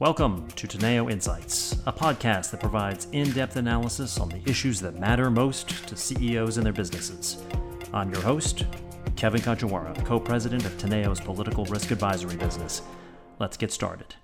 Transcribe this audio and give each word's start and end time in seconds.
Welcome 0.00 0.48
to 0.56 0.66
Teneo 0.66 1.08
Insights, 1.08 1.74
a 1.86 1.92
podcast 1.92 2.50
that 2.50 2.58
provides 2.58 3.06
in 3.12 3.30
depth 3.30 3.54
analysis 3.54 4.18
on 4.18 4.28
the 4.28 4.42
issues 4.44 4.80
that 4.80 4.98
matter 4.98 5.30
most 5.30 5.86
to 5.86 5.96
CEOs 5.96 6.56
and 6.56 6.66
their 6.66 6.72
businesses. 6.72 7.40
I'm 7.92 8.10
your 8.12 8.20
host, 8.20 8.64
Kevin 9.14 9.40
Kajiwara, 9.40 10.04
co 10.04 10.18
president 10.18 10.64
of 10.64 10.76
Teneo's 10.78 11.20
political 11.20 11.64
risk 11.66 11.92
advisory 11.92 12.34
business. 12.34 12.82
Let's 13.38 13.56
get 13.56 13.70
started. 13.70 14.16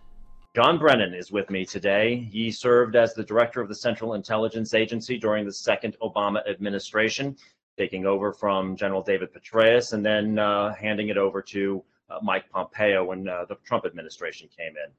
John 0.57 0.77
Brennan 0.77 1.15
is 1.15 1.31
with 1.31 1.51
me 1.51 1.65
today. 1.65 2.29
He 2.33 2.51
served 2.51 2.97
as 2.97 3.15
the 3.15 3.23
director 3.23 3.61
of 3.61 3.69
the 3.69 3.75
Central 3.77 4.15
Intelligence 4.15 4.75
Agency 4.75 5.19
during 5.19 5.47
the 5.47 5.53
second 5.53 5.97
Obama 6.03 6.41
administration, 6.51 7.37
taking 7.79 8.07
over 8.07 8.33
from 8.33 8.75
General 8.75 9.03
David 9.03 9.33
Petraeus 9.33 9.93
and 9.93 10.05
then 10.05 10.37
uh, 10.37 10.75
handing 10.75 11.11
it 11.11 11.17
over 11.17 11.41
to 11.43 11.81
uh, 12.11 12.19
Mike 12.23 12.51
Pompeo 12.51 13.05
when 13.05 13.29
uh, 13.29 13.45
the 13.49 13.55
Trump 13.65 13.87
administration 13.87 14.49
came 14.49 14.73
in. 14.73 14.91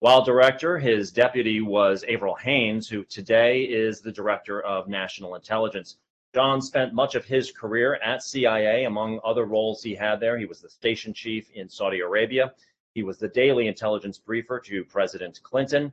While 0.00 0.24
director, 0.24 0.78
his 0.78 1.12
deputy 1.12 1.60
was 1.60 2.06
Avril 2.08 2.34
Haines, 2.36 2.88
who 2.88 3.04
today 3.04 3.64
is 3.64 4.00
the 4.00 4.10
director 4.10 4.62
of 4.62 4.88
national 4.88 5.34
intelligence. 5.34 5.98
John 6.34 6.62
spent 6.62 6.94
much 6.94 7.16
of 7.16 7.26
his 7.26 7.52
career 7.52 7.96
at 7.96 8.22
CIA, 8.22 8.84
among 8.84 9.20
other 9.22 9.44
roles 9.44 9.82
he 9.82 9.94
had 9.94 10.18
there. 10.18 10.38
He 10.38 10.46
was 10.46 10.62
the 10.62 10.70
station 10.70 11.12
chief 11.12 11.50
in 11.50 11.68
Saudi 11.68 12.00
Arabia. 12.00 12.54
He 12.94 13.02
was 13.02 13.18
the 13.18 13.28
daily 13.28 13.66
intelligence 13.66 14.16
briefer 14.16 14.58
to 14.60 14.86
President 14.86 15.38
Clinton, 15.42 15.92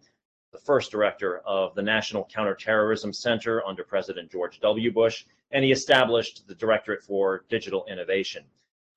the 0.53 0.57
first 0.57 0.89
director 0.89 1.39
of 1.39 1.75
the 1.75 1.81
National 1.81 2.23
Counterterrorism 2.33 3.11
Center 3.11 3.61
under 3.65 3.83
President 3.83 4.31
George 4.31 4.61
W. 4.61 4.89
Bush, 4.89 5.25
and 5.51 5.65
he 5.65 5.73
established 5.73 6.47
the 6.47 6.55
Directorate 6.55 7.03
for 7.03 7.43
Digital 7.49 7.85
Innovation. 7.89 8.45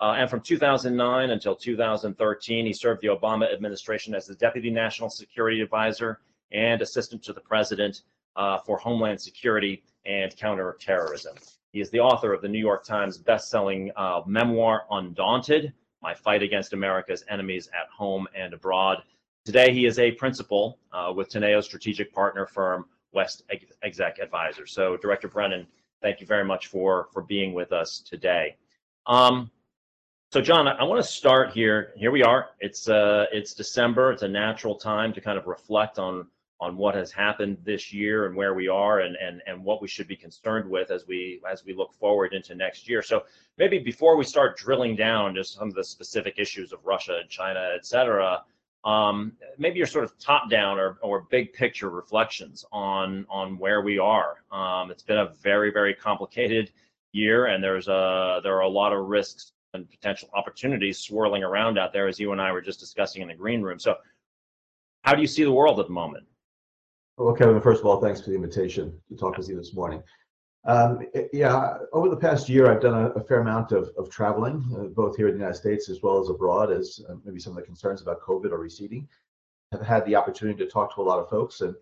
Uh, 0.01 0.15
and 0.17 0.31
from 0.31 0.41
2009 0.41 1.31
until 1.31 1.55
2013, 1.55 2.67
he 2.67 2.73
served 2.73 3.03
the 3.03 3.09
Obama 3.09 3.53
administration 3.53 4.15
as 4.15 4.27
the 4.27 4.35
Deputy 4.35 4.71
National 4.71 5.11
Security 5.11 5.61
Advisor 5.61 6.21
and 6.53 6.81
Assistant 6.81 7.23
to 7.23 7.33
the 7.33 7.41
President 7.41 8.03
uh, 8.37 8.59
for 8.59 8.79
Homeland 8.79 9.20
Security 9.20 9.83
and 10.07 10.34
Counterterrorism. 10.37 11.37
He 11.73 11.81
is 11.81 11.91
the 11.91 12.01
author 12.01 12.33
of 12.33 12.41
the 12.41 12.48
New 12.48 12.59
York 12.59 12.84
Times 12.84 13.19
best-selling 13.19 13.92
uh, 13.95 14.23
memoir, 14.27 14.84
Undaunted, 14.91 15.73
My 16.03 16.14
Fight 16.14 16.42
Against 16.42 16.73
America's 16.73 17.25
Enemies 17.29 17.69
at 17.69 17.89
Home 17.91 18.27
and 18.35 18.55
Abroad. 18.55 19.03
Today, 19.45 19.73
he 19.73 19.87
is 19.87 19.98
a 19.98 20.12
principal 20.12 20.79
uh, 20.92 21.12
with 21.14 21.29
Teneo's 21.29 21.67
strategic 21.67 22.12
partner 22.12 22.47
firm, 22.47 22.87
West 23.12 23.45
Exec 23.83 24.19
Advisors. 24.19 24.73
So, 24.73 24.97
Director 24.97 25.29
Brennan, 25.29 25.67
thank 26.03 26.20
you 26.20 26.27
very 26.27 26.45
much 26.45 26.69
for, 26.69 27.09
for 27.12 27.23
being 27.23 27.53
with 27.53 27.73
us 27.73 28.01
today. 28.01 28.57
Um, 29.07 29.51
so, 30.33 30.41
John, 30.41 30.69
I, 30.69 30.84
want 30.84 31.05
to 31.05 31.11
start 31.11 31.50
here. 31.50 31.92
Here 31.97 32.12
we 32.12 32.23
are. 32.23 32.50
It's 32.61 32.89
uh, 32.89 33.27
it's 33.33 33.53
December. 33.53 34.12
It's 34.12 34.23
a 34.23 34.28
natural 34.28 34.77
time 34.77 35.12
to 35.14 35.20
kind 35.20 35.36
of 35.36 35.48
reflect 35.48 35.98
on 35.98 36.28
on 36.61 36.77
what 36.77 36.95
has 36.95 37.11
happened 37.11 37.59
this 37.64 37.92
year 37.92 38.27
and 38.27 38.36
where 38.36 38.55
we 38.55 38.69
are 38.69 39.01
and 39.01 39.17
and 39.17 39.42
and 39.48 39.64
what 39.64 39.83
we 39.83 39.89
should 39.89 40.06
be 40.06 40.14
concerned 40.14 40.70
with 40.70 40.92
as 40.92 41.05
we 41.08 41.41
as 41.51 41.64
we 41.64 41.75
look 41.75 41.92
forward 41.95 42.33
into 42.33 42.55
next 42.55 42.89
year. 42.89 43.03
So, 43.03 43.25
maybe 43.58 43.81
before 43.81 44.17
we 44.17 44.23
start 44.23 44.56
drilling 44.56 44.95
down 44.95 45.34
just 45.34 45.55
some 45.55 45.67
of 45.67 45.75
the 45.75 45.83
specific 45.83 46.34
issues 46.39 46.73
of 46.73 46.78
Russia 46.84 47.19
and 47.20 47.28
China, 47.28 47.73
et 47.75 47.84
cetera, 47.84 48.45
um, 48.84 49.33
maybe 49.58 49.78
your 49.78 49.89
sort 49.89 50.05
of 50.05 50.17
top 50.20 50.48
down 50.48 50.78
or, 50.78 50.98
or 51.03 51.23
big 51.28 51.53
picture 51.53 51.91
reflections 51.91 52.64
on 52.70 53.27
on 53.28 53.58
where 53.58 53.81
we 53.83 53.98
are. 53.98 54.45
Um, 54.53 54.92
it's 54.92 55.03
been 55.03 55.19
a 55.19 55.33
very 55.42 55.73
very 55.73 55.92
complicated 55.92 56.70
year, 57.11 57.47
and 57.47 57.64
there's 57.64 57.89
a 57.89 58.39
there 58.45 58.55
are 58.55 58.61
a 58.61 58.69
lot 58.69 58.92
of 58.92 59.06
risks 59.06 59.55
and 59.75 59.89
potential 59.91 60.29
opportunities 60.35 60.99
swirling 60.99 61.43
around 61.43 61.79
out 61.79 61.93
there, 61.93 62.09
as 62.09 62.19
you 62.19 62.33
and 62.33 62.41
I 62.41 62.53
were 62.53 62.61
just 62.61 62.81
discussing 62.81 63.23
in 63.23 63.29
the 63.29 63.35
green 63.35 63.63
room. 63.63 63.79
So, 63.79 63.97
how 65.03 65.15
do 65.15 65.21
you 65.21 65.27
see 65.27 65.45
the 65.45 65.53
world 65.53 65.81
at 65.81 65.87
the 65.87 65.93
moment? 65.93 66.25
Well, 67.17 67.35
Kevin, 67.35 67.61
first 67.61 67.81
of 67.81 67.87
all, 67.87 68.01
thanks 68.01 68.21
for 68.21 68.31
the 68.31 68.37
invitation 68.37 68.98
to 69.09 69.17
talk 69.17 69.37
with 69.37 69.48
you 69.48 69.57
this 69.57 69.75
morning. 69.75 70.03
Um, 70.67 71.07
yeah, 71.33 71.79
over 71.93 72.09
the 72.09 72.17
past 72.17 72.48
year, 72.48 72.71
I've 72.71 72.83
done 72.83 72.95
a, 72.95 73.09
a 73.11 73.25
fair 73.25 73.41
amount 73.41 73.73
of, 73.73 73.91
of 73.97 74.11
traveling, 74.11 74.64
uh, 74.79 74.85
both 74.85 75.17
here 75.17 75.29
in 75.29 75.35
the 75.35 75.39
United 75.39 75.57
States 75.57 75.89
as 75.89 76.03
well 76.03 76.20
as 76.20 76.29
abroad, 76.29 76.70
as 76.70 77.01
uh, 77.09 77.14
maybe 77.25 77.41
some 77.41 77.53
of 77.53 77.57
the 77.57 77.63
concerns 77.63 78.03
about 78.03 78.20
COVID 78.20 78.53
are 78.53 78.59
receding. 78.59 79.09
I've 79.73 79.86
had 79.86 80.05
the 80.05 80.17
opportunity 80.17 80.63
to 80.64 80.70
talk 80.70 80.95
to 80.95 81.01
a 81.01 81.03
lot 81.03 81.19
of 81.19 81.30
folks, 81.30 81.63
and 81.63 81.75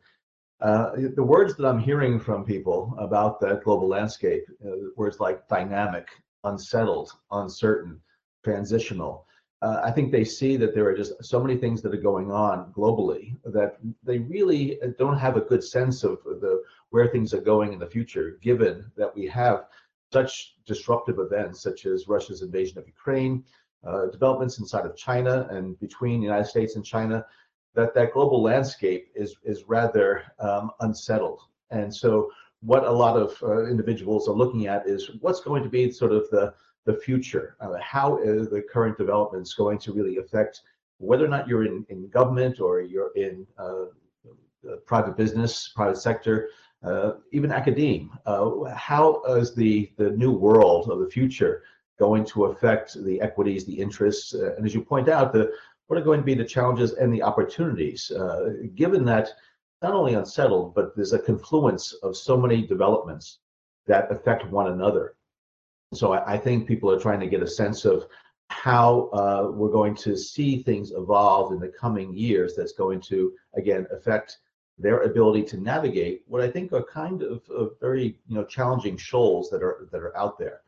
uh, 0.60 0.90
the 1.14 1.22
words 1.22 1.56
that 1.56 1.66
I'm 1.66 1.78
hearing 1.78 2.20
from 2.20 2.44
people 2.44 2.94
about 2.98 3.40
that 3.40 3.62
global 3.62 3.88
landscape, 3.88 4.44
uh, 4.64 4.90
words 4.96 5.20
like 5.20 5.46
dynamic, 5.48 6.08
unsettled, 6.44 7.12
uncertain, 7.30 8.00
transitional. 8.44 9.26
Uh, 9.60 9.80
I 9.82 9.90
think 9.90 10.12
they 10.12 10.24
see 10.24 10.56
that 10.56 10.74
there 10.74 10.86
are 10.86 10.96
just 10.96 11.12
so 11.24 11.40
many 11.40 11.56
things 11.56 11.82
that 11.82 11.92
are 11.92 12.00
going 12.00 12.30
on 12.30 12.72
globally 12.72 13.36
that 13.44 13.78
they 14.04 14.18
really 14.18 14.78
don't 14.98 15.18
have 15.18 15.36
a 15.36 15.40
good 15.40 15.64
sense 15.64 16.04
of 16.04 16.18
the 16.24 16.62
where 16.90 17.08
things 17.08 17.34
are 17.34 17.40
going 17.40 17.72
in 17.72 17.78
the 17.78 17.86
future, 17.86 18.38
given 18.40 18.90
that 18.96 19.14
we 19.14 19.26
have 19.26 19.64
such 20.12 20.54
disruptive 20.64 21.18
events 21.18 21.60
such 21.60 21.84
as 21.86 22.08
Russia's 22.08 22.42
invasion 22.42 22.78
of 22.78 22.86
Ukraine, 22.86 23.44
uh, 23.86 24.06
developments 24.06 24.58
inside 24.58 24.86
of 24.86 24.96
China 24.96 25.46
and 25.50 25.78
between 25.80 26.20
the 26.20 26.26
United 26.26 26.46
States 26.46 26.76
and 26.76 26.84
China, 26.84 27.26
that 27.74 27.94
that 27.94 28.12
global 28.12 28.42
landscape 28.42 29.10
is 29.14 29.36
is 29.44 29.64
rather 29.64 30.22
um, 30.38 30.70
unsettled. 30.80 31.40
And 31.70 31.94
so 31.94 32.30
what 32.60 32.84
a 32.84 32.90
lot 32.90 33.16
of 33.16 33.36
uh, 33.42 33.66
individuals 33.66 34.28
are 34.28 34.34
looking 34.34 34.66
at 34.66 34.86
is 34.86 35.10
what's 35.20 35.40
going 35.40 35.62
to 35.62 35.68
be 35.68 35.90
sort 35.90 36.12
of 36.12 36.28
the 36.30 36.54
the 36.86 36.94
future. 36.94 37.56
Uh, 37.60 37.74
how 37.80 38.16
is 38.18 38.48
the 38.48 38.62
current 38.62 38.96
developments 38.96 39.52
going 39.54 39.78
to 39.78 39.92
really 39.92 40.16
affect 40.16 40.62
whether 40.96 41.24
or 41.24 41.28
not 41.28 41.46
you're 41.46 41.64
in, 41.64 41.84
in 41.90 42.08
government 42.08 42.60
or 42.60 42.80
you're 42.80 43.12
in 43.14 43.46
uh, 43.58 43.84
private 44.86 45.16
business, 45.16 45.70
private 45.76 45.98
sector, 45.98 46.48
uh, 46.82 47.12
even 47.32 47.52
academia. 47.52 48.08
Uh, 48.26 48.64
how 48.74 49.22
is 49.24 49.54
the 49.54 49.90
the 49.96 50.10
new 50.10 50.32
world 50.32 50.90
of 50.90 50.98
the 51.00 51.10
future 51.10 51.62
going 51.98 52.24
to 52.24 52.46
affect 52.46 52.94
the 53.04 53.20
equities, 53.20 53.64
the 53.64 53.78
interests, 53.78 54.34
uh, 54.34 54.54
and 54.56 54.64
as 54.64 54.74
you 54.74 54.82
point 54.82 55.08
out, 55.08 55.32
the 55.32 55.52
what 55.86 55.98
are 55.98 56.04
going 56.04 56.20
to 56.20 56.26
be 56.26 56.34
the 56.34 56.44
challenges 56.44 56.92
and 56.94 57.12
the 57.12 57.22
opportunities, 57.22 58.12
given 58.74 59.04
that 59.04 59.30
not 59.82 59.94
only 59.94 60.14
unsettled, 60.14 60.74
but 60.74 60.94
there's 60.96 61.12
a 61.12 61.18
confluence 61.18 61.92
of 62.02 62.16
so 62.16 62.36
many 62.36 62.66
developments 62.66 63.38
that 63.86 64.10
affect 64.10 64.50
one 64.50 64.72
another. 64.72 65.14
So 65.94 66.12
I, 66.12 66.34
I 66.34 66.38
think 66.38 66.66
people 66.66 66.90
are 66.90 67.00
trying 67.00 67.20
to 67.20 67.28
get 67.28 67.42
a 67.42 67.46
sense 67.46 67.84
of 67.84 68.06
how 68.50 69.10
uh, 69.12 69.50
we're 69.50 69.70
going 69.70 69.94
to 69.94 70.16
see 70.16 70.62
things 70.62 70.92
evolve 70.92 71.52
in 71.52 71.60
the 71.60 71.68
coming 71.68 72.14
years 72.14 72.54
that's 72.56 72.72
going 72.72 73.00
to, 73.02 73.32
again, 73.56 73.86
affect 73.92 74.38
their 74.78 75.02
ability 75.02 75.42
to 75.42 75.60
navigate 75.60 76.22
what 76.26 76.40
I 76.40 76.50
think 76.50 76.72
are 76.72 76.84
kind 76.84 77.22
of, 77.22 77.42
of 77.50 77.72
very 77.80 78.18
you 78.28 78.36
know 78.36 78.44
challenging 78.44 78.96
shoals 78.96 79.50
that 79.50 79.62
are 79.62 79.88
that 79.90 80.00
are 80.00 80.16
out 80.16 80.38
there. 80.38 80.60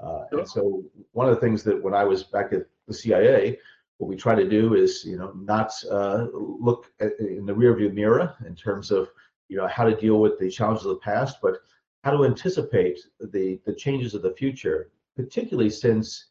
Uh, 0.00 0.24
and 0.32 0.48
so 0.48 0.84
one 1.12 1.28
of 1.28 1.34
the 1.34 1.40
things 1.40 1.62
that 1.64 1.82
when 1.82 1.92
I 1.92 2.04
was 2.04 2.22
back 2.22 2.52
at 2.52 2.66
the 2.86 2.94
CIA, 2.94 3.58
what 3.98 4.08
we 4.08 4.16
try 4.16 4.34
to 4.34 4.48
do 4.48 4.74
is 4.74 5.04
you 5.04 5.16
know 5.16 5.32
not 5.34 5.72
uh, 5.90 6.26
look 6.32 6.90
at, 7.00 7.18
in 7.20 7.44
the 7.46 7.52
rearview 7.52 7.92
mirror 7.92 8.34
in 8.46 8.54
terms 8.54 8.90
of 8.90 9.10
you 9.48 9.56
know 9.56 9.66
how 9.66 9.84
to 9.84 9.96
deal 9.96 10.20
with 10.20 10.38
the 10.38 10.50
challenges 10.50 10.86
of 10.86 10.90
the 10.90 11.00
past 11.00 11.38
but 11.42 11.58
how 12.04 12.10
to 12.10 12.24
anticipate 12.24 12.98
the 13.20 13.60
the 13.66 13.74
changes 13.74 14.14
of 14.14 14.22
the 14.22 14.34
future 14.34 14.90
particularly 15.16 15.70
since 15.70 16.30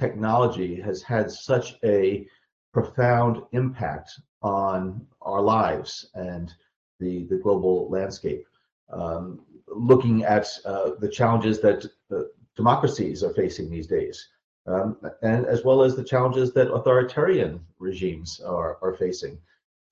technology 0.00 0.80
has 0.80 1.02
had 1.02 1.30
such 1.30 1.76
a 1.84 2.26
profound 2.72 3.42
impact 3.52 4.10
on 4.42 5.06
our 5.20 5.42
lives 5.42 6.08
and 6.14 6.54
the 6.98 7.24
the 7.24 7.36
global 7.36 7.88
landscape. 7.90 8.46
Um, 8.92 9.40
looking 9.68 10.24
at 10.24 10.48
uh, 10.64 10.92
the 10.98 11.08
challenges 11.08 11.60
that 11.60 11.84
uh, 12.12 12.22
democracies 12.56 13.22
are 13.22 13.34
facing 13.34 13.70
these 13.70 13.86
days 13.86 14.28
um, 14.66 14.96
and 15.22 15.46
as 15.46 15.64
well 15.64 15.82
as 15.82 15.96
the 15.96 16.04
challenges 16.04 16.52
that 16.52 16.72
authoritarian 16.72 17.60
regimes 17.78 18.40
are, 18.40 18.78
are 18.82 18.94
facing. 18.94 19.38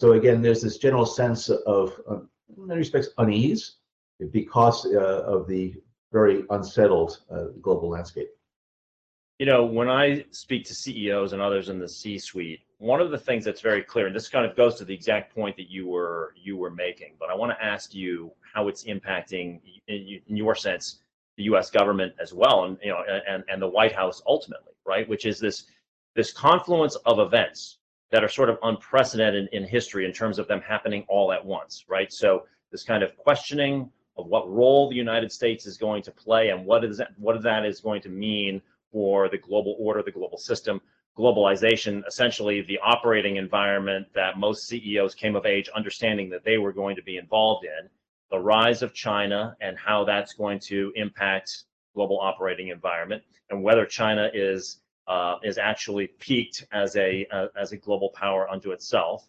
So 0.00 0.12
again, 0.12 0.42
there's 0.42 0.62
this 0.62 0.78
general 0.78 1.06
sense 1.06 1.48
of, 1.48 2.00
uh, 2.08 2.20
in 2.56 2.66
many 2.66 2.78
respects, 2.78 3.08
unease 3.18 3.76
because 4.30 4.86
uh, 4.86 5.22
of 5.26 5.48
the 5.48 5.74
very 6.12 6.44
unsettled 6.50 7.20
uh, 7.30 7.46
global 7.60 7.88
landscape. 7.88 8.28
You 9.38 9.46
know, 9.46 9.64
when 9.64 9.88
I 9.88 10.24
speak 10.32 10.64
to 10.66 10.74
CEOs 10.74 11.32
and 11.32 11.40
others 11.40 11.68
in 11.68 11.78
the 11.78 11.88
C-suite, 11.88 12.60
one 12.78 13.00
of 13.00 13.10
the 13.10 13.18
things 13.18 13.44
that's 13.44 13.60
very 13.60 13.82
clear, 13.82 14.06
and 14.06 14.14
this 14.14 14.28
kind 14.28 14.44
of 14.44 14.56
goes 14.56 14.76
to 14.76 14.84
the 14.84 14.94
exact 14.94 15.34
point 15.34 15.56
that 15.56 15.70
you 15.70 15.86
were 15.86 16.32
you 16.36 16.56
were 16.56 16.70
making, 16.70 17.14
but 17.20 17.30
I 17.30 17.34
want 17.34 17.52
to 17.52 17.64
ask 17.64 17.94
you 17.94 18.32
how 18.52 18.68
it's 18.68 18.84
impacting, 18.84 19.60
in, 19.86 20.20
in 20.26 20.36
your 20.36 20.54
sense, 20.54 21.00
the 21.38 21.44
U.S. 21.44 21.70
government 21.70 22.12
as 22.20 22.34
well, 22.34 22.64
and 22.64 22.76
you 22.82 22.90
know, 22.90 23.02
and 23.26 23.42
and 23.48 23.62
the 23.62 23.68
White 23.68 23.92
House 23.92 24.20
ultimately, 24.26 24.74
right? 24.84 25.08
Which 25.08 25.24
is 25.24 25.38
this 25.38 25.64
this 26.14 26.32
confluence 26.32 26.96
of 27.06 27.20
events 27.20 27.78
that 28.10 28.24
are 28.24 28.28
sort 28.28 28.50
of 28.50 28.58
unprecedented 28.64 29.48
in 29.52 29.64
history 29.64 30.04
in 30.04 30.12
terms 30.12 30.38
of 30.38 30.48
them 30.48 30.60
happening 30.60 31.04
all 31.08 31.32
at 31.32 31.44
once, 31.44 31.84
right? 31.88 32.12
So 32.12 32.46
this 32.72 32.82
kind 32.82 33.02
of 33.02 33.16
questioning 33.16 33.90
of 34.16 34.26
what 34.26 34.50
role 34.50 34.90
the 34.90 34.96
United 34.96 35.30
States 35.30 35.64
is 35.64 35.78
going 35.78 36.02
to 36.02 36.10
play 36.10 36.48
and 36.48 36.66
what 36.66 36.84
is 36.84 36.98
that 36.98 37.10
what 37.18 37.40
that 37.42 37.64
is 37.64 37.80
going 37.80 38.02
to 38.02 38.08
mean 38.08 38.60
for 38.90 39.28
the 39.28 39.38
global 39.38 39.76
order, 39.78 40.02
the 40.02 40.10
global 40.10 40.38
system, 40.38 40.80
globalization, 41.16 42.04
essentially 42.08 42.62
the 42.62 42.78
operating 42.82 43.36
environment 43.36 44.06
that 44.14 44.38
most 44.38 44.66
CEOs 44.66 45.14
came 45.14 45.36
of 45.36 45.46
age 45.46 45.68
understanding 45.76 46.28
that 46.30 46.44
they 46.44 46.58
were 46.58 46.72
going 46.72 46.96
to 46.96 47.02
be 47.02 47.16
involved 47.16 47.64
in, 47.64 47.88
the 48.30 48.38
rise 48.38 48.82
of 48.82 48.92
China 48.92 49.56
and 49.60 49.76
how 49.78 50.04
that's 50.04 50.34
going 50.34 50.58
to 50.60 50.92
impact 50.96 51.64
global 51.94 52.20
operating 52.20 52.68
environment, 52.68 53.22
and 53.50 53.62
whether 53.62 53.84
China 53.86 54.30
is 54.32 54.80
uh, 55.06 55.36
is 55.42 55.56
actually 55.56 56.08
peaked 56.18 56.66
as 56.72 56.94
a 56.96 57.26
uh, 57.32 57.46
as 57.60 57.72
a 57.72 57.76
global 57.76 58.10
power 58.10 58.48
unto 58.50 58.72
itself. 58.72 59.26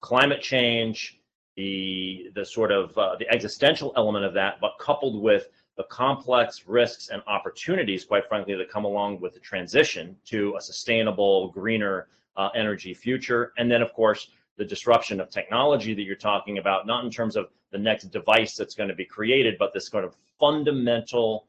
Climate 0.00 0.42
change, 0.42 1.20
the 1.56 2.30
the 2.34 2.44
sort 2.44 2.70
of 2.70 2.96
uh, 2.98 3.16
the 3.18 3.28
existential 3.30 3.92
element 3.96 4.24
of 4.24 4.34
that, 4.34 4.60
but 4.60 4.72
coupled 4.78 5.22
with 5.22 5.48
the 5.76 5.84
complex 5.84 6.66
risks 6.66 7.08
and 7.08 7.22
opportunities, 7.26 8.04
quite 8.04 8.26
frankly, 8.28 8.54
that 8.54 8.70
come 8.70 8.84
along 8.84 9.20
with 9.20 9.34
the 9.34 9.40
transition 9.40 10.16
to 10.24 10.54
a 10.56 10.60
sustainable, 10.60 11.50
greener 11.50 12.08
uh, 12.36 12.48
energy 12.54 12.94
future. 12.94 13.52
And 13.58 13.70
then, 13.70 13.82
of 13.82 13.92
course, 13.92 14.28
the 14.56 14.64
disruption 14.64 15.20
of 15.20 15.30
technology 15.30 15.94
that 15.94 16.02
you're 16.02 16.16
talking 16.16 16.58
about, 16.58 16.86
not 16.86 17.04
in 17.04 17.10
terms 17.10 17.36
of 17.36 17.48
the 17.72 17.78
next 17.78 18.04
device 18.10 18.56
that's 18.56 18.74
going 18.74 18.88
to 18.88 18.94
be 18.94 19.04
created, 19.04 19.56
but 19.58 19.72
this 19.74 19.88
kind 19.88 20.04
of 20.04 20.16
fundamental 20.38 21.46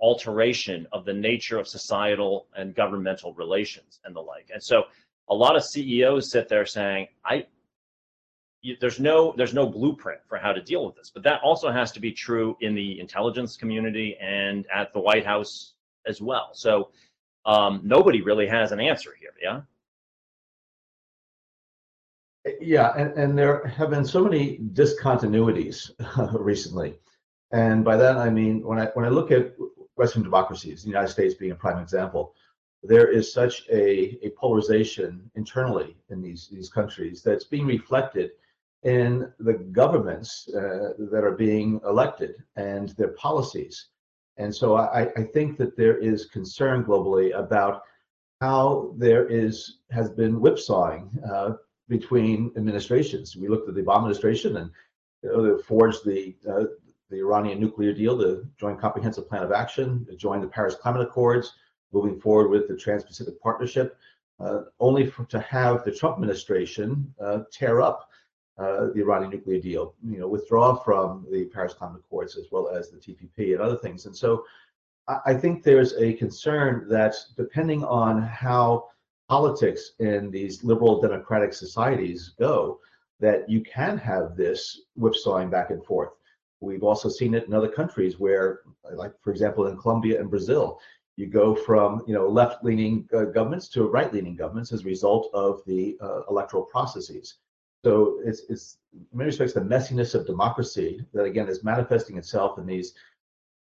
alteration 0.00 0.86
of 0.92 1.04
the 1.04 1.12
nature 1.12 1.58
of 1.58 1.66
societal 1.66 2.46
and 2.56 2.74
governmental 2.74 3.32
relations 3.34 4.00
and 4.04 4.14
the 4.14 4.20
like. 4.20 4.48
And 4.52 4.62
so 4.62 4.84
a 5.28 5.34
lot 5.34 5.56
of 5.56 5.64
CEOs 5.64 6.30
sit 6.30 6.48
there 6.48 6.64
saying, 6.64 7.08
I, 7.24 7.46
there's 8.80 8.98
no 8.98 9.34
there's 9.36 9.54
no 9.54 9.66
blueprint 9.66 10.20
for 10.28 10.36
how 10.36 10.52
to 10.52 10.62
deal 10.62 10.84
with 10.84 10.96
this. 10.96 11.10
But 11.12 11.22
that 11.24 11.40
also 11.42 11.70
has 11.70 11.92
to 11.92 12.00
be 12.00 12.12
true 12.12 12.56
in 12.60 12.74
the 12.74 12.98
intelligence 12.98 13.56
community 13.56 14.16
and 14.20 14.66
at 14.74 14.92
the 14.92 15.00
White 15.00 15.24
House 15.24 15.74
as 16.06 16.20
well. 16.20 16.50
So 16.54 16.90
um, 17.46 17.80
nobody 17.84 18.20
really 18.22 18.46
has 18.46 18.72
an 18.72 18.80
answer 18.80 19.10
here. 19.18 19.30
Yeah. 19.42 19.60
Yeah, 22.60 22.92
and, 22.96 23.12
and 23.18 23.38
there 23.38 23.66
have 23.66 23.90
been 23.90 24.04
so 24.04 24.24
many 24.24 24.58
discontinuities 24.58 25.90
recently. 26.40 26.98
And 27.50 27.84
by 27.84 27.96
that 27.96 28.16
I 28.16 28.30
mean 28.30 28.62
when 28.62 28.78
I 28.78 28.86
when 28.94 29.04
I 29.04 29.08
look 29.08 29.30
at 29.30 29.54
Western 29.96 30.22
democracies, 30.22 30.82
the 30.82 30.88
United 30.88 31.08
States 31.08 31.34
being 31.34 31.52
a 31.52 31.56
prime 31.56 31.82
example, 31.82 32.34
there 32.82 33.10
is 33.10 33.32
such 33.32 33.66
a, 33.70 34.18
a 34.24 34.30
polarization 34.38 35.30
internally 35.34 35.96
in 36.10 36.22
these, 36.22 36.48
these 36.50 36.70
countries 36.70 37.22
that's 37.22 37.44
being 37.44 37.66
reflected 37.66 38.30
in 38.84 39.32
the 39.40 39.54
governments 39.54 40.48
uh, 40.54 40.92
that 41.10 41.24
are 41.24 41.34
being 41.36 41.80
elected 41.84 42.36
and 42.54 42.90
their 42.90 43.12
policies. 43.14 43.88
And 44.36 44.54
so 44.54 44.76
I, 44.76 45.08
I 45.16 45.24
think 45.24 45.58
that 45.58 45.76
there 45.76 45.98
is 45.98 46.26
concern 46.26 46.84
globally 46.84 47.36
about 47.36 47.82
how 48.40 48.94
there 48.96 49.26
is 49.26 49.78
has 49.90 50.10
been 50.10 50.38
whipsawing 50.38 51.10
uh, 51.28 51.54
between 51.88 52.52
administrations. 52.56 53.36
We 53.36 53.48
looked 53.48 53.68
at 53.68 53.74
the 53.74 53.82
Obama 53.82 53.98
administration 53.98 54.56
and 54.56 54.70
you 55.22 55.30
know, 55.30 55.58
forged 55.58 56.04
the 56.04 56.36
uh, 56.48 56.64
the 57.10 57.20
Iranian 57.20 57.58
nuclear 57.58 57.92
deal, 57.92 58.16
the 58.16 58.46
Joint 58.58 58.78
Comprehensive 58.80 59.28
Plan 59.28 59.42
of 59.42 59.52
Action, 59.52 60.06
joined 60.16 60.42
the 60.42 60.48
Paris 60.48 60.74
Climate 60.74 61.02
Accords, 61.02 61.54
moving 61.92 62.20
forward 62.20 62.50
with 62.50 62.68
the 62.68 62.76
Trans-Pacific 62.76 63.40
Partnership, 63.40 63.96
uh, 64.40 64.62
only 64.78 65.06
for, 65.06 65.24
to 65.24 65.40
have 65.40 65.84
the 65.84 65.90
Trump 65.90 66.16
administration 66.16 67.12
uh, 67.18 67.40
tear 67.50 67.80
up 67.80 68.10
uh, 68.58 68.88
the 68.92 69.00
Iranian 69.00 69.30
nuclear 69.30 69.60
deal, 69.60 69.94
you 70.04 70.18
know, 70.18 70.28
withdraw 70.28 70.74
from 70.74 71.26
the 71.30 71.46
Paris 71.46 71.74
Climate 71.74 72.02
Accords 72.04 72.36
as 72.36 72.46
well 72.50 72.68
as 72.68 72.90
the 72.90 72.98
TPP 72.98 73.52
and 73.52 73.60
other 73.60 73.76
things. 73.76 74.06
And 74.06 74.16
so 74.16 74.44
I, 75.06 75.18
I 75.26 75.34
think 75.34 75.62
there's 75.62 75.94
a 75.94 76.12
concern 76.14 76.86
that 76.88 77.14
depending 77.36 77.84
on 77.84 78.20
how 78.20 78.88
politics 79.28 79.92
in 79.98 80.30
these 80.30 80.64
liberal 80.64 81.00
democratic 81.00 81.52
societies 81.52 82.34
go, 82.38 82.80
that 83.20 83.48
you 83.48 83.60
can 83.62 83.98
have 83.98 84.36
this 84.36 84.82
whipsawing 84.96 85.50
back 85.50 85.70
and 85.70 85.84
forth. 85.84 86.10
We've 86.60 86.82
also 86.82 87.08
seen 87.08 87.34
it 87.34 87.46
in 87.46 87.54
other 87.54 87.68
countries 87.68 88.18
where, 88.18 88.60
like 88.92 89.12
for 89.22 89.30
example, 89.30 89.66
in 89.66 89.76
Colombia 89.76 90.20
and 90.20 90.30
Brazil, 90.30 90.80
you 91.16 91.26
go 91.26 91.54
from 91.54 92.02
you 92.06 92.14
know 92.14 92.28
left-leaning 92.28 93.08
uh, 93.12 93.24
governments 93.24 93.68
to 93.70 93.88
right-leaning 93.88 94.36
governments 94.36 94.72
as 94.72 94.82
a 94.82 94.84
result 94.84 95.30
of 95.34 95.62
the 95.66 95.96
uh, 96.00 96.22
electoral 96.30 96.64
processes. 96.64 97.38
So 97.84 98.20
it's, 98.24 98.42
it's 98.48 98.78
in 98.92 99.06
many 99.12 99.28
respects 99.28 99.52
the 99.52 99.60
messiness 99.60 100.14
of 100.14 100.26
democracy 100.26 101.04
that 101.12 101.24
again 101.24 101.48
is 101.48 101.62
manifesting 101.62 102.16
itself 102.18 102.58
in 102.58 102.66
these 102.66 102.94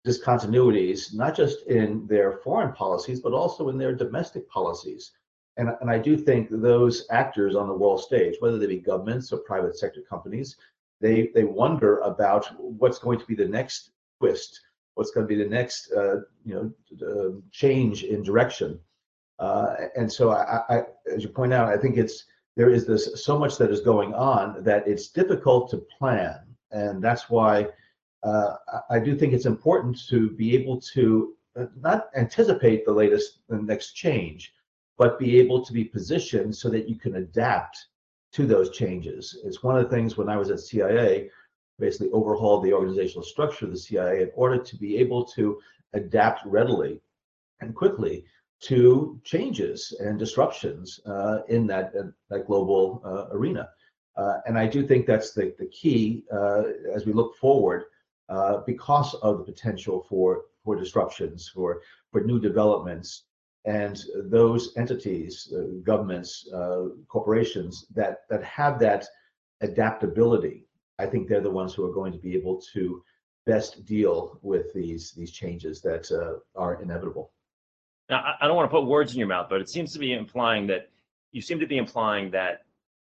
discontinuities, 0.05 1.13
not 1.13 1.35
just 1.35 1.65
in 1.67 2.07
their 2.07 2.37
foreign 2.43 2.73
policies, 2.73 3.19
but 3.19 3.33
also 3.33 3.69
in 3.69 3.77
their 3.77 3.93
domestic 3.93 4.47
policies. 4.49 5.11
And, 5.57 5.75
and 5.81 5.89
I 5.89 5.97
do 5.97 6.17
think 6.17 6.49
those 6.51 7.07
actors 7.09 7.55
on 7.55 7.67
the 7.67 7.73
world 7.73 8.01
stage, 8.01 8.35
whether 8.39 8.57
they 8.57 8.67
be 8.67 8.77
governments 8.77 9.31
or 9.31 9.39
private 9.39 9.77
sector 9.77 10.01
companies, 10.07 10.55
they, 11.01 11.29
they 11.33 11.43
wonder 11.43 11.99
about 11.99 12.45
what's 12.59 12.99
going 12.99 13.19
to 13.19 13.25
be 13.25 13.35
the 13.35 13.47
next 13.47 13.91
twist, 14.19 14.61
what's 14.95 15.11
going 15.11 15.27
to 15.27 15.35
be 15.35 15.41
the 15.41 15.49
next 15.49 15.91
uh, 15.91 16.21
you 16.45 16.53
know 16.53 17.07
uh, 17.07 17.39
change 17.51 18.03
in 18.03 18.23
direction. 18.23 18.79
Uh, 19.39 19.75
and 19.95 20.11
so 20.11 20.31
I, 20.31 20.61
I, 20.69 20.83
as 21.13 21.23
you 21.23 21.29
point 21.29 21.53
out, 21.53 21.69
I 21.69 21.77
think 21.77 21.97
it's 21.97 22.25
there 22.55 22.71
is 22.71 22.87
this 22.87 23.23
so 23.23 23.37
much 23.37 23.57
that 23.57 23.69
is 23.69 23.81
going 23.81 24.15
on 24.15 24.63
that 24.63 24.87
it's 24.87 25.09
difficult 25.09 25.69
to 25.69 25.85
plan, 25.97 26.39
and 26.71 27.03
that's 27.03 27.29
why 27.29 27.67
uh, 28.23 28.55
I 28.89 28.99
do 28.99 29.15
think 29.15 29.33
it's 29.33 29.45
important 29.45 30.07
to 30.07 30.31
be 30.31 30.55
able 30.55 30.81
to 30.93 31.35
uh, 31.55 31.65
not 31.79 32.09
anticipate 32.15 32.83
the 32.83 32.91
latest, 32.91 33.39
the 33.47 33.57
next 33.57 33.93
change, 33.93 34.53
but 34.97 35.19
be 35.19 35.39
able 35.39 35.63
to 35.63 35.73
be 35.73 35.83
positioned 35.83 36.55
so 36.55 36.69
that 36.69 36.89
you 36.89 36.95
can 36.95 37.15
adapt 37.15 37.87
to 38.33 38.45
those 38.45 38.71
changes. 38.71 39.37
It's 39.43 39.63
one 39.63 39.77
of 39.77 39.83
the 39.83 39.95
things 39.95 40.17
when 40.17 40.29
I 40.29 40.37
was 40.37 40.49
at 40.49 40.59
CIA, 40.59 41.29
basically 41.79 42.11
overhauled 42.11 42.63
the 42.63 42.73
organizational 42.73 43.23
structure 43.23 43.65
of 43.65 43.71
the 43.71 43.77
CIA 43.77 44.23
in 44.23 44.31
order 44.35 44.57
to 44.57 44.75
be 44.77 44.97
able 44.97 45.23
to 45.25 45.59
adapt 45.93 46.45
readily 46.45 46.99
and 47.61 47.75
quickly 47.75 48.25
to 48.59 49.19
changes 49.23 49.95
and 49.99 50.17
disruptions 50.17 50.99
uh, 51.05 51.39
in 51.47 51.67
that 51.67 51.93
uh, 51.95 52.03
that 52.29 52.47
global 52.47 53.01
uh, 53.05 53.27
arena. 53.35 53.69
Uh, 54.15 54.39
and 54.47 54.57
I 54.57 54.65
do 54.65 54.85
think 54.85 55.05
that's 55.05 55.33
the, 55.33 55.53
the 55.59 55.67
key 55.67 56.23
uh, 56.33 56.63
as 56.93 57.05
we 57.05 57.13
look 57.13 57.35
forward 57.37 57.83
uh, 58.29 58.57
because 58.65 59.13
of 59.15 59.37
the 59.37 59.43
potential 59.43 60.05
for 60.09 60.45
for 60.63 60.75
disruptions, 60.75 61.47
for 61.47 61.81
for 62.11 62.21
new 62.21 62.39
developments, 62.39 63.23
and 63.65 64.01
those 64.25 64.73
entities, 64.77 65.53
governments, 65.83 66.47
corporations 67.07 67.85
that 67.93 68.19
that 68.29 68.43
have 68.43 68.79
that 68.79 69.05
adaptability. 69.61 70.65
I 70.99 71.05
think 71.05 71.27
they're 71.27 71.41
the 71.41 71.51
ones 71.51 71.73
who 71.73 71.85
are 71.85 71.93
going 71.93 72.11
to 72.13 72.17
be 72.19 72.35
able 72.35 72.61
to 72.73 73.03
best 73.45 73.85
deal 73.85 74.39
with 74.41 74.73
these 74.73 75.11
these 75.11 75.31
changes 75.31 75.81
that 75.81 76.11
are 76.55 76.81
inevitable. 76.81 77.31
Now, 78.09 78.35
I 78.39 78.47
don't 78.47 78.55
want 78.55 78.69
to 78.69 78.75
put 78.75 78.85
words 78.85 79.11
in 79.13 79.19
your 79.19 79.27
mouth, 79.27 79.47
but 79.49 79.59
it 79.59 79.69
seems 79.69 79.91
to 79.93 79.99
be 79.99 80.13
implying 80.13 80.67
that 80.67 80.89
you 81.31 81.41
seem 81.41 81.59
to 81.59 81.67
be 81.67 81.77
implying 81.77 82.31
that 82.31 82.61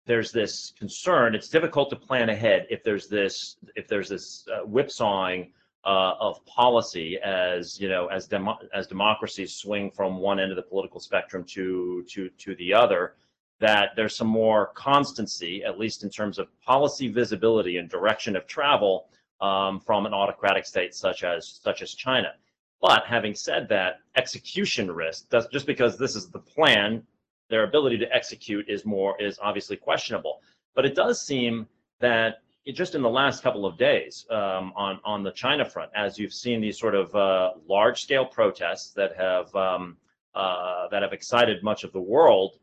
there's 0.06 0.32
this 0.32 0.72
concern. 0.78 1.34
It's 1.34 1.48
difficult 1.48 1.90
to 1.90 1.96
plan 1.96 2.30
ahead 2.30 2.66
if 2.70 2.82
there's 2.82 3.06
this 3.06 3.56
if 3.76 3.86
there's 3.86 4.08
this 4.08 4.46
uh, 4.52 4.64
whipsawing 4.64 5.52
uh, 5.88 6.14
of 6.20 6.44
policy 6.44 7.18
as 7.24 7.80
you 7.80 7.88
know 7.88 8.08
as 8.08 8.28
as 8.74 8.86
democracies 8.86 9.54
swing 9.54 9.90
from 9.90 10.18
one 10.18 10.38
end 10.38 10.52
of 10.52 10.56
the 10.56 10.62
political 10.62 11.00
spectrum 11.00 11.42
to 11.44 12.04
to 12.10 12.28
to 12.30 12.54
the 12.56 12.74
other. 12.74 13.14
That 13.58 13.96
there's 13.96 14.14
some 14.14 14.28
more 14.28 14.66
constancy, 14.74 15.64
at 15.64 15.78
least 15.78 16.04
in 16.04 16.10
terms 16.10 16.38
of 16.38 16.46
policy 16.60 17.08
visibility 17.08 17.78
and 17.78 17.88
direction 17.88 18.36
of 18.36 18.46
travel, 18.46 19.08
um, 19.40 19.80
from 19.80 20.04
an 20.04 20.12
autocratic 20.12 20.66
state 20.66 20.94
such 20.94 21.24
as 21.24 21.58
such 21.62 21.80
as 21.80 21.94
China. 21.94 22.34
But 22.82 23.06
having 23.06 23.34
said 23.34 23.66
that, 23.70 24.00
execution 24.14 24.92
risk, 24.92 25.28
that's 25.30 25.48
just 25.48 25.66
because 25.66 25.96
this 25.96 26.14
is 26.14 26.28
the 26.28 26.38
plan, 26.38 27.02
their 27.48 27.64
ability 27.64 27.96
to 27.98 28.14
execute 28.14 28.68
is 28.68 28.84
more 28.84 29.20
is 29.20 29.38
obviously 29.42 29.76
questionable. 29.76 30.42
But 30.74 30.84
it 30.84 30.94
does 30.94 31.20
seem 31.20 31.66
that 32.00 32.42
just 32.72 32.94
in 32.94 33.02
the 33.02 33.08
last 33.08 33.42
couple 33.42 33.64
of 33.64 33.76
days 33.78 34.26
um, 34.30 34.72
on 34.76 35.00
on 35.04 35.22
the 35.22 35.32
China 35.32 35.64
front, 35.64 35.90
as 35.94 36.18
you've 36.18 36.34
seen 36.34 36.60
these 36.60 36.78
sort 36.78 36.94
of 36.94 37.14
uh, 37.14 37.52
large 37.66 38.02
scale 38.02 38.26
protests 38.26 38.92
that 38.92 39.16
have 39.16 39.54
um, 39.54 39.96
uh, 40.34 40.88
that 40.90 41.02
have 41.02 41.12
excited 41.12 41.62
much 41.62 41.84
of 41.84 41.92
the 41.92 42.00
world, 42.00 42.58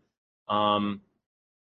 um, 0.50 1.02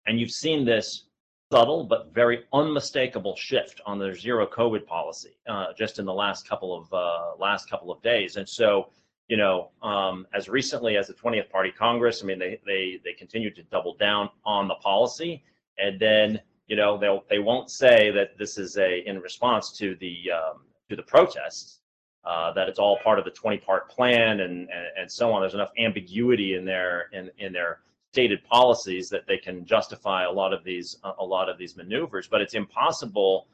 and 0.05 0.19
you've 0.19 0.31
seen 0.31 0.65
this 0.65 1.05
subtle 1.51 1.85
but 1.85 2.13
very 2.13 2.43
unmistakable 2.53 3.35
shift 3.37 3.79
on 3.85 3.97
their 3.99 4.13
zero 4.13 4.45
COVID 4.45 4.85
policy 4.85 5.37
uh, 5.47 5.67
just 5.77 5.97
in 5.97 6.05
the 6.05 6.13
last 6.13 6.47
couple 6.47 6.77
of 6.77 6.93
uh, 6.93 7.35
last 7.39 7.69
couple 7.69 7.91
of 7.91 8.01
days. 8.01 8.35
And 8.35 8.47
so, 8.47 8.89
you 9.29 9.37
know, 9.37 9.69
um, 9.81 10.27
as 10.33 10.49
recently 10.49 10.97
as 10.97 11.07
the 11.07 11.13
20th 11.13 11.49
Party 11.49 11.71
Congress, 11.71 12.21
I 12.21 12.25
mean, 12.25 12.39
they 12.39 12.59
they 12.65 12.99
they 13.03 13.13
continue 13.13 13.53
to 13.53 13.63
double 13.63 13.95
down 13.95 14.29
on 14.45 14.67
the 14.67 14.75
policy, 14.75 15.43
and 15.77 15.99
then 15.99 16.41
you 16.67 16.75
know 16.75 16.97
they'll 16.97 17.23
they 17.29 17.39
won't 17.39 17.69
say 17.71 18.11
that 18.11 18.37
this 18.37 18.57
is 18.57 18.77
a 18.77 19.07
in 19.07 19.19
response 19.19 19.71
to 19.73 19.95
the 19.95 20.31
um, 20.31 20.61
to 20.89 20.95
the 20.95 21.03
protests. 21.03 21.79
uh, 22.27 22.51
that 22.53 22.67
it's 22.67 22.77
all 22.79 22.99
part 23.03 23.17
of 23.19 23.25
the 23.25 23.31
20 23.31 23.57
part 23.59 23.89
plan 23.89 24.41
and, 24.41 24.69
and, 24.69 24.85
and 24.99 25.11
so 25.11 25.31
on. 25.31 25.41
There's 25.41 25.53
enough 25.53 25.71
ambiguity 25.79 26.55
in 26.55 26.65
their 26.65 27.09
in, 27.13 27.31
in 27.37 27.53
their 27.53 27.79
stated 28.11 28.43
policies 28.43 29.09
that 29.09 29.25
they 29.27 29.37
can 29.37 29.65
justify 29.65 30.23
a 30.25 30.31
lot 30.31 30.53
of 30.53 30.63
these 30.63 30.97
a 31.19 31.25
lot 31.25 31.47
of 31.49 31.57
these 31.57 31.77
maneuvers. 31.77 32.27
But 32.27 32.41
it's 32.41 32.53
impossible 32.53 33.47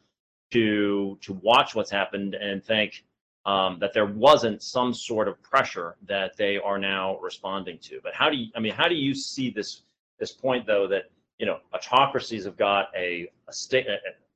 to 0.52 1.18
to 1.22 1.34
watch 1.34 1.76
what's 1.76 1.92
happened 1.92 2.34
and 2.36 2.64
think 2.64 3.04
um, 3.46 3.78
that 3.80 3.94
there 3.94 4.06
wasn't 4.08 4.64
some 4.64 4.94
sort 4.94 5.28
of 5.28 5.42
pressure 5.44 5.96
that 6.08 6.36
they 6.38 6.58
are 6.58 6.80
now 6.80 7.18
responding 7.20 7.78
to. 7.80 8.00
But 8.02 8.14
how 8.16 8.30
do 8.30 8.38
you? 8.38 8.48
I 8.56 8.60
mean, 8.60 8.74
how 8.74 8.88
do 8.88 8.96
you 8.96 9.14
see 9.14 9.52
this 9.52 9.84
this 10.20 10.32
point 10.32 10.66
though 10.66 10.88
that 10.88 11.12
you 11.40 11.46
know 11.46 11.60
autocracies 11.74 12.46
have 12.46 12.58
got 12.58 12.88
a, 12.96 13.30
a 13.48 13.54
state, 13.54 13.88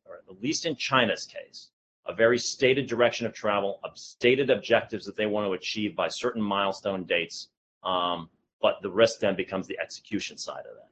or 0.06 0.16
at 0.30 0.42
least 0.42 0.66
in 0.66 0.76
China's 0.76 1.26
case, 1.26 1.70
a 2.06 2.14
very 2.14 2.38
stated 2.38 2.88
direction 2.88 3.26
of 3.26 3.34
travel, 3.34 3.80
stated 3.96 4.50
objectives 4.50 5.06
that 5.06 5.16
they 5.16 5.26
want 5.26 5.48
to 5.48 5.54
achieve 5.54 5.96
by 5.96 6.08
certain 6.08 6.42
milestone 6.42 7.04
dates. 7.04 7.50
Um, 7.84 8.30
but 8.62 8.82
the 8.82 8.90
risk 8.90 9.20
then 9.20 9.36
becomes 9.36 9.68
the 9.68 9.78
execution 9.80 10.38
side 10.38 10.66
of 10.70 10.76
that. 10.76 10.90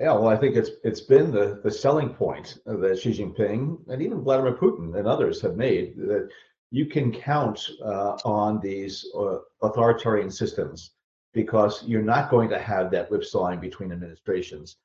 Yeah, 0.00 0.12
well, 0.14 0.28
I 0.28 0.36
think 0.36 0.56
it's 0.56 0.70
it's 0.82 1.00
been 1.00 1.30
the 1.30 1.60
the 1.62 1.70
selling 1.70 2.08
point 2.08 2.58
that 2.66 2.98
Xi 2.98 3.12
Jinping 3.12 3.78
and 3.88 4.02
even 4.02 4.22
Vladimir 4.22 4.54
Putin 4.54 4.96
and 4.98 5.06
others 5.06 5.40
have 5.42 5.56
made 5.56 5.96
that 5.96 6.28
you 6.70 6.86
can 6.86 7.12
count 7.12 7.68
uh, 7.84 8.16
on 8.24 8.58
these 8.60 9.06
uh, 9.16 9.38
authoritarian 9.62 10.30
systems 10.30 10.90
because 11.32 11.84
you're 11.84 12.02
not 12.02 12.30
going 12.30 12.48
to 12.48 12.58
have 12.58 12.90
that 12.90 13.08
whipsawing 13.08 13.60
between 13.60 13.92
administrations. 13.92 14.76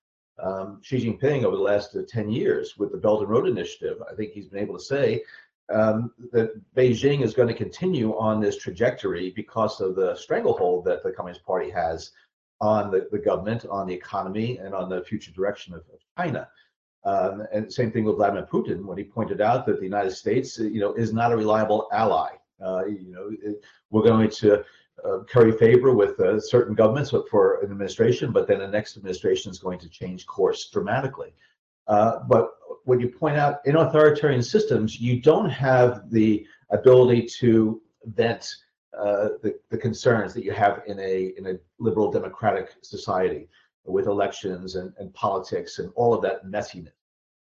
Um, 0.41 0.79
Xi 0.81 0.97
Jinping, 0.97 1.43
over 1.43 1.55
the 1.55 1.61
last 1.61 1.95
uh, 1.95 2.01
10 2.07 2.29
years 2.29 2.77
with 2.77 2.91
the 2.91 2.97
Belt 2.97 3.21
and 3.21 3.29
Road 3.29 3.47
Initiative, 3.47 3.97
I 4.09 4.15
think 4.15 4.31
he's 4.31 4.47
been 4.47 4.61
able 4.61 4.77
to 4.77 4.83
say 4.83 5.23
um, 5.73 6.11
that 6.31 6.59
Beijing 6.75 7.21
is 7.21 7.33
going 7.33 7.47
to 7.47 7.53
continue 7.53 8.17
on 8.17 8.39
this 8.39 8.57
trajectory 8.57 9.31
because 9.35 9.81
of 9.81 9.95
the 9.95 10.15
stranglehold 10.15 10.85
that 10.85 11.03
the 11.03 11.11
Communist 11.11 11.45
Party 11.45 11.69
has 11.69 12.11
on 12.61 12.91
the, 12.91 13.07
the 13.11 13.19
government, 13.19 13.65
on 13.69 13.87
the 13.87 13.93
economy, 13.93 14.57
and 14.57 14.73
on 14.73 14.89
the 14.89 15.03
future 15.03 15.31
direction 15.31 15.73
of, 15.73 15.81
of 15.93 15.99
China. 16.17 16.47
Um, 17.05 17.45
and 17.53 17.71
same 17.71 17.91
thing 17.91 18.03
with 18.03 18.17
Vladimir 18.17 18.47
Putin 18.51 18.83
when 18.83 18.97
he 18.97 19.03
pointed 19.03 19.39
out 19.41 19.65
that 19.65 19.79
the 19.79 19.85
United 19.85 20.11
States, 20.11 20.57
you 20.59 20.81
know, 20.81 20.93
is 20.93 21.13
not 21.13 21.31
a 21.31 21.37
reliable 21.37 21.87
ally. 21.93 22.31
Uh, 22.63 22.85
you 22.85 23.11
know, 23.11 23.29
it, 23.41 23.63
we're 23.89 24.03
going 24.03 24.29
to 24.29 24.63
uh, 25.05 25.23
curry 25.23 25.51
favor 25.51 25.93
with 25.93 26.19
uh, 26.19 26.39
certain 26.39 26.75
governments 26.75 27.13
for 27.29 27.59
an 27.59 27.71
administration, 27.71 28.31
but 28.31 28.47
then 28.47 28.59
the 28.59 28.67
next 28.67 28.97
administration 28.97 29.51
is 29.51 29.59
going 29.59 29.79
to 29.79 29.89
change 29.89 30.25
course 30.25 30.69
dramatically. 30.69 31.33
Uh, 31.87 32.19
but 32.27 32.51
when 32.85 32.99
you 32.99 33.09
point 33.09 33.37
out 33.37 33.59
in 33.65 33.75
authoritarian 33.75 34.43
systems, 34.43 34.99
you 34.99 35.21
don't 35.21 35.49
have 35.49 36.09
the 36.11 36.45
ability 36.69 37.27
to 37.39 37.81
vent 38.05 38.47
uh, 38.97 39.29
the, 39.43 39.55
the 39.69 39.77
concerns 39.77 40.33
that 40.33 40.43
you 40.43 40.51
have 40.51 40.81
in 40.87 40.99
a 40.99 41.33
in 41.37 41.47
a 41.47 41.59
liberal 41.79 42.11
democratic 42.11 42.73
society 42.81 43.47
with 43.85 44.07
elections 44.07 44.75
and, 44.75 44.93
and 44.99 45.13
politics 45.13 45.79
and 45.79 45.91
all 45.95 46.13
of 46.13 46.21
that 46.21 46.45
messiness. 46.45 46.91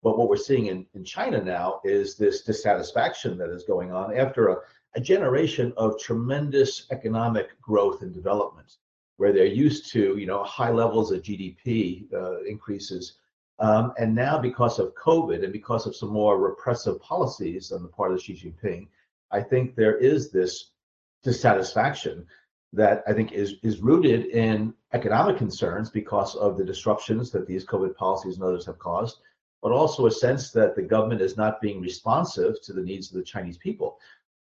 But 0.04 0.18
what 0.18 0.30
we're 0.30 0.38
seeing 0.38 0.68
in, 0.68 0.86
in 0.94 1.04
China 1.04 1.42
now 1.44 1.80
is 1.84 2.16
this 2.16 2.44
dissatisfaction 2.44 3.38
that 3.38 3.50
is 3.50 3.64
going 3.64 3.92
on 3.92 4.18
after 4.18 4.50
a, 4.50 4.58
a 4.96 5.02
generation 5.02 5.74
of 5.78 6.00
tremendous 6.00 6.88
economic 6.92 7.60
growth 7.62 8.02
and 8.02 8.14
development, 8.14 8.78
where 9.18 9.34
they're 9.34 9.46
used 9.46 9.92
to 9.92 10.18
you 10.18 10.26
know 10.26 10.44
high 10.44 10.72
levels 10.72 11.12
of 11.12 11.22
GDP 11.22 12.12
uh, 12.14 12.42
increases. 12.44 13.14
Um, 13.60 13.94
and 13.98 14.14
now, 14.16 14.40
because 14.40 14.80
of 14.80 14.96
COVID 14.96 15.44
and 15.44 15.54
because 15.54 15.86
of 15.86 15.96
some 15.96 16.10
more 16.10 16.40
repressive 16.40 17.00
policies 17.02 17.72
on 17.72 17.84
the 17.84 17.90
part 17.90 18.12
of 18.12 18.22
Xi 18.22 18.34
Jinping, 18.34 18.88
I 19.32 19.42
think 19.42 19.76
there 19.76 19.98
is 19.98 20.32
this 20.32 20.72
dissatisfaction 21.24 22.26
that 22.74 23.04
I 23.08 23.14
think 23.14 23.32
is 23.32 23.56
is 23.64 23.82
rooted 23.82 24.26
in 24.28 24.74
economic 24.94 25.38
concerns 25.38 25.90
because 25.90 26.36
of 26.36 26.58
the 26.58 26.66
disruptions 26.66 27.32
that 27.32 27.48
these 27.48 27.66
COVID 27.66 27.96
policies 27.96 28.36
and 28.36 28.44
others 28.44 28.66
have 28.66 28.80
caused, 28.80 29.20
but 29.62 29.72
also 29.72 30.08
a 30.08 30.12
sense 30.12 30.52
that 30.52 30.76
the 30.76 30.82
government 30.82 31.22
is 31.22 31.38
not 31.38 31.62
being 31.62 31.80
responsive 31.82 32.62
to 32.64 32.74
the 32.74 32.82
needs 32.82 33.12
of 33.12 33.18
the 33.18 33.24
Chinese 33.24 33.58
people. 33.58 34.00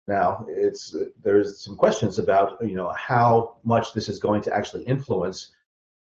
Now, 0.09 0.45
it's 0.49 0.95
there's 1.23 1.61
some 1.65 1.77
questions 1.77 2.19
about 2.19 2.59
you 2.61 2.75
know 2.75 2.93
how 2.97 3.57
much 3.65 3.93
this 3.93 4.09
is 4.09 4.19
going 4.19 4.43
to 4.43 4.55
actually 4.55 4.85
influence 4.85 5.53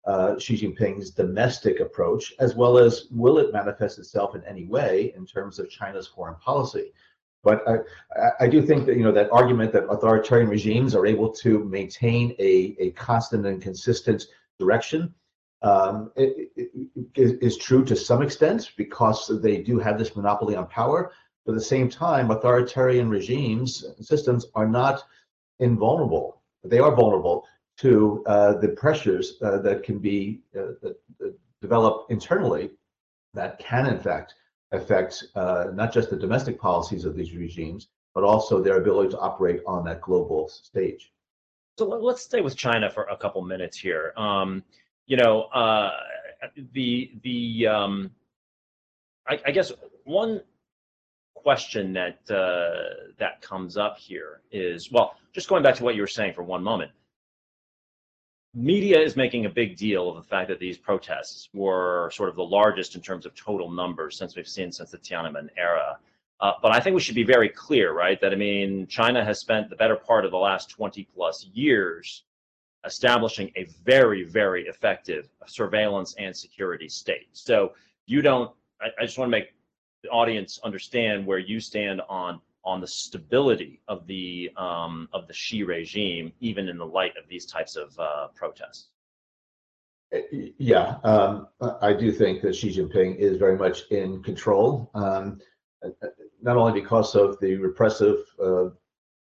uh, 0.07 0.39
Xi 0.39 0.57
Jinping's 0.57 1.11
domestic 1.11 1.81
approach, 1.81 2.33
as 2.39 2.55
well 2.55 2.79
as 2.79 3.07
will 3.11 3.39
it 3.39 3.53
manifest 3.53 3.99
itself 3.99 4.35
in 4.35 4.43
any 4.45 4.65
way 4.65 5.13
in 5.17 5.27
terms 5.27 5.59
of 5.59 5.69
China's 5.69 6.07
foreign 6.07 6.37
policy. 6.37 6.93
But 7.43 7.63
I, 7.69 8.45
I 8.45 8.49
do 8.49 8.63
think 8.63 8.87
that 8.87 8.97
you 8.97 9.03
know 9.03 9.13
that 9.13 9.31
argument 9.31 9.73
that 9.73 9.91
authoritarian 9.91 10.49
regimes 10.49 10.95
are 10.95 11.07
able 11.07 11.31
to 11.35 11.65
maintain 11.65 12.35
a, 12.39 12.77
a 12.79 12.91
constant 12.93 13.47
and 13.47 13.61
consistent 13.61 14.27
direction 14.59 15.15
um, 15.63 16.11
it, 16.17 16.51
it, 16.57 16.71
it 17.15 17.39
is 17.43 17.59
true 17.59 17.85
to 17.85 17.95
some 17.95 18.23
extent 18.23 18.73
because 18.77 19.31
they 19.43 19.59
do 19.59 19.79
have 19.79 19.99
this 19.99 20.17
monopoly 20.17 20.57
on 20.57 20.67
power. 20.67 21.13
But 21.45 21.53
at 21.53 21.59
the 21.59 21.65
same 21.65 21.89
time, 21.89 22.31
authoritarian 22.31 23.09
regimes 23.09 23.85
and 23.85 24.05
systems 24.05 24.47
are 24.55 24.69
not 24.69 25.03
invulnerable. 25.59 26.43
They 26.65 26.79
are 26.79 26.95
vulnerable 26.95 27.47
to 27.79 28.23
uh, 28.27 28.55
the 28.59 28.69
pressures 28.69 29.37
uh, 29.43 29.59
that 29.59 29.83
can 29.83 29.99
be 29.99 30.41
uh, 30.55 30.73
that, 30.83 30.97
that 31.19 31.35
develop 31.63 32.07
internally 32.11 32.71
that 33.35 33.59
can 33.59 33.87
in 33.87 33.99
fact 33.99 34.35
affect 34.73 35.25
uh, 35.35 35.67
not 35.73 35.93
just 35.93 36.11
the 36.11 36.17
domestic 36.17 36.61
policies 36.61 37.05
of 37.05 37.17
these 37.17 37.35
regimes, 37.35 37.89
but 38.15 38.25
also 38.25 38.63
their 38.63 38.77
ability 38.77 39.11
to 39.11 39.19
operate 39.19 39.61
on 39.67 39.85
that 39.85 40.01
global 40.01 40.49
stage. 40.49 41.13
So 41.79 41.87
let's 41.87 42.23
stay 42.23 42.41
with 42.41 42.57
China 42.57 42.91
for 42.91 43.05
a 43.05 43.17
couple 43.17 43.43
minutes 43.43 43.79
here. 43.79 44.13
Um, 44.17 44.63
you 45.07 45.17
know, 45.17 45.43
uh, 45.45 45.91
the 46.73 47.13
the 47.23 47.67
um, 47.67 48.11
I, 49.27 49.41
I, 49.47 49.51
guess 49.51 49.73
one 50.05 50.43
question 51.43 51.93
that 51.93 52.19
uh, 52.31 53.11
that 53.19 53.41
comes 53.41 53.77
up 53.77 53.99
here 53.99 54.41
is 54.51 54.91
well, 54.93 55.17
just 55.33 55.49
going 55.49 55.63
back 55.63 55.75
to 55.77 55.85
what 55.85 55.95
you 55.95 56.03
were 56.03 56.07
saying 56.07 56.35
for 56.35 56.43
one 56.43 56.63
moment 56.63 56.91
media 58.55 58.99
is 59.01 59.17
making 59.17 59.47
a 59.47 59.51
big 59.51 59.77
deal 59.77 60.09
of 60.11 60.17
the 60.17 60.23
fact 60.23 60.49
that 60.49 60.59
these 60.59 60.77
protests 60.77 61.49
were 61.55 62.11
sort 62.13 62.29
of 62.29 62.37
the 62.37 62.43
largest 62.43 62.95
in 62.95 63.01
terms 63.01 63.25
of 63.25 63.35
total 63.35 63.71
numbers 63.71 64.19
since 64.19 64.35
we've 64.35 64.49
seen 64.49 64.73
since 64.73 64.91
the 64.91 64.99
Tiananmen 64.99 65.49
era. 65.57 65.99
Uh, 66.41 66.53
but 66.63 66.75
I 66.75 66.81
think 66.81 66.95
we 66.95 67.01
should 67.01 67.15
be 67.15 67.23
very 67.23 67.49
clear, 67.49 67.93
right? 67.93 68.21
That 68.21 68.33
I 68.33 68.37
mean, 68.37 68.87
China 68.87 69.25
has 69.25 69.39
spent 69.39 69.69
the 69.69 69.77
better 69.77 69.97
part 69.97 70.25
of 70.25 70.31
the 70.31 70.39
last 70.39 70.71
20 70.71 71.07
plus 71.15 71.47
years 71.53 72.25
establishing 72.87 73.53
a 73.57 73.67
very, 73.85 74.25
very 74.25 74.67
effective 74.67 75.29
surveillance 75.47 76.15
and 76.19 76.35
security 76.35 76.89
state. 76.89 77.29
So 77.33 77.75
you 78.07 78.23
don't, 78.23 78.51
I, 78.81 78.87
I 78.99 79.05
just 79.05 79.19
want 79.19 79.29
to 79.29 79.39
make 79.39 79.53
the 80.03 80.09
audience 80.09 80.59
understand 80.65 81.27
where 81.27 81.39
you 81.39 81.61
stand 81.61 82.01
on 82.09 82.41
on 82.65 82.81
the 82.81 82.87
stability 82.87 83.81
of 83.89 84.07
the 84.07 84.51
um, 84.57 85.09
of 85.13 85.27
the 85.27 85.33
Xi 85.33 85.63
regime, 85.63 86.33
even 86.41 86.69
in 86.69 86.77
the 86.77 86.87
light 86.87 87.17
of 87.17 87.29
these 87.29 87.47
types 87.47 87.77
of 87.77 87.99
uh, 87.99 88.29
protests? 88.35 88.89
Yeah, 90.59 90.97
um, 91.05 91.49
I 91.81 91.93
do 91.93 92.11
think 92.11 92.43
that 92.43 92.55
Xi 92.55 92.71
Jinping 92.71 93.17
is 93.17 93.37
very 93.37 93.57
much 93.57 93.83
in 93.91 94.23
control, 94.23 94.91
um, 94.95 95.41
not 96.43 96.57
only 96.57 96.81
because 96.81 97.15
of 97.15 97.39
the 97.41 97.57
repressive 97.57 98.19
uh, 98.43 98.71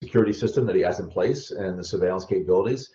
security 0.02 0.32
system 0.32 0.66
that 0.66 0.74
he 0.74 0.82
has 0.82 0.98
in 0.98 1.08
place 1.08 1.52
and 1.52 1.78
the 1.78 1.84
surveillance 1.84 2.24
capabilities, 2.24 2.90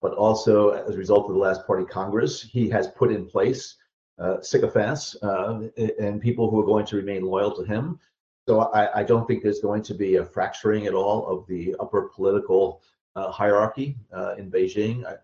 but 0.00 0.14
also 0.14 0.70
as 0.70 0.94
a 0.94 0.98
result 0.98 1.26
of 1.26 1.34
the 1.34 1.40
last 1.40 1.66
party 1.66 1.84
Congress, 1.84 2.40
he 2.40 2.68
has 2.70 2.86
put 2.88 3.10
in 3.10 3.26
place 3.26 3.76
uh, 4.18 4.40
sycophants 4.40 5.16
uh, 5.22 5.60
and 5.98 6.20
people 6.20 6.50
who 6.50 6.60
are 6.60 6.66
going 6.66 6.86
to 6.86 6.96
remain 6.96 7.22
loyal 7.22 7.54
to 7.54 7.64
him 7.64 7.98
so 8.46 8.60
I, 8.60 9.00
I, 9.00 9.02
don't 9.04 9.26
think 9.26 9.42
there's 9.42 9.60
going 9.60 9.82
to 9.84 9.94
be 9.94 10.16
a 10.16 10.24
fracturing 10.24 10.86
at 10.86 10.92
all 10.92 11.26
of 11.26 11.46
the 11.46 11.74
upper 11.80 12.10
political 12.14 12.82
uh, 13.16 13.30
hierarchy 13.30 13.96
uh, 14.12 14.34
in 14.36 14.50
Beijing. 14.50 15.06
I, 15.06 15.14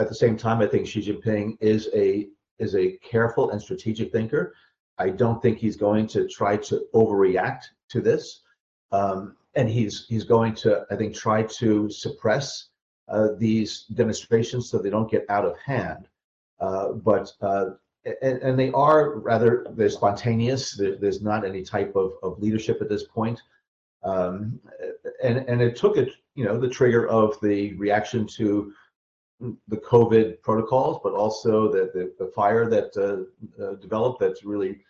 at 0.00 0.08
the 0.08 0.14
same 0.14 0.36
time, 0.36 0.60
I 0.60 0.66
think 0.66 0.86
Xi 0.86 1.00
Jinping 1.00 1.56
is 1.60 1.88
a 1.94 2.28
is 2.58 2.76
a 2.76 2.92
careful 2.98 3.50
and 3.50 3.60
strategic 3.60 4.12
thinker. 4.12 4.54
I 4.98 5.10
don't 5.10 5.42
think 5.42 5.58
he's 5.58 5.76
going 5.76 6.06
to 6.08 6.28
try 6.28 6.56
to 6.58 6.86
overreact 6.94 7.64
to 7.90 8.00
this, 8.00 8.42
um, 8.92 9.36
and 9.54 9.68
he's 9.68 10.06
he's 10.08 10.24
going 10.24 10.54
to 10.56 10.84
I 10.90 10.96
think 10.96 11.14
try 11.14 11.42
to 11.42 11.90
suppress 11.90 12.68
uh, 13.08 13.28
these 13.36 13.84
demonstrations 13.94 14.70
so 14.70 14.78
they 14.78 14.90
don't 14.90 15.10
get 15.10 15.26
out 15.28 15.44
of 15.44 15.58
hand. 15.58 16.08
Uh, 16.60 16.92
but 16.92 17.32
uh, 17.40 17.70
and, 18.22 18.38
and, 18.42 18.58
they 18.58 18.70
are 18.72 19.18
rather 19.18 19.66
they're 19.70 19.88
spontaneous. 19.88 20.76
There, 20.76 20.96
there's 20.96 21.22
not 21.22 21.44
any 21.44 21.62
type 21.62 21.96
of, 21.96 22.12
of 22.22 22.38
leadership 22.38 22.82
at 22.82 22.88
this 22.88 23.04
point, 23.04 23.40
um, 24.02 24.60
and 25.22 25.38
and 25.38 25.62
it 25.62 25.76
took 25.76 25.96
it 25.96 26.10
you 26.34 26.44
know 26.44 26.58
the 26.58 26.68
trigger 26.68 27.08
of 27.08 27.40
the 27.40 27.74
reaction 27.74 28.26
to 28.36 28.72
the 29.40 29.76
COVID 29.76 30.42
protocols, 30.42 31.00
but 31.02 31.14
also 31.14 31.72
the 31.72 31.90
the, 31.94 32.12
the 32.18 32.30
fire 32.32 32.68
that 32.68 32.96
uh, 32.96 33.62
uh, 33.62 33.74
developed. 33.76 34.20
That's 34.20 34.44
really 34.44 34.80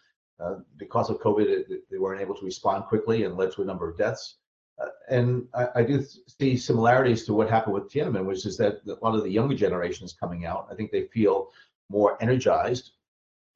uh, 0.40 0.56
because 0.76 1.10
of 1.10 1.20
COVID, 1.20 1.46
it, 1.46 1.90
they 1.90 1.98
weren't 1.98 2.20
able 2.20 2.34
to 2.34 2.44
respond 2.44 2.84
quickly 2.84 3.24
and 3.24 3.36
led 3.36 3.52
to 3.52 3.62
a 3.62 3.64
number 3.64 3.88
of 3.88 3.96
deaths. 3.96 4.36
Uh, 4.82 4.86
and 5.08 5.46
I, 5.54 5.68
I, 5.76 5.82
do 5.84 6.04
see 6.40 6.56
similarities 6.56 7.24
to 7.26 7.32
what 7.32 7.48
happened 7.48 7.74
with 7.74 7.88
Tiananmen, 7.92 8.24
which 8.24 8.44
is 8.44 8.56
that 8.56 8.80
a 8.88 9.04
lot 9.04 9.14
of 9.14 9.22
the 9.22 9.30
younger 9.30 9.54
generation 9.54 10.04
is 10.04 10.12
coming 10.12 10.44
out. 10.44 10.66
I 10.68 10.74
think 10.74 10.90
they 10.90 11.06
feel 11.12 11.50
more 11.88 12.20
energized. 12.20 12.92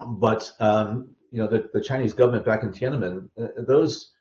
But 0.06 0.50
um, 0.60 1.08
you 1.30 1.42
know, 1.42 1.48
the, 1.48 1.68
the 1.72 1.80
Chinese 1.80 2.12
government 2.12 2.44
back 2.44 2.62
in 2.62 2.70
Tiananmen, 2.70 3.28
uh, 3.40 3.48
those 3.58 4.12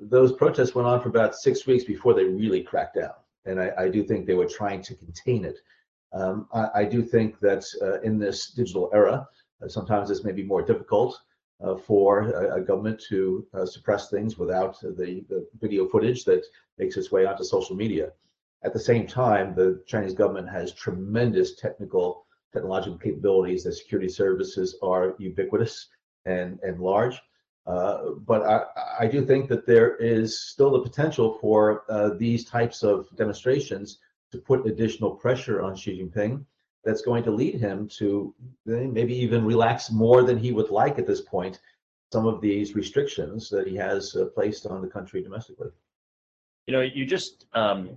those 0.00 0.32
protests 0.32 0.74
went 0.74 0.86
on 0.86 1.00
for 1.00 1.08
about 1.08 1.34
six 1.34 1.66
weeks 1.66 1.84
before 1.84 2.14
they 2.14 2.24
really 2.24 2.62
cracked 2.62 2.96
down. 2.96 3.14
And 3.44 3.60
I, 3.60 3.72
I 3.78 3.88
do 3.88 4.04
think 4.04 4.26
they 4.26 4.34
were 4.34 4.46
trying 4.46 4.82
to 4.82 4.94
contain 4.94 5.44
it. 5.44 5.58
Um, 6.12 6.46
I, 6.52 6.68
I, 6.74 6.84
do 6.84 7.02
think 7.02 7.38
that 7.40 7.64
uh, 7.82 8.00
in 8.00 8.18
this 8.18 8.50
digital 8.50 8.90
era, 8.92 9.26
uh, 9.62 9.68
sometimes 9.68 10.08
this 10.08 10.24
may 10.24 10.32
be 10.32 10.42
more 10.42 10.62
difficult 10.62 11.20
uh, 11.62 11.76
for 11.76 12.30
a, 12.30 12.56
a, 12.56 12.60
government 12.60 13.00
to 13.08 13.46
uh, 13.54 13.64
suppress 13.64 14.10
things 14.10 14.36
without 14.36 14.80
the, 14.80 15.24
the 15.28 15.46
video 15.60 15.88
footage 15.88 16.24
that 16.24 16.44
makes 16.78 16.96
its 16.96 17.12
way 17.12 17.26
onto 17.26 17.44
social 17.44 17.76
media. 17.76 18.10
At 18.62 18.72
the 18.72 18.80
same 18.80 19.06
time, 19.06 19.54
the 19.54 19.82
Chinese 19.86 20.14
government 20.14 20.48
has 20.48 20.72
tremendous 20.72 21.54
technical, 21.54 22.26
technological 22.52 22.98
capabilities. 22.98 23.64
The 23.64 23.72
security 23.72 24.08
services 24.08 24.76
are 24.82 25.14
ubiquitous 25.18 25.88
and, 26.26 26.58
and 26.62 26.80
large. 26.80 27.20
Uh, 27.66 28.12
but 28.26 28.42
I, 28.42 29.04
I, 29.04 29.06
do 29.06 29.24
think 29.24 29.48
that 29.48 29.66
there 29.66 29.96
is 29.96 30.40
still 30.40 30.70
the 30.70 30.80
potential 30.80 31.38
for 31.40 31.84
uh, 31.90 32.10
these 32.14 32.44
types 32.44 32.82
of 32.82 33.06
demonstrations 33.16 33.98
to 34.32 34.38
put 34.38 34.66
additional 34.66 35.10
pressure 35.10 35.62
on 35.62 35.76
Xi 35.76 36.00
Jinping 36.00 36.44
that's 36.84 37.02
going 37.02 37.22
to 37.24 37.30
lead 37.30 37.56
him 37.56 37.86
to 37.98 38.34
maybe 38.64 39.14
even 39.14 39.44
relax 39.44 39.90
more 39.90 40.22
than 40.22 40.38
he 40.38 40.52
would 40.52 40.70
like 40.70 40.98
at 40.98 41.06
this 41.06 41.20
point 41.20 41.60
some 42.12 42.26
of 42.26 42.40
these 42.40 42.74
restrictions 42.74 43.48
that 43.50 43.68
he 43.68 43.76
has 43.76 44.16
uh, 44.16 44.24
placed 44.34 44.66
on 44.66 44.80
the 44.80 44.88
country 44.88 45.22
domestically. 45.22 45.68
You 46.66 46.72
know, 46.72 46.80
you 46.80 47.04
just 47.04 47.46
um, 47.52 47.90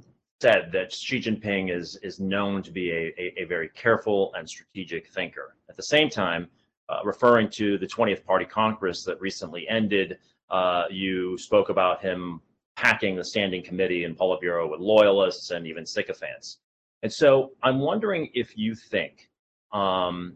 said 0.43 0.73
that 0.73 0.91
Xi 0.91 1.21
Jinping 1.21 1.73
is 1.73 1.95
is 2.03 2.19
known 2.19 2.61
to 2.63 2.71
be 2.71 2.91
a, 2.91 3.03
a, 3.17 3.43
a, 3.43 3.45
very 3.45 3.69
careful 3.69 4.33
and 4.35 4.43
strategic 4.55 5.07
thinker. 5.07 5.55
At 5.69 5.77
the 5.77 5.87
same 5.95 6.09
time, 6.09 6.49
uh, 6.89 6.99
referring 7.05 7.49
to 7.51 7.77
the 7.77 7.87
20th 7.87 8.25
Party 8.25 8.43
Congress 8.43 9.05
that 9.05 9.21
recently 9.21 9.65
ended, 9.69 10.17
uh, 10.49 10.83
you 10.91 11.37
spoke 11.37 11.69
about 11.69 12.01
him 12.01 12.41
packing 12.75 13.15
the 13.15 13.23
standing 13.23 13.63
committee 13.63 14.03
and 14.03 14.17
Politburo 14.17 14.69
with 14.69 14.81
loyalists 14.81 15.51
and 15.51 15.65
even 15.65 15.85
sycophants. 15.85 16.57
And 17.03 17.11
so 17.21 17.51
I'm 17.63 17.79
wondering 17.79 18.29
if 18.33 18.57
you 18.57 18.75
think 18.75 19.29
um, 19.71 20.35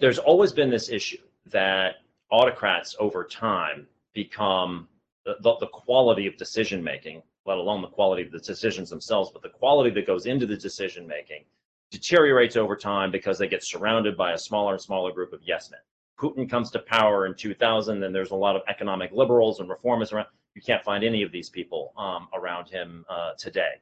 there's 0.00 0.18
always 0.18 0.52
been 0.52 0.68
this 0.68 0.90
issue 0.90 1.24
that 1.46 1.94
autocrats 2.30 2.94
over 3.00 3.24
time 3.24 3.86
become 4.12 4.86
the, 5.24 5.36
the, 5.40 5.56
the 5.60 5.68
quality 5.68 6.26
of 6.26 6.36
decision 6.36 6.84
making, 6.84 7.22
let 7.46 7.58
alone 7.58 7.82
the 7.82 7.88
quality 7.88 8.22
of 8.22 8.30
the 8.30 8.38
decisions 8.38 8.90
themselves, 8.90 9.30
but 9.32 9.42
the 9.42 9.48
quality 9.48 9.90
that 9.90 10.06
goes 10.06 10.26
into 10.26 10.46
the 10.46 10.56
decision 10.56 11.06
making 11.06 11.44
deteriorates 11.90 12.56
over 12.56 12.74
time 12.74 13.10
because 13.10 13.38
they 13.38 13.46
get 13.46 13.62
surrounded 13.62 14.16
by 14.16 14.32
a 14.32 14.38
smaller 14.38 14.72
and 14.72 14.82
smaller 14.82 15.12
group 15.12 15.32
of 15.32 15.40
yes 15.44 15.70
men. 15.70 15.80
Putin 16.18 16.48
comes 16.48 16.70
to 16.70 16.78
power 16.78 17.26
in 17.26 17.34
2000, 17.34 18.02
and 18.02 18.14
there's 18.14 18.30
a 18.30 18.36
lot 18.36 18.56
of 18.56 18.62
economic 18.68 19.10
liberals 19.12 19.60
and 19.60 19.68
reformists 19.68 20.12
around. 20.12 20.26
You 20.54 20.62
can't 20.62 20.84
find 20.84 21.02
any 21.02 21.22
of 21.22 21.32
these 21.32 21.50
people 21.50 21.92
um, 21.96 22.28
around 22.34 22.68
him 22.68 23.04
uh, 23.08 23.32
today. 23.38 23.80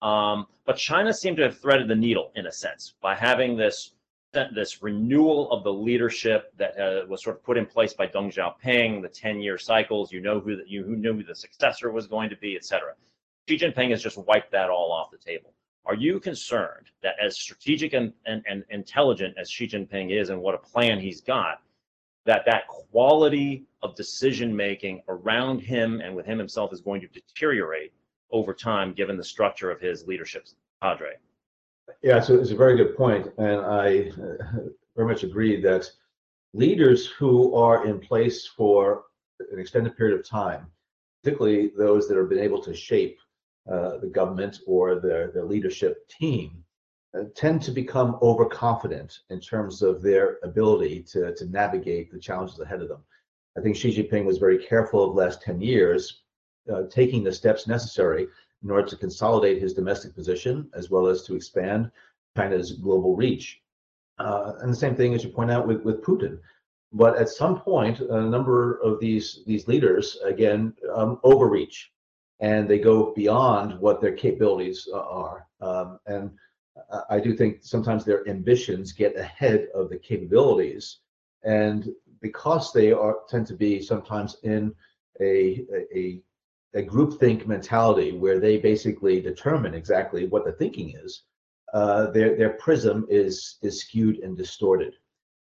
Um, 0.00 0.46
but 0.64 0.76
China 0.76 1.12
seemed 1.12 1.36
to 1.36 1.44
have 1.44 1.58
threaded 1.58 1.88
the 1.88 1.94
needle 1.94 2.32
in 2.34 2.46
a 2.46 2.52
sense 2.52 2.94
by 3.00 3.14
having 3.14 3.56
this 3.56 3.92
this 4.32 4.82
renewal 4.82 5.50
of 5.50 5.62
the 5.62 5.72
leadership 5.72 6.52
that 6.56 6.78
uh, 6.78 7.06
was 7.06 7.22
sort 7.22 7.36
of 7.36 7.44
put 7.44 7.58
in 7.58 7.66
place 7.66 7.92
by 7.92 8.06
Deng 8.06 8.32
Xiaoping, 8.32 9.02
the 9.02 9.08
10-year 9.08 9.58
cycles. 9.58 10.12
You 10.12 10.20
know 10.20 10.40
who 10.40 10.56
the, 10.56 10.64
you 10.66 10.82
who 10.84 10.96
knew 10.96 11.14
who 11.14 11.22
the 11.22 11.34
successor 11.34 11.90
was 11.90 12.06
going 12.06 12.30
to 12.30 12.36
be, 12.36 12.56
et 12.56 12.64
cetera. 12.64 12.94
Xi 13.48 13.58
Jinping 13.58 13.90
has 13.90 14.02
just 14.02 14.16
wiped 14.16 14.52
that 14.52 14.70
all 14.70 14.92
off 14.92 15.10
the 15.10 15.18
table. 15.18 15.52
Are 15.84 15.94
you 15.94 16.20
concerned 16.20 16.86
that 17.02 17.16
as 17.20 17.38
strategic 17.38 17.92
and, 17.92 18.12
and, 18.24 18.42
and 18.48 18.64
intelligent 18.70 19.36
as 19.36 19.50
Xi 19.50 19.66
Jinping 19.66 20.18
is 20.18 20.30
and 20.30 20.40
what 20.40 20.54
a 20.54 20.58
plan 20.58 21.00
he's 21.00 21.20
got, 21.20 21.60
that 22.24 22.44
that 22.46 22.68
quality 22.68 23.64
of 23.82 23.96
decision 23.96 24.54
making 24.54 25.02
around 25.08 25.58
him 25.58 26.00
and 26.00 26.14
with 26.14 26.24
him 26.24 26.38
himself 26.38 26.72
is 26.72 26.80
going 26.80 27.00
to 27.00 27.08
deteriorate 27.08 27.92
over 28.30 28.54
time, 28.54 28.94
given 28.94 29.16
the 29.16 29.24
structure 29.24 29.70
of 29.70 29.80
his 29.80 30.06
leadership 30.06 30.46
cadre. 30.80 31.16
Yeah, 32.02 32.20
so 32.20 32.34
it's 32.34 32.50
a 32.50 32.56
very 32.56 32.76
good 32.76 32.96
point, 32.96 33.32
and 33.38 33.60
I 33.60 34.10
uh, 34.10 34.60
very 34.96 35.08
much 35.08 35.22
agree 35.22 35.60
that 35.60 35.90
leaders 36.52 37.06
who 37.06 37.54
are 37.54 37.86
in 37.86 38.00
place 38.00 38.46
for 38.46 39.04
an 39.50 39.58
extended 39.58 39.96
period 39.96 40.18
of 40.18 40.26
time, 40.26 40.66
particularly 41.22 41.72
those 41.76 42.08
that 42.08 42.16
have 42.16 42.28
been 42.28 42.38
able 42.38 42.62
to 42.62 42.74
shape 42.74 43.18
uh, 43.70 43.98
the 43.98 44.08
government 44.08 44.60
or 44.66 45.00
their, 45.00 45.30
their 45.30 45.44
leadership 45.44 46.08
team, 46.08 46.64
uh, 47.16 47.24
tend 47.34 47.62
to 47.62 47.70
become 47.70 48.18
overconfident 48.22 49.20
in 49.30 49.38
terms 49.40 49.82
of 49.82 50.02
their 50.02 50.38
ability 50.42 51.02
to, 51.02 51.34
to 51.34 51.46
navigate 51.46 52.10
the 52.10 52.18
challenges 52.18 52.58
ahead 52.58 52.82
of 52.82 52.88
them. 52.88 53.02
I 53.56 53.60
think 53.60 53.76
Xi 53.76 53.94
Jinping 53.94 54.24
was 54.24 54.38
very 54.38 54.58
careful 54.58 55.04
of 55.04 55.14
the 55.14 55.20
last 55.20 55.42
10 55.42 55.60
years 55.60 56.22
uh, 56.72 56.82
taking 56.90 57.22
the 57.22 57.32
steps 57.32 57.66
necessary 57.66 58.28
in 58.62 58.70
order 58.70 58.86
to 58.88 58.96
consolidate 58.96 59.60
his 59.60 59.74
domestic 59.74 60.14
position 60.14 60.68
as 60.74 60.90
well 60.90 61.06
as 61.06 61.22
to 61.24 61.34
expand 61.34 61.90
China's 62.36 62.72
global 62.72 63.16
reach. 63.16 63.60
Uh, 64.18 64.52
and 64.60 64.72
the 64.72 64.76
same 64.76 64.94
thing, 64.94 65.14
as 65.14 65.24
you 65.24 65.30
point 65.30 65.50
out, 65.50 65.66
with, 65.66 65.82
with 65.82 66.02
Putin. 66.02 66.38
But 66.92 67.16
at 67.16 67.28
some 67.28 67.60
point, 67.60 68.00
a 68.00 68.20
number 68.20 68.78
of 68.82 69.00
these 69.00 69.42
these 69.46 69.66
leaders 69.66 70.18
again 70.24 70.74
um, 70.94 71.18
overreach, 71.24 71.90
and 72.40 72.68
they 72.68 72.78
go 72.78 73.14
beyond 73.14 73.80
what 73.80 74.00
their 74.00 74.12
capabilities 74.12 74.86
uh, 74.92 75.00
are. 75.00 75.46
Um, 75.60 75.98
and 76.06 76.30
I 77.08 77.18
do 77.18 77.34
think 77.34 77.58
sometimes 77.62 78.04
their 78.04 78.28
ambitions 78.28 78.92
get 78.92 79.16
ahead 79.16 79.68
of 79.74 79.88
the 79.88 79.98
capabilities, 79.98 80.98
and 81.44 81.88
because 82.20 82.72
they 82.72 82.92
are 82.92 83.20
tend 83.28 83.46
to 83.46 83.54
be 83.54 83.80
sometimes 83.80 84.36
in 84.42 84.74
a, 85.20 85.64
a, 85.94 86.20
a 86.74 86.82
groupthink 86.82 87.46
mentality 87.46 88.12
where 88.12 88.40
they 88.40 88.56
basically 88.56 89.20
determine 89.20 89.74
exactly 89.74 90.26
what 90.26 90.44
the 90.44 90.52
thinking 90.52 90.96
is, 91.02 91.22
uh, 91.74 92.10
their 92.10 92.36
their 92.36 92.54
prism 92.54 93.06
is 93.08 93.58
is 93.62 93.80
skewed 93.80 94.18
and 94.18 94.36
distorted. 94.36 94.94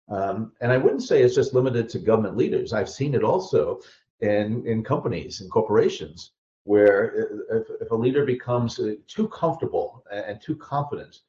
Um, 0.08 0.52
and 0.60 0.72
I 0.72 0.78
wouldn't 0.78 1.02
say 1.02 1.22
it's 1.22 1.34
just 1.34 1.54
limited 1.54 1.88
to 1.90 1.98
government 1.98 2.36
leaders. 2.36 2.72
I've 2.72 2.88
seen 2.88 3.14
it 3.14 3.22
also 3.22 3.80
in 4.20 4.66
in 4.66 4.82
companies 4.82 5.40
and 5.40 5.50
corporations 5.50 6.32
where 6.64 7.30
if, 7.50 7.66
if 7.80 7.90
a 7.90 7.94
leader 7.94 8.26
becomes 8.26 8.78
uh, 8.78 8.94
too 9.06 9.26
comfortable 9.28 10.04
and 10.12 10.38
too 10.40 10.56
confident, 10.56 11.20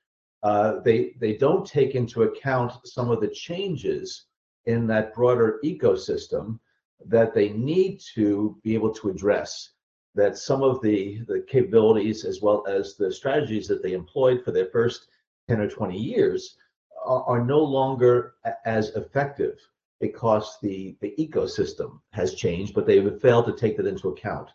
uh, 0.44 0.80
they 0.80 1.14
they 1.20 1.36
don't 1.36 1.66
take 1.66 1.96
into 1.96 2.24
account 2.24 2.74
some 2.86 3.10
of 3.10 3.22
the 3.22 3.28
changes 3.30 4.26
in 4.66 4.88
that 4.88 5.14
broader 5.14 5.60
ecosystem 5.64 6.60
that 7.06 7.34
they 7.34 7.50
need 7.50 8.02
to 8.16 8.58
be 8.64 8.74
able 8.74 8.94
to 8.94 9.10
address 9.10 9.72
that 10.16 10.38
some 10.38 10.64
of 10.64 10.82
the, 10.82 11.22
the 11.28 11.46
capabilities 11.48 12.26
as 12.26 12.42
well 12.42 12.66
as 12.68 12.96
the 12.96 13.12
strategies 13.12 13.68
that 13.68 13.84
they 13.84 13.94
employed 13.94 14.44
for 14.44 14.52
their 14.52 14.68
first 14.68 15.08
10 15.48 15.62
or 15.62 15.70
20 15.70 15.98
years 15.98 16.58
are, 17.06 17.24
are 17.24 17.46
no 17.46 17.60
longer 17.60 18.36
as 18.66 18.90
effective 18.96 19.60
because 20.00 20.58
the, 20.62 20.96
the 21.02 21.14
ecosystem 21.20 22.00
has 22.12 22.34
changed, 22.34 22.74
but 22.74 22.86
they've 22.86 23.22
failed 23.22 23.46
to 23.46 23.54
take 23.54 23.78
that 23.78 23.86
into 23.86 24.10
account. 24.10 24.50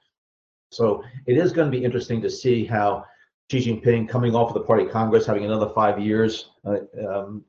So 0.71 1.05
it 1.27 1.37
is 1.37 1.53
going 1.53 1.71
to 1.71 1.77
be 1.77 1.85
interesting 1.85 2.21
to 2.23 2.31
see 2.31 2.65
how 2.65 3.05
Xi 3.51 3.61
Jinping, 3.61 4.09
coming 4.09 4.35
off 4.35 4.49
of 4.49 4.55
the 4.55 4.67
Party 4.67 4.87
Congress, 4.87 5.27
having 5.27 5.45
another 5.45 5.69
five 5.75 6.01
years 6.01 6.51
uh, 6.65 6.79
um, 7.07 7.45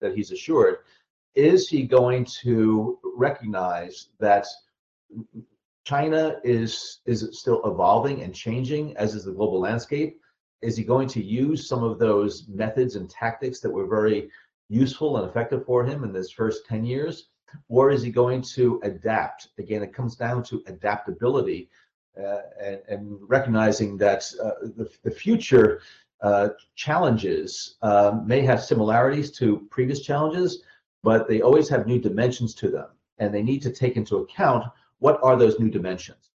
that 0.00 0.14
he's 0.14 0.32
assured, 0.32 0.78
is 1.34 1.68
he 1.68 1.84
going 1.84 2.26
to 2.42 2.98
recognize 3.16 4.08
that 4.18 4.46
China 5.84 6.36
is 6.44 7.00
is 7.06 7.28
still 7.32 7.60
evolving 7.64 8.22
and 8.22 8.34
changing, 8.34 8.96
as 8.96 9.14
is 9.14 9.24
the 9.24 9.32
global 9.32 9.60
landscape. 9.60 10.18
Is 10.60 10.76
he 10.76 10.84
going 10.84 11.08
to 11.08 11.22
use 11.22 11.68
some 11.68 11.82
of 11.82 11.98
those 11.98 12.46
methods 12.48 12.94
and 12.94 13.10
tactics 13.10 13.60
that 13.60 13.70
were 13.70 13.86
very 13.86 14.30
useful 14.68 15.16
and 15.16 15.28
effective 15.28 15.66
for 15.66 15.84
him 15.84 16.04
in 16.04 16.14
his 16.14 16.30
first 16.30 16.66
10 16.66 16.84
years? 16.84 17.28
Or 17.68 17.90
is 17.90 18.02
he 18.02 18.10
going 18.10 18.42
to 18.54 18.80
adapt? 18.84 19.48
Again, 19.58 19.82
it 19.82 19.92
comes 19.92 20.14
down 20.14 20.44
to 20.44 20.62
adaptability 20.66 21.68
uh, 22.18 22.42
and, 22.60 22.80
and, 22.88 23.18
recognizing 23.22 23.96
that 23.98 24.24
uh, 24.42 24.50
the, 24.76 24.88
the 25.02 25.10
future 25.10 25.80
uh, 26.22 26.50
challenges 26.76 27.76
um, 27.82 28.26
may 28.26 28.42
have 28.42 28.62
similarities 28.62 29.30
to 29.32 29.66
previous 29.70 30.00
challenges, 30.00 30.62
but 31.02 31.26
they 31.26 31.40
always 31.40 31.68
have 31.68 31.86
new 31.86 31.98
dimensions 31.98 32.54
to 32.54 32.70
them. 32.70 32.86
And 33.18 33.34
they 33.34 33.42
need 33.42 33.62
to 33.62 33.72
take 33.72 33.96
into 33.96 34.18
account 34.18 34.64
what 35.02 35.18
are 35.24 35.36
those 35.36 35.58
new 35.58 35.68
dimensions? 35.68 36.30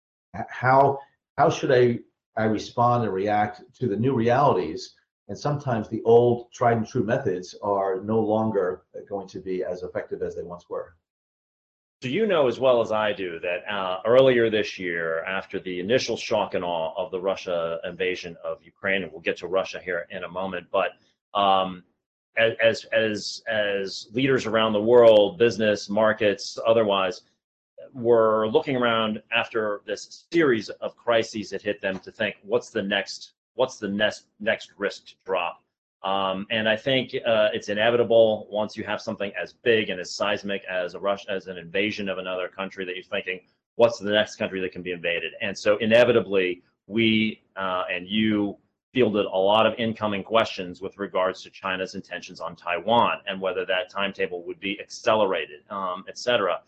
How 0.49 0.99
how 1.37 1.51
should 1.51 1.71
I 1.71 2.01
I 2.37 2.45
respond 2.45 3.05
and 3.05 3.13
react 3.13 3.63
to 3.79 3.87
the 3.87 3.97
new 3.97 4.15
realities? 4.15 4.95
And 5.29 5.39
sometimes 5.39 5.89
the 5.89 6.03
old 6.05 6.51
tried 6.53 6.79
and 6.79 6.87
true 6.87 7.05
methods 7.05 7.55
are 7.63 8.01
no 8.01 8.19
longer 8.21 8.85
going 9.09 9.29
to 9.29 9.41
be 9.41 9.65
as 9.65 9.83
effective 9.83 10.23
as 10.23 10.35
they 10.35 10.43
once 10.43 10.69
were. 10.69 10.97
So 12.03 12.09
you 12.09 12.27
know 12.27 12.49
as 12.49 12.59
well 12.59 12.81
as 12.81 12.91
I 12.91 13.13
do 13.13 13.39
that 13.41 13.61
uh, 13.71 14.01
earlier 14.07 14.51
this 14.51 14.79
year, 14.79 15.23
after 15.25 15.61
the 15.61 15.81
initial 15.81 16.17
shock 16.17 16.55
and 16.55 16.65
awe 16.65 16.93
of 16.97 17.11
the 17.11 17.21
Russia 17.21 17.79
invasion 17.85 18.37
of 18.43 18.63
Ukraine, 18.63 19.03
and 19.03 19.13
we'll 19.13 19.29
get 19.31 19.37
to 19.39 19.47
Russia 19.47 19.79
here 19.79 20.07
in 20.11 20.25
a 20.25 20.29
moment, 20.29 20.67
but 20.73 20.91
um, 21.39 21.85
as 22.37 22.85
as 22.93 23.43
as 23.47 24.09
leaders 24.13 24.47
around 24.47 24.73
the 24.73 24.87
world, 24.93 25.39
business, 25.39 25.89
markets, 25.89 26.59
otherwise, 26.67 27.23
were 27.95 28.49
looking 28.49 28.77
around 28.77 29.23
after 29.33 29.81
this 29.87 30.27
series 30.33 30.69
of 30.69 30.97
crises 30.97 31.51
that 31.51 31.63
hit 31.63 31.81
them 31.81 31.99
to 32.01 32.11
think, 32.11 32.37
what's 32.43 32.71
the 32.71 32.83
next 32.83 33.33
what's 33.55 33.79
the 33.79 33.89
next 33.89 34.27
next 34.41 34.73
risk 34.77 35.07
to 35.07 35.15
drop? 35.25 35.63
Um, 36.03 36.47
and 36.51 36.69
I 36.69 36.77
think 36.77 37.15
uh, 37.15 37.49
it's 37.55 37.71
inevitable 37.71 38.47
once 38.51 38.77
you 38.77 38.85
have 38.85 39.01
something 39.01 39.33
as 39.41 39.55
big 39.55 39.89
and 39.89 39.99
as 39.99 40.11
seismic 40.11 40.63
as 40.69 40.95
a 40.95 40.99
rush, 40.99 41.25
as 41.29 41.47
an 41.47 41.57
invasion 41.57 42.11
of 42.11 42.19
another 42.19 42.49
country, 42.49 42.85
that 42.85 42.95
you're 42.95 43.05
thinking, 43.05 43.41
what's 43.77 43.99
the 43.99 44.11
next 44.11 44.37
country 44.37 44.61
that 44.61 44.73
can 44.73 44.83
be 44.83 44.93
invaded? 44.93 45.33
And 45.41 45.57
so 45.57 45.79
inevitably, 45.79 46.63
we 46.87 47.43
uh, 47.57 47.85
and 47.91 48.07
you 48.07 48.59
fielded 48.93 49.27
a 49.27 49.37
lot 49.37 49.67
of 49.67 49.75
incoming 49.79 50.23
questions 50.23 50.81
with 50.81 50.99
regards 50.99 51.43
to 51.43 51.51
China's 51.51 51.95
intentions 51.95 52.41
on 52.41 52.55
Taiwan 52.55 53.19
and 53.27 53.41
whether 53.41 53.67
that 53.67 53.91
timetable 53.91 54.45
would 54.45 54.61
be 54.61 54.79
accelerated, 54.81 55.61
um, 55.71 56.05
et 56.09 56.17
cetera. 56.17 56.61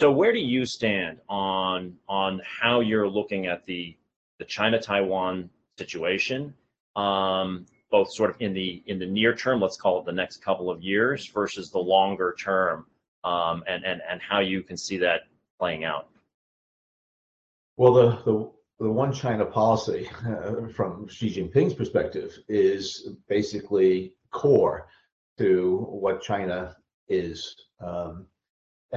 So 0.00 0.12
where 0.12 0.32
do 0.32 0.38
you 0.38 0.66
stand 0.66 1.20
on 1.28 1.94
on 2.08 2.42
how 2.44 2.80
you're 2.80 3.08
looking 3.08 3.46
at 3.46 3.64
the 3.64 3.96
the 4.38 4.44
China-Taiwan 4.44 5.48
situation? 5.78 6.52
Um, 6.96 7.66
both 7.90 8.12
sort 8.12 8.30
of 8.30 8.36
in 8.40 8.52
the 8.52 8.82
in 8.86 8.98
the 8.98 9.06
near 9.06 9.34
term, 9.34 9.60
let's 9.60 9.76
call 9.76 10.00
it 10.00 10.04
the 10.04 10.12
next 10.12 10.44
couple 10.44 10.70
of 10.70 10.82
years, 10.82 11.26
versus 11.26 11.70
the 11.70 11.78
longer 11.78 12.34
term, 12.38 12.86
um, 13.24 13.64
and 13.66 13.84
and 13.84 14.02
and 14.10 14.20
how 14.20 14.40
you 14.40 14.62
can 14.62 14.76
see 14.76 14.98
that 14.98 15.22
playing 15.58 15.84
out. 15.84 16.08
Well, 17.78 17.94
the 17.94 18.10
the 18.24 18.52
the 18.80 18.90
one 18.90 19.14
China 19.14 19.46
policy 19.46 20.10
uh, 20.26 20.68
from 20.74 21.08
Xi 21.08 21.30
Jinping's 21.30 21.74
perspective 21.74 22.38
is 22.48 23.08
basically 23.28 24.12
core 24.30 24.88
to 25.38 25.86
what 25.88 26.20
China 26.20 26.76
is. 27.08 27.56
Um, 27.80 28.26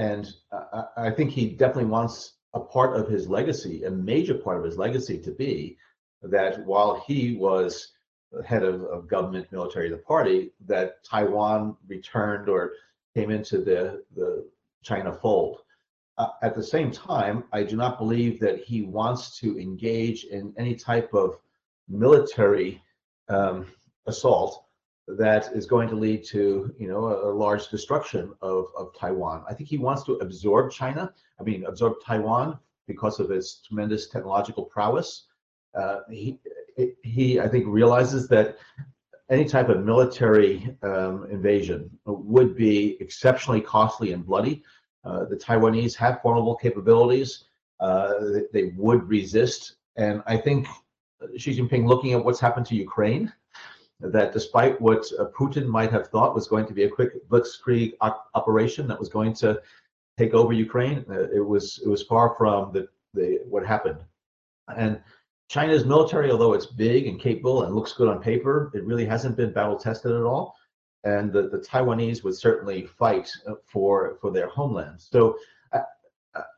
and 0.00 0.32
I, 0.50 0.84
I, 0.96 1.10
think 1.10 1.30
he 1.30 1.50
definitely 1.50 1.90
wants 1.90 2.38
a 2.54 2.60
part 2.60 2.98
of 2.98 3.06
his 3.06 3.28
legacy, 3.28 3.84
a 3.84 3.90
major 3.90 4.34
part 4.34 4.56
of 4.56 4.64
his 4.64 4.78
legacy, 4.78 5.18
to 5.18 5.30
be 5.30 5.76
that 6.22 6.64
while 6.64 7.04
he 7.06 7.36
was 7.36 7.92
head 8.46 8.62
of, 8.62 8.82
of 8.84 9.08
government, 9.08 9.52
military, 9.52 9.90
the 9.90 9.98
party, 9.98 10.52
that 10.66 11.04
Taiwan 11.04 11.76
returned 11.86 12.48
or 12.48 12.72
came 13.14 13.30
into 13.30 13.58
the, 13.58 14.02
the 14.16 14.48
China 14.82 15.12
fold. 15.12 15.58
Uh, 16.16 16.28
at 16.42 16.54
the 16.54 16.62
same 16.62 16.90
time, 16.90 17.44
I 17.52 17.62
do 17.62 17.76
not 17.76 17.98
believe 17.98 18.40
that 18.40 18.60
he 18.60 18.80
wants 18.82 19.38
to 19.40 19.58
engage 19.58 20.24
in 20.24 20.54
any 20.56 20.76
type 20.76 21.12
of 21.12 21.38
military 21.88 22.82
um, 23.28 23.66
assault 24.06 24.64
that 25.18 25.50
is 25.54 25.66
going 25.66 25.88
to 25.88 25.94
lead 25.94 26.24
to, 26.24 26.74
you 26.78 26.88
know, 26.88 27.06
a, 27.06 27.30
a, 27.30 27.32
large 27.32 27.68
destruction 27.68 28.32
of, 28.42 28.66
of 28.76 28.94
Taiwan. 28.98 29.44
I 29.48 29.54
think 29.54 29.68
he 29.68 29.78
wants 29.78 30.02
to 30.04 30.14
absorb 30.14 30.70
China. 30.70 31.12
I 31.38 31.42
mean, 31.42 31.64
absorb 31.66 31.94
Taiwan 32.04 32.58
because 32.86 33.20
of 33.20 33.30
its 33.30 33.62
tremendous 33.66 34.08
technological 34.08 34.64
prowess. 34.64 35.26
Uh, 35.74 36.00
he, 36.10 36.38
he, 37.02 37.40
I 37.40 37.48
think, 37.48 37.66
realizes 37.68 38.28
that 38.28 38.56
any 39.30 39.44
type 39.44 39.68
of 39.68 39.84
military 39.84 40.76
um, 40.82 41.26
invasion 41.30 41.90
would 42.04 42.56
be 42.56 42.96
exceptionally 43.00 43.60
costly 43.60 44.12
and 44.12 44.26
bloody. 44.26 44.62
Uh, 45.04 45.24
the 45.24 45.36
Taiwanese 45.36 45.94
have 45.94 46.20
formidable 46.20 46.56
capabilities. 46.56 47.44
Uh, 47.78 48.12
they, 48.32 48.42
they, 48.52 48.64
would 48.76 49.08
resist. 49.08 49.76
And 49.96 50.22
I 50.26 50.36
think 50.36 50.66
Xi 51.36 51.56
Jinping, 51.56 51.86
looking 51.86 52.12
at 52.12 52.22
what's 52.22 52.40
happened 52.40 52.66
to 52.66 52.74
Ukraine, 52.74 53.32
that 54.00 54.32
despite 54.32 54.80
what 54.80 55.04
uh, 55.18 55.26
Putin 55.26 55.66
might 55.66 55.90
have 55.90 56.08
thought 56.08 56.34
was 56.34 56.48
going 56.48 56.66
to 56.66 56.72
be 56.72 56.84
a 56.84 56.88
quick 56.88 57.28
blitzkrieg 57.28 57.94
op- 58.00 58.28
operation 58.34 58.86
that 58.88 58.98
was 58.98 59.08
going 59.08 59.34
to 59.34 59.60
take 60.18 60.34
over 60.34 60.52
Ukraine, 60.52 61.04
uh, 61.10 61.28
it 61.30 61.44
was 61.46 61.80
it 61.84 61.88
was 61.88 62.02
far 62.02 62.34
from 62.36 62.72
the, 62.72 62.88
the 63.14 63.40
what 63.48 63.66
happened. 63.66 64.00
And 64.76 65.00
China's 65.48 65.84
military, 65.84 66.30
although 66.30 66.52
it's 66.54 66.66
big 66.66 67.06
and 67.08 67.20
capable 67.20 67.64
and 67.64 67.74
looks 67.74 67.92
good 67.92 68.08
on 68.08 68.22
paper, 68.22 68.70
it 68.74 68.84
really 68.84 69.04
hasn't 69.04 69.36
been 69.36 69.52
battle 69.52 69.76
tested 69.76 70.12
at 70.12 70.22
all. 70.22 70.54
And 71.04 71.32
the, 71.32 71.48
the 71.48 71.58
Taiwanese 71.58 72.22
would 72.24 72.36
certainly 72.36 72.86
fight 72.86 73.30
uh, 73.46 73.54
for 73.66 74.16
for 74.20 74.30
their 74.30 74.48
homeland. 74.48 75.00
So, 75.00 75.36
uh, 75.72 75.80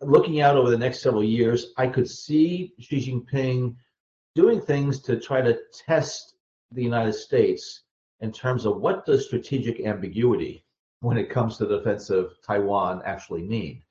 looking 0.01 0.41
out 0.41 0.57
over 0.57 0.71
the 0.71 0.79
next 0.79 1.01
several 1.01 1.25
years, 1.25 1.73
I 1.77 1.87
could 1.87 2.09
see 2.09 2.75
Xi 2.79 2.99
Jinping 3.01 3.75
doing 4.35 4.61
things 4.61 5.01
to 5.01 5.19
try 5.19 5.41
to 5.41 5.59
test 5.87 6.32
the 6.75 6.83
United 6.83 7.15
States 7.15 7.83
in 8.21 8.33
terms 8.33 8.65
of 8.65 8.81
what 8.81 9.05
does 9.05 9.27
strategic 9.27 9.81
ambiguity 9.81 10.65
when 11.01 11.19
it 11.19 11.31
comes 11.31 11.57
to 11.57 11.67
the 11.67 11.79
defense 11.79 12.11
of 12.11 12.33
Taiwan 12.47 13.03
actually 13.05 13.43
mean. 13.43 13.83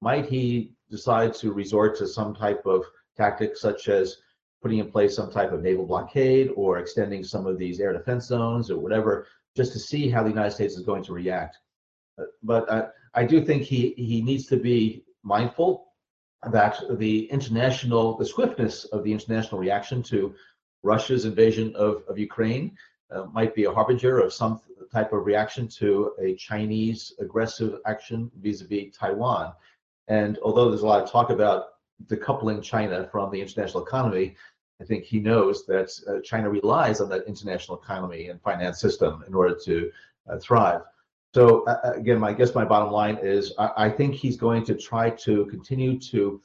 Might 0.00 0.26
he 0.26 0.72
decide 0.90 1.34
to 1.34 1.52
resort 1.52 1.96
to 1.98 2.06
some 2.06 2.34
type 2.34 2.64
of 2.66 2.84
tactic 3.16 3.56
such 3.56 3.88
as 3.88 4.18
putting 4.60 4.78
in 4.78 4.90
place 4.90 5.14
some 5.14 5.30
type 5.30 5.52
of 5.52 5.62
naval 5.62 5.86
blockade 5.86 6.50
or 6.56 6.78
extending 6.78 7.22
some 7.22 7.46
of 7.46 7.58
these 7.58 7.80
air 7.80 7.92
defense 7.92 8.26
zones 8.26 8.70
or 8.70 8.78
whatever, 8.78 9.26
just 9.56 9.72
to 9.72 9.78
see 9.78 10.08
how 10.08 10.22
the 10.22 10.30
United 10.30 10.50
States 10.50 10.74
is 10.74 10.84
going 10.84 11.04
to 11.04 11.12
react. 11.12 11.58
Uh, 12.20 12.24
but 12.42 12.70
I, 12.70 12.88
I 13.14 13.24
do 13.24 13.44
think 13.44 13.62
he, 13.62 13.94
he 13.96 14.20
needs 14.22 14.46
to 14.46 14.56
be 14.56 15.04
mindful 15.22 15.86
that 16.50 16.80
the 16.98 17.30
international, 17.30 18.16
the 18.16 18.26
swiftness 18.26 18.84
of 18.86 19.04
the 19.04 19.12
international 19.12 19.60
reaction 19.60 20.02
to 20.04 20.34
Russia's 20.82 21.24
invasion 21.24 21.74
of, 21.76 22.02
of 22.08 22.18
Ukraine 22.18 22.76
uh, 23.10 23.24
might 23.32 23.54
be 23.54 23.64
a 23.64 23.72
harbinger 23.72 24.20
of 24.20 24.32
some 24.32 24.60
type 24.92 25.12
of 25.12 25.26
reaction 25.26 25.68
to 25.68 26.12
a 26.20 26.34
Chinese 26.34 27.12
aggressive 27.18 27.80
action 27.86 28.30
vis-a-vis 28.40 28.96
Taiwan. 28.96 29.52
And 30.08 30.38
although 30.42 30.68
there's 30.70 30.82
a 30.82 30.86
lot 30.86 31.02
of 31.02 31.10
talk 31.10 31.30
about 31.30 31.66
decoupling 32.06 32.62
China 32.62 33.08
from 33.10 33.30
the 33.30 33.40
international 33.40 33.84
economy, 33.84 34.36
I 34.80 34.84
think 34.84 35.04
he 35.04 35.18
knows 35.18 35.66
that 35.66 35.90
uh, 36.06 36.20
China 36.22 36.48
relies 36.48 37.00
on 37.00 37.08
that 37.10 37.26
international 37.26 37.78
economy 37.78 38.28
and 38.28 38.40
finance 38.40 38.80
system 38.80 39.24
in 39.26 39.34
order 39.34 39.56
to 39.64 39.90
uh, 40.30 40.38
thrive. 40.38 40.82
So 41.34 41.64
uh, 41.66 41.80
uh 41.84 41.92
again, 41.96 42.20
my, 42.20 42.28
I 42.28 42.32
guess 42.32 42.54
my 42.54 42.64
bottom 42.64 42.92
line 42.92 43.18
is 43.20 43.52
I, 43.58 43.70
I, 43.76 43.90
think 43.90 44.14
he's 44.14 44.36
going 44.36 44.64
to 44.66 44.74
try 44.74 45.10
to 45.10 45.46
continue 45.46 45.98
to 46.12 46.40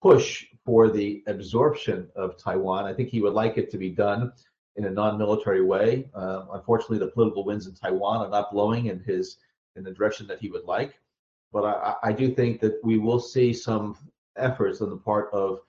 push 0.00 0.46
for 0.64 0.90
the 0.90 1.22
absorption 1.26 2.08
of 2.14 2.36
Taiwan. 2.36 2.84
I 2.84 2.94
think 2.94 3.08
he 3.08 3.20
would 3.20 3.34
like 3.34 3.58
it 3.58 3.70
to 3.70 3.78
be 3.78 3.90
done 3.90 4.32
in 4.76 4.84
a 4.86 4.90
non-military 4.90 5.64
way. 5.64 6.08
Uh, 6.14 6.46
unfortunately, 6.52 6.98
the 6.98 7.08
political 7.08 7.44
winds 7.44 7.66
in 7.66 7.74
Taiwan 7.74 8.24
are 8.24 8.30
not 8.30 8.52
blowing 8.52 8.86
in 8.86 9.00
his 9.00 9.38
in 9.76 9.84
the 9.84 9.90
direction 9.90 10.26
that 10.26 10.38
he 10.38 10.50
would 10.50 10.64
like. 10.64 10.98
But 11.52 11.64
I, 11.64 11.94
I 12.02 12.12
do 12.12 12.34
think 12.34 12.60
that 12.60 12.78
we 12.82 12.98
will 12.98 13.20
see 13.20 13.52
some 13.52 13.96
efforts 14.36 14.80
on 14.80 14.90
the 14.90 14.96
part 14.96 15.30
of 15.32 15.60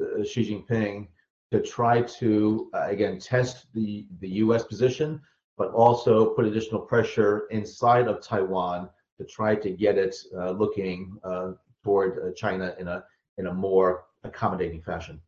uh, 0.00 0.24
Xi 0.24 0.44
Jinping 0.44 1.08
to 1.50 1.60
try 1.60 2.02
to 2.02 2.70
uh, 2.74 2.86
again 2.88 3.18
test 3.18 3.66
the 3.74 4.06
the 4.20 4.28
U.S. 4.44 4.64
position, 4.64 5.20
but 5.56 5.72
also 5.72 6.30
put 6.34 6.46
additional 6.46 6.80
pressure 6.80 7.46
inside 7.50 8.08
of 8.08 8.20
Taiwan 8.20 8.88
to 9.18 9.24
try 9.24 9.54
to 9.54 9.70
get 9.70 9.96
it 9.96 10.14
uh, 10.36 10.50
looking 10.50 11.16
uh, 11.24 11.52
toward 11.82 12.18
uh, 12.18 12.32
China 12.34 12.74
in 12.78 12.88
a 12.88 13.04
in 13.38 13.46
a 13.48 13.54
more 13.54 14.04
accommodating 14.24 14.82
fashion. 14.82 15.20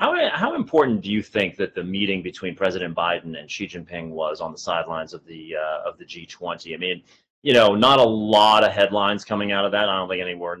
How, 0.00 0.14
how 0.32 0.54
important 0.56 1.00
do 1.00 1.10
you 1.10 1.22
think 1.22 1.56
that 1.56 1.74
the 1.74 1.84
meeting 1.84 2.22
between 2.22 2.56
President 2.56 2.94
Biden 2.94 3.38
and 3.38 3.48
Xi 3.48 3.68
Jinping 3.68 4.10
was 4.10 4.40
on 4.40 4.50
the 4.50 4.58
sidelines 4.58 5.14
of 5.14 5.24
the 5.26 5.54
uh, 5.56 5.88
of 5.88 5.96
the 5.96 6.04
G20? 6.04 6.74
I 6.74 6.76
mean, 6.76 7.02
you 7.42 7.52
know, 7.52 7.74
not 7.76 8.00
a 8.00 8.04
lot 8.04 8.64
of 8.64 8.72
headlines 8.72 9.24
coming 9.24 9.52
out 9.52 9.64
of 9.64 9.72
that. 9.72 9.88
I 9.88 9.96
don't 9.96 10.08
think 10.08 10.20
any 10.20 10.34
were 10.34 10.58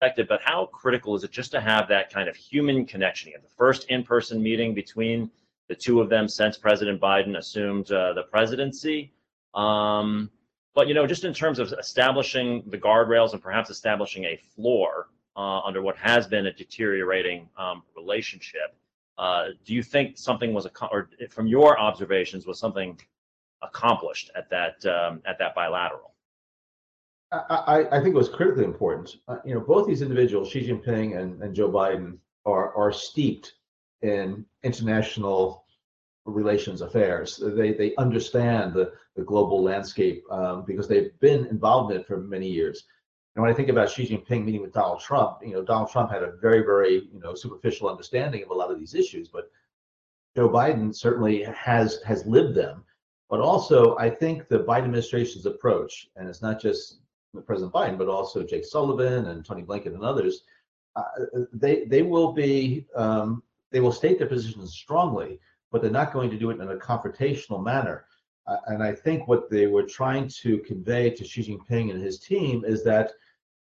expected, 0.00 0.28
but 0.28 0.40
how 0.42 0.66
critical 0.66 1.14
is 1.16 1.24
it 1.24 1.30
just 1.30 1.50
to 1.52 1.60
have 1.60 1.88
that 1.88 2.12
kind 2.12 2.28
of 2.28 2.36
human 2.36 2.84
connection? 2.84 3.30
You 3.30 3.38
the 3.42 3.48
first 3.56 3.88
in-person 3.88 4.42
meeting 4.42 4.74
between 4.74 5.30
the 5.68 5.74
two 5.74 6.00
of 6.00 6.08
them 6.08 6.28
since 6.28 6.56
President 6.56 7.00
Biden 7.00 7.38
assumed 7.38 7.90
uh, 7.90 8.12
the 8.12 8.24
presidency. 8.24 9.12
Um, 9.54 10.30
but 10.74 10.88
you 10.88 10.94
know, 10.94 11.06
just 11.06 11.24
in 11.24 11.32
terms 11.32 11.58
of 11.58 11.72
establishing 11.72 12.62
the 12.66 12.78
guardrails 12.78 13.32
and 13.32 13.42
perhaps 13.42 13.70
establishing 13.70 14.24
a 14.24 14.36
floor 14.54 15.08
uh, 15.38 15.60
under 15.60 15.80
what 15.80 15.96
has 15.96 16.26
been 16.26 16.46
a 16.46 16.52
deteriorating 16.52 17.48
um, 17.56 17.82
relationship, 17.96 18.74
uh, 19.18 19.46
do 19.64 19.72
you 19.72 19.82
think 19.82 20.18
something 20.18 20.52
was, 20.52 20.66
or 20.90 21.08
from 21.30 21.46
your 21.46 21.78
observations, 21.78 22.44
was 22.46 22.58
something 22.58 23.00
accomplished 23.62 24.30
at 24.36 24.50
that 24.50 24.84
um, 24.86 25.22
at 25.26 25.38
that 25.38 25.54
bilateral? 25.54 26.14
I, 27.30 27.86
I, 27.92 28.00
think 28.00 28.14
it 28.14 28.18
was 28.18 28.30
critically 28.30 28.64
important. 28.64 29.16
Uh, 29.28 29.36
you 29.44 29.54
know, 29.54 29.60
both 29.60 29.86
these 29.86 30.00
individuals, 30.00 30.50
Xi 30.50 30.66
Jinping 30.66 31.18
and, 31.18 31.42
and 31.42 31.54
Joe 31.54 31.70
Biden, 31.70 32.18
are 32.46 32.74
are 32.74 32.90
steeped 32.90 33.54
in 34.02 34.44
international 34.62 35.64
relations 36.24 36.80
affairs. 36.80 37.42
They 37.42 37.72
they 37.72 37.94
understand 37.96 38.72
the, 38.72 38.92
the 39.14 39.22
global 39.22 39.62
landscape 39.62 40.24
um, 40.30 40.64
because 40.64 40.88
they've 40.88 41.18
been 41.20 41.46
involved 41.46 41.92
in 41.92 42.00
it 42.00 42.06
for 42.06 42.16
many 42.18 42.48
years. 42.48 42.84
And 43.38 43.44
when 43.44 43.52
I 43.52 43.56
think 43.56 43.68
about 43.68 43.88
Xi 43.88 44.04
Jinping 44.04 44.44
meeting 44.44 44.62
with 44.62 44.72
Donald 44.72 44.98
Trump, 44.98 45.38
you 45.44 45.52
know, 45.52 45.62
Donald 45.62 45.92
Trump 45.92 46.10
had 46.10 46.24
a 46.24 46.32
very, 46.42 46.62
very, 46.62 47.08
you 47.12 47.20
know, 47.22 47.36
superficial 47.36 47.88
understanding 47.88 48.42
of 48.42 48.50
a 48.50 48.52
lot 48.52 48.72
of 48.72 48.80
these 48.80 48.96
issues, 48.96 49.28
but 49.28 49.48
Joe 50.34 50.48
Biden 50.48 50.92
certainly 50.92 51.44
has 51.44 52.02
has 52.04 52.26
lived 52.26 52.56
them. 52.56 52.82
But 53.30 53.38
also, 53.38 53.96
I 53.96 54.10
think 54.10 54.48
the 54.48 54.64
Biden 54.64 54.86
administration's 54.86 55.46
approach, 55.46 56.08
and 56.16 56.28
it's 56.28 56.42
not 56.42 56.60
just 56.60 56.98
President 57.46 57.72
Biden, 57.72 57.96
but 57.96 58.08
also 58.08 58.42
Jake 58.42 58.64
Sullivan 58.64 59.26
and 59.26 59.44
Tony 59.44 59.62
Blinken 59.62 59.94
and 59.94 60.02
others, 60.02 60.42
uh, 60.96 61.04
they 61.52 61.84
they 61.84 62.02
will 62.02 62.32
be 62.32 62.86
um, 62.96 63.44
they 63.70 63.78
will 63.78 63.92
state 63.92 64.18
their 64.18 64.26
positions 64.26 64.72
strongly, 64.72 65.38
but 65.70 65.80
they're 65.80 65.92
not 65.92 66.12
going 66.12 66.30
to 66.30 66.38
do 66.38 66.50
it 66.50 66.60
in 66.60 66.68
a 66.68 66.74
confrontational 66.74 67.62
manner. 67.62 68.06
Uh, 68.48 68.56
and 68.66 68.82
I 68.82 68.92
think 68.92 69.28
what 69.28 69.48
they 69.48 69.68
were 69.68 69.84
trying 69.84 70.26
to 70.42 70.58
convey 70.66 71.10
to 71.10 71.24
Xi 71.24 71.42
Jinping 71.42 71.92
and 71.92 72.02
his 72.02 72.18
team 72.18 72.64
is 72.64 72.82
that 72.82 73.12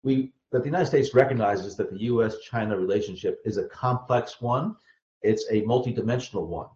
we 0.06 0.32
that 0.52 0.60
the 0.60 0.70
United 0.70 0.86
States 0.86 1.12
recognizes 1.12 1.76
that 1.76 1.90
the 1.90 1.98
U.S.-China 2.12 2.78
relationship 2.78 3.40
is 3.44 3.56
a 3.56 3.68
complex 3.68 4.40
one. 4.40 4.76
It's 5.22 5.44
a 5.50 5.62
multidimensional 5.62 6.46
one, 6.46 6.68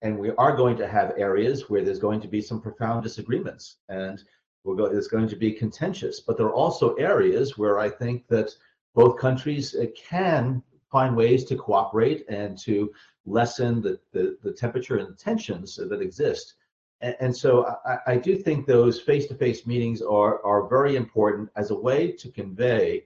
and 0.00 0.18
we 0.18 0.30
are 0.38 0.56
going 0.56 0.76
to 0.78 0.88
have 0.88 1.12
areas 1.18 1.68
where 1.68 1.84
there's 1.84 1.98
going 1.98 2.22
to 2.22 2.28
be 2.28 2.40
some 2.40 2.60
profound 2.60 3.02
disagreements, 3.02 3.76
and 3.90 4.24
we're 4.64 4.76
go, 4.76 4.86
it's 4.86 5.06
going 5.06 5.28
to 5.28 5.36
be 5.36 5.52
contentious. 5.52 6.20
But 6.20 6.38
there 6.38 6.46
are 6.46 6.54
also 6.54 6.94
areas 6.94 7.58
where 7.58 7.78
I 7.78 7.90
think 7.90 8.26
that 8.28 8.50
both 8.94 9.18
countries 9.18 9.76
uh, 9.76 9.86
can 9.94 10.62
find 10.90 11.14
ways 11.14 11.44
to 11.44 11.56
cooperate 11.56 12.24
and 12.30 12.58
to 12.60 12.90
lessen 13.26 13.82
the, 13.82 14.00
the, 14.12 14.38
the 14.42 14.52
temperature 14.52 14.96
and 14.96 15.18
tensions 15.18 15.76
that 15.76 16.00
exist. 16.00 16.54
And, 17.00 17.36
so 17.36 17.64
I, 17.86 17.98
I, 18.14 18.16
do 18.16 18.36
think 18.36 18.66
those 18.66 19.00
face-to-face 19.00 19.68
meetings 19.68 20.02
are, 20.02 20.44
are 20.44 20.68
very 20.68 20.96
important 20.96 21.48
as 21.54 21.70
a 21.70 21.74
way 21.76 22.10
to 22.10 22.28
convey, 22.28 23.04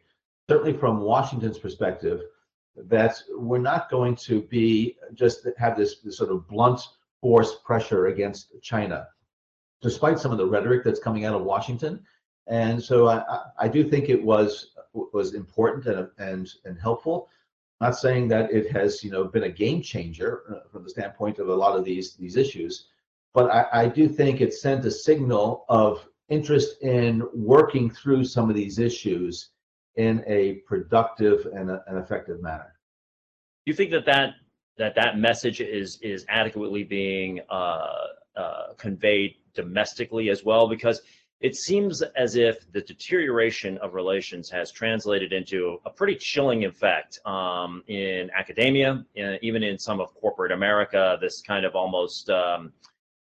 certainly 0.48 0.72
from 0.72 1.00
Washington's 1.00 1.58
perspective, 1.58 2.22
that 2.74 3.22
we're 3.36 3.58
not 3.58 3.90
going 3.90 4.16
to 4.16 4.40
be 4.42 4.96
just 5.12 5.46
have 5.58 5.76
this, 5.76 5.98
this 5.98 6.16
sort 6.16 6.30
of 6.30 6.48
blunt 6.48 6.80
force 7.20 7.56
pressure 7.64 8.06
against 8.06 8.54
China, 8.62 9.08
despite 9.82 10.18
some 10.18 10.32
of 10.32 10.38
the 10.38 10.46
rhetoric 10.46 10.84
that's 10.84 11.00
coming 11.00 11.26
out 11.26 11.34
of 11.34 11.42
Washington. 11.42 12.02
And 12.46 12.82
so 12.82 13.08
I, 13.08 13.42
I 13.58 13.68
do 13.68 13.88
think 13.88 14.08
it 14.08 14.22
was 14.22 14.68
was 14.94 15.34
important 15.34 15.86
and 15.86 16.08
and 16.18 16.50
and 16.64 16.78
helpful. 16.80 17.28
Not 17.80 17.96
saying 17.96 18.28
that 18.28 18.52
it 18.52 18.70
has 18.72 19.04
you 19.04 19.10
know 19.10 19.24
been 19.24 19.44
a 19.44 19.50
game 19.50 19.82
changer 19.82 20.42
uh, 20.50 20.68
from 20.70 20.82
the 20.82 20.90
standpoint 20.90 21.38
of 21.38 21.48
a 21.48 21.54
lot 21.54 21.78
of 21.78 21.84
these 21.84 22.14
these 22.14 22.36
issues, 22.36 22.88
but 23.34 23.50
I, 23.50 23.66
I 23.84 23.88
do 23.88 24.08
think 24.08 24.40
it 24.40 24.54
sent 24.54 24.84
a 24.84 24.90
signal 24.90 25.64
of 25.68 26.06
interest 26.28 26.82
in 26.82 27.22
working 27.34 27.90
through 27.90 28.24
some 28.24 28.48
of 28.48 28.56
these 28.56 28.78
issues 28.78 29.50
in 29.96 30.24
a 30.26 30.54
productive 30.66 31.46
and 31.54 31.70
a, 31.70 31.82
an 31.86 31.98
effective 31.98 32.42
manner. 32.42 32.74
Do 33.64 33.70
you 33.70 33.76
think 33.76 33.90
that 33.92 34.06
that 34.06 34.34
that, 34.78 34.94
that 34.94 35.18
message 35.18 35.60
is 35.60 35.98
is 36.02 36.24
adequately 36.28 36.82
being 36.82 37.40
uh, 37.50 38.06
uh, 38.36 38.72
conveyed 38.78 39.36
domestically 39.54 40.30
as 40.30 40.44
well? 40.44 40.68
Because 40.68 41.02
it 41.40 41.56
seems 41.56 42.02
as 42.02 42.36
if 42.36 42.70
the 42.72 42.80
deterioration 42.80 43.76
of 43.78 43.94
relations 43.94 44.48
has 44.48 44.70
translated 44.70 45.32
into 45.32 45.78
a 45.84 45.90
pretty 45.90 46.14
chilling 46.14 46.64
effect 46.64 47.18
um, 47.26 47.82
in 47.88 48.30
academia, 48.38 49.04
in, 49.16 49.38
even 49.42 49.62
in 49.62 49.76
some 49.76 50.00
of 50.00 50.14
corporate 50.14 50.52
America. 50.52 51.18
This 51.20 51.42
kind 51.42 51.66
of 51.66 51.74
almost 51.74 52.30
um, 52.30 52.72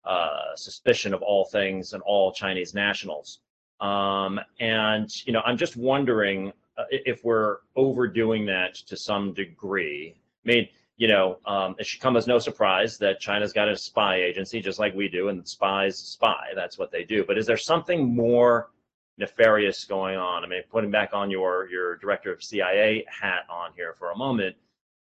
uh, 0.05 0.55
suspicion 0.55 1.13
of 1.13 1.21
all 1.21 1.45
things 1.45 1.93
and 1.93 2.01
all 2.03 2.31
Chinese 2.31 2.73
nationals. 2.73 3.39
Um, 3.79 4.39
and 4.59 5.09
you 5.25 5.33
know, 5.33 5.41
I'm 5.45 5.57
just 5.57 5.75
wondering 5.75 6.51
uh, 6.77 6.83
if 6.89 7.23
we're 7.23 7.57
overdoing 7.75 8.45
that 8.45 8.75
to 8.75 8.95
some 8.95 9.33
degree. 9.33 10.15
I 10.45 10.47
mean, 10.47 10.67
you 10.97 11.07
know, 11.07 11.39
um, 11.45 11.75
it 11.79 11.85
should 11.85 11.99
come 11.99 12.15
as 12.15 12.27
no 12.27 12.37
surprise 12.37 12.97
that 12.99 13.19
China's 13.19 13.53
got 13.53 13.67
a 13.67 13.75
spy 13.75 14.17
agency 14.17 14.61
just 14.61 14.77
like 14.77 14.93
we 14.93 15.07
do, 15.07 15.29
and 15.29 15.47
spies 15.47 15.97
spy. 15.97 16.49
That's 16.55 16.77
what 16.77 16.91
they 16.91 17.03
do. 17.03 17.23
But 17.25 17.37
is 17.37 17.47
there 17.47 17.57
something 17.57 18.15
more 18.15 18.69
nefarious 19.17 19.83
going 19.83 20.17
on? 20.17 20.43
I 20.43 20.47
mean, 20.47 20.61
putting 20.69 20.91
back 20.91 21.09
on 21.13 21.31
your 21.31 21.67
your 21.69 21.95
director 21.97 22.31
of 22.31 22.43
CIA 22.43 23.05
hat 23.09 23.45
on 23.49 23.71
here 23.75 23.95
for 23.97 24.11
a 24.11 24.17
moment, 24.17 24.55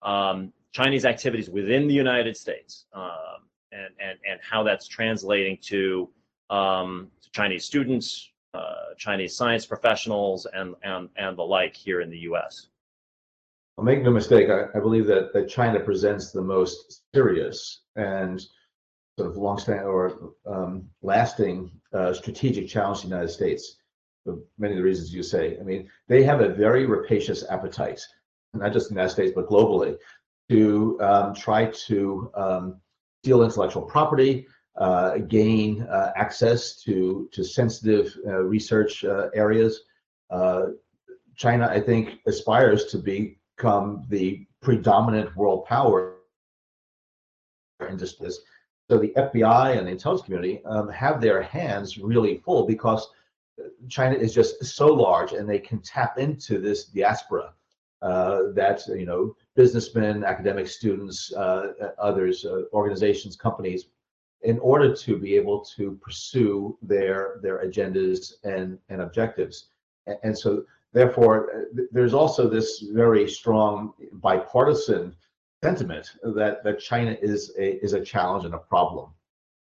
um, 0.02 0.52
Chinese 0.72 1.06
activities 1.06 1.50
within 1.50 1.88
the 1.88 1.94
United 1.94 2.36
States. 2.36 2.86
Um, 2.94 3.44
and, 3.74 3.94
and, 4.00 4.20
and 4.30 4.40
how 4.42 4.64
that's 4.64 4.88
translating 4.88 5.58
to, 5.64 6.10
um, 6.50 7.10
Chinese 7.32 7.66
students, 7.66 8.32
uh, 8.54 8.94
Chinese 8.98 9.36
science 9.36 9.66
professionals, 9.66 10.46
and, 10.54 10.76
and, 10.84 11.10
and 11.18 11.38
the 11.38 11.44
like 11.44 11.76
here 11.76 12.02
in 12.02 12.10
the 12.10 12.20
US. 12.20 12.68
Well, 13.76 13.86
make 13.86 14.04
no 14.04 14.12
mistake, 14.12 14.50
I, 14.50 14.66
I 14.78 14.80
believe 14.80 15.08
that, 15.08 15.34
that 15.34 15.50
China 15.50 15.80
presents 15.80 16.32
the 16.32 16.42
most 16.42 17.02
serious 17.14 17.82
and 17.96 18.40
sort 19.18 19.32
of 19.32 19.38
long-standing 19.38 19.86
or 19.86 20.34
um, 20.46 20.88
lasting 21.02 21.72
uh, 21.94 22.14
strategic 22.14 22.68
challenge 22.68 23.02
to 23.02 23.08
the 23.08 23.10
United 23.10 23.32
States 23.32 23.78
for 24.24 24.38
many 24.58 24.74
of 24.74 24.78
the 24.78 24.84
reasons 24.84 25.14
you 25.14 25.24
say. 25.24 25.58
I 25.60 25.64
mean, 25.64 25.90
they 26.08 26.24
have 26.24 26.42
a 26.42 26.50
very 26.50 26.86
rapacious 26.86 27.44
appetite, 27.50 28.02
not 28.54 28.74
just 28.74 28.90
in 28.90 28.96
the 28.96 29.02
United 29.02 29.14
States, 29.14 29.32
but 29.36 29.50
globally, 29.50 29.98
to 30.50 31.00
um, 31.02 31.34
try 31.36 31.66
to 31.88 32.32
um, 32.36 32.82
steal 33.24 33.44
intellectual 33.44 33.84
property, 33.84 34.46
uh, 34.76 35.18
gain 35.30 35.84
uh, 35.84 36.12
access 36.18 36.76
to 36.84 37.30
to 37.32 37.42
sensitive 37.42 38.14
uh, 38.28 38.44
research 38.44 39.06
uh, 39.06 39.30
areas. 39.34 39.82
Uh, 40.30 40.64
China, 41.38 41.68
I 41.68 41.80
think, 41.80 42.20
aspires 42.28 42.86
to 42.86 42.98
become 42.98 44.06
the 44.10 44.46
predominant 44.62 45.34
world 45.38 45.66
power 45.66 46.16
in 47.90 47.98
just 47.98 48.20
this. 48.20 48.40
So 48.90 48.98
the 48.98 49.14
FBI 49.16 49.78
and 49.78 49.88
the 49.88 49.92
intelligence 49.92 50.26
community 50.26 50.62
um, 50.66 50.90
have 50.90 51.22
their 51.22 51.42
hands 51.42 51.98
really 51.98 52.42
full 52.44 52.66
because 52.68 53.08
China 53.88 54.16
is 54.16 54.34
just 54.34 54.64
so 54.66 54.88
large, 54.88 55.32
and 55.32 55.48
they 55.48 55.60
can 55.60 55.80
tap 55.80 56.18
into 56.18 56.60
this 56.60 56.86
diaspora 56.86 57.54
uh, 58.02 58.52
that 58.54 58.86
you 58.88 59.06
know 59.06 59.34
businessmen, 59.56 60.24
academic 60.24 60.68
students, 60.68 61.34
uh, 61.34 61.74
others, 62.00 62.46
uh, 62.46 62.64
organizations, 62.74 63.36
companies, 63.36 63.88
in 64.42 64.60
order 64.60 64.94
to 64.94 65.18
be 65.18 65.36
able 65.36 65.64
to 65.64 65.98
pursue 66.02 66.78
their 66.82 67.40
their 67.42 67.66
agendas 67.66 68.34
and 68.44 68.78
and 68.90 69.02
objectives. 69.02 69.70
And, 70.08 70.18
and 70.24 70.38
so, 70.38 70.66
therefore, 70.92 71.36
uh, 71.56 71.84
there's 71.92 72.14
also 72.14 72.50
this 72.50 72.80
very 72.92 73.30
strong 73.30 73.94
bipartisan 74.14 75.16
sentiment 75.64 76.12
that 76.24 76.64
that 76.64 76.80
China 76.80 77.16
is 77.22 77.54
a 77.58 77.84
is 77.84 77.94
a 77.94 78.04
challenge 78.04 78.46
and 78.46 78.54
a 78.54 78.60
problem. 78.60 79.12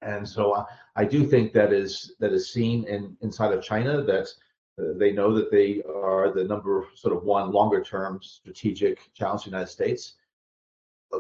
And 0.03 0.29
so, 0.29 0.55
I, 0.55 0.65
I 0.97 1.05
do 1.05 1.25
think 1.27 1.53
that 1.53 1.73
is 1.73 2.15
that 2.19 2.33
is 2.33 2.53
seen 2.53 2.85
in 2.85 3.17
inside 3.21 3.53
of 3.53 3.63
China 3.63 4.03
that 4.03 4.29
Uh, 4.79 4.93
they 4.97 5.13
know 5.13 5.33
that 5.35 5.51
they 5.51 5.83
are 5.83 6.33
the 6.33 6.45
number 6.45 6.87
sort 6.95 7.17
of 7.17 7.25
one 7.25 7.51
longer 7.51 7.83
term 7.83 8.21
strategic 8.23 9.13
challenge 9.15 9.45
to 9.45 9.51
the 9.51 9.57
United 9.57 9.71
States. 9.71 10.15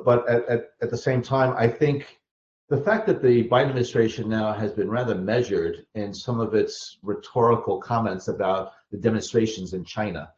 But 0.05 0.29
at, 0.29 0.49
at, 0.49 0.71
at 0.83 0.91
the 0.91 0.97
same 0.97 1.23
time, 1.23 1.55
I 1.57 1.69
think 1.69 2.19
the 2.69 2.77
fact 2.77 3.07
that 3.07 3.23
the 3.23 3.49
Biden 3.49 3.69
administration 3.69 4.29
now 4.29 4.53
has 4.53 4.73
been 4.73 4.91
rather 4.91 5.15
measured 5.15 5.87
in 5.95 6.13
some 6.13 6.41
of 6.41 6.55
its 6.55 6.99
rhetorical 7.03 7.81
comments 7.81 8.29
about 8.29 8.73
the 8.91 8.99
demonstrations 8.99 9.73
in 9.73 9.85
China, 9.85 10.33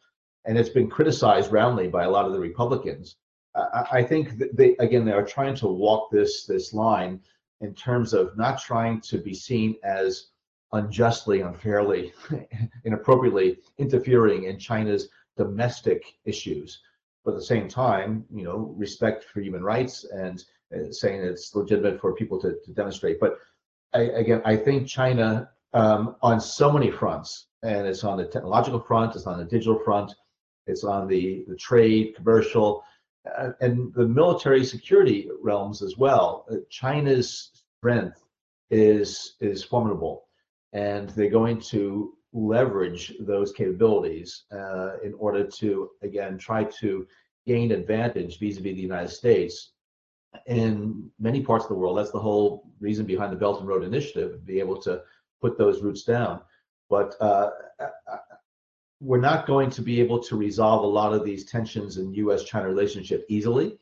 and 0.44 0.58
it's 0.58 0.68
been 0.68 0.90
criticized 0.90 1.50
roundly 1.50 1.88
by 1.88 2.04
a 2.04 2.10
lot 2.10 2.26
of 2.26 2.32
the 2.32 2.38
Republicans. 2.38 3.16
I, 3.54 3.86
I 3.92 4.02
think 4.02 4.38
they 4.52 4.76
again 4.76 5.04
they 5.04 5.12
are 5.12 5.24
trying 5.24 5.54
to 5.56 5.66
walk 5.66 6.10
this 6.10 6.44
this 6.44 6.72
line 6.74 7.20
in 7.60 7.74
terms 7.74 8.12
of 8.12 8.36
not 8.36 8.60
trying 8.60 9.00
to 9.00 9.18
be 9.18 9.34
seen 9.34 9.76
as 9.82 10.28
unjustly, 10.72 11.40
unfairly, 11.40 12.12
inappropriately 12.84 13.58
interfering 13.78 14.44
in 14.44 14.58
China's 14.58 15.08
domestic 15.36 16.18
issues. 16.24 16.80
But 17.24 17.32
at 17.32 17.38
the 17.38 17.44
same 17.44 17.68
time, 17.68 18.24
you 18.32 18.44
know, 18.44 18.74
respect 18.76 19.24
for 19.24 19.40
human 19.40 19.62
rights 19.62 20.04
and 20.04 20.44
uh, 20.74 20.90
saying 20.90 21.22
it's 21.22 21.54
legitimate 21.54 22.00
for 22.00 22.14
people 22.14 22.40
to, 22.40 22.56
to 22.64 22.72
demonstrate. 22.72 23.20
But 23.20 23.38
I, 23.94 24.00
again, 24.00 24.42
I 24.44 24.56
think 24.56 24.86
China 24.86 25.50
um, 25.74 26.16
on 26.22 26.40
so 26.40 26.72
many 26.72 26.90
fronts, 26.90 27.46
and 27.62 27.86
it's 27.86 28.04
on 28.04 28.18
the 28.18 28.26
technological 28.26 28.80
front, 28.80 29.14
it's 29.14 29.26
on 29.26 29.38
the 29.38 29.44
digital 29.44 29.78
front, 29.84 30.14
it's 30.66 30.84
on 30.84 31.08
the, 31.08 31.44
the 31.48 31.56
trade, 31.56 32.14
commercial, 32.16 32.84
uh, 33.38 33.50
and 33.60 33.92
the 33.94 34.06
military 34.06 34.64
security 34.64 35.28
realms 35.42 35.82
as 35.82 35.96
well. 35.96 36.46
Uh, 36.50 36.56
China's 36.70 37.50
strength 37.78 38.22
is 38.70 39.36
is 39.40 39.64
formidable 39.64 40.27
and 40.72 41.10
they're 41.10 41.30
going 41.30 41.60
to 41.60 42.14
leverage 42.32 43.14
those 43.20 43.52
capabilities 43.52 44.44
uh, 44.52 44.98
in 45.02 45.14
order 45.14 45.44
to 45.44 45.90
again 46.02 46.36
try 46.36 46.64
to 46.64 47.06
gain 47.46 47.72
advantage 47.72 48.38
vis-a-vis 48.38 48.74
the 48.74 48.80
United 48.80 49.08
States 49.08 49.72
in 50.46 51.10
many 51.18 51.40
parts 51.40 51.64
of 51.64 51.70
the 51.70 51.74
world. 51.74 51.96
That's 51.96 52.10
the 52.10 52.20
whole 52.20 52.70
reason 52.80 53.06
behind 53.06 53.32
the 53.32 53.36
Belt 53.36 53.60
and 53.60 53.68
Road 53.68 53.82
Initiative, 53.82 54.44
be 54.44 54.60
able 54.60 54.80
to 54.82 55.02
put 55.40 55.56
those 55.56 55.82
roots 55.82 56.02
down. 56.02 56.40
But 56.90 57.14
uh, 57.20 57.50
we're 59.00 59.20
not 59.20 59.46
going 59.46 59.70
to 59.70 59.82
be 59.82 60.00
able 60.00 60.22
to 60.24 60.36
resolve 60.36 60.82
a 60.82 60.86
lot 60.86 61.14
of 61.14 61.24
these 61.24 61.44
tensions 61.44 61.96
in 61.96 62.12
U.S.-China 62.14 62.66
relationship 62.66 63.24
easily. 63.28 63.78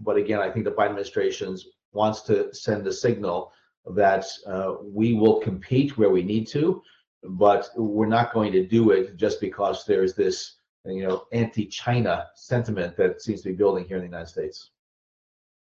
But 0.00 0.16
again, 0.16 0.40
I 0.40 0.50
think 0.50 0.64
the 0.64 0.72
Biden 0.72 0.90
administration 0.90 1.56
wants 1.92 2.22
to 2.22 2.52
send 2.54 2.86
a 2.86 2.92
signal 2.92 3.52
that 3.86 4.26
uh, 4.46 4.76
we 4.82 5.14
will 5.14 5.40
compete 5.40 5.98
where 5.98 6.10
we 6.10 6.22
need 6.22 6.46
to, 6.48 6.82
but 7.22 7.68
we're 7.76 8.06
not 8.06 8.32
going 8.32 8.52
to 8.52 8.66
do 8.66 8.90
it 8.90 9.16
just 9.16 9.40
because 9.40 9.84
there's 9.84 10.14
this, 10.14 10.56
you 10.84 11.06
know, 11.06 11.24
anti-China 11.32 12.26
sentiment 12.34 12.96
that 12.96 13.22
seems 13.22 13.42
to 13.42 13.48
be 13.50 13.54
building 13.54 13.84
here 13.84 13.96
in 13.96 14.02
the 14.02 14.08
United 14.08 14.28
States. 14.28 14.70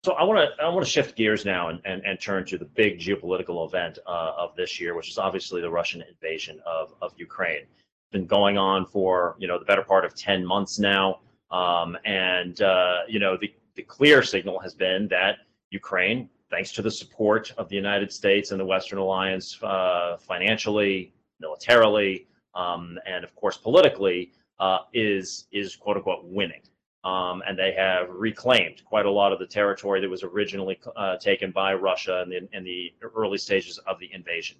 So 0.04 0.14
I 0.14 0.24
want 0.24 0.40
to 0.40 0.64
I 0.64 0.68
want 0.68 0.84
to 0.84 0.90
shift 0.90 1.16
gears 1.16 1.46
now 1.46 1.70
and, 1.70 1.80
and, 1.86 2.04
and 2.04 2.20
turn 2.20 2.44
to 2.48 2.58
the 2.58 2.66
big 2.66 3.00
geopolitical 3.00 3.68
event 3.68 4.00
uh, 4.08 4.32
of 4.36 4.56
this 4.56 4.80
year, 4.80 4.96
which 4.96 5.10
is 5.10 5.20
obviously 5.20 5.62
the 5.62 5.70
Russian 5.70 6.02
invasion 6.02 6.60
of, 6.66 6.96
of 7.04 7.14
Ukraine. 7.18 7.62
It's 7.62 8.12
been 8.12 8.26
going 8.26 8.58
on 8.58 8.88
for 8.88 9.36
you 9.38 9.48
know 9.48 9.60
the 9.60 9.66
better 9.66 9.84
part 9.84 10.04
of 10.04 10.16
ten 10.16 10.44
months 10.44 10.80
now, 10.80 11.20
um, 11.52 11.96
and 12.04 12.60
uh, 12.64 13.02
you 13.08 13.20
know 13.20 13.38
the 13.38 13.54
the 13.76 13.84
clear 13.84 14.24
signal 14.24 14.60
has 14.60 14.74
been 14.74 15.08
that 15.10 15.36
Ukraine, 15.70 16.30
thanks 16.52 16.72
to 16.74 16.82
the 16.82 16.92
support 16.92 17.52
of 17.58 17.70
the 17.70 17.76
United 17.76 18.12
States 18.12 18.52
and 18.52 18.60
the 18.60 18.66
Western 18.66 19.00
alliance, 19.00 19.58
uh, 19.64 20.18
financially, 20.18 21.14
militarily, 21.40 22.28
um, 22.54 23.00
and 23.08 23.24
of 23.24 23.34
course 23.36 23.58
politically, 23.58 24.32
uh, 24.60 24.80
is 24.94 25.48
is 25.52 25.76
quote 25.76 25.98
unquote 25.98 26.24
winning 26.26 26.62
um, 27.04 27.42
and 27.48 27.58
they 27.58 27.74
have 27.74 28.10
reclaimed 28.10 28.84
quite 28.86 29.06
a 29.06 29.12
lot 29.12 29.34
of 29.34 29.40
the 29.40 29.46
territory 29.46 30.00
that 30.02 30.10
was 30.10 30.24
originally 30.24 30.80
uh, 30.96 31.18
taken 31.18 31.52
by 31.52 31.74
Russia 31.74 32.22
in 32.22 32.30
the, 32.30 32.58
in 32.58 32.64
the, 32.64 32.94
early 33.16 33.38
stages 33.38 33.80
of 33.88 34.00
the 34.00 34.10
invasion. 34.14 34.58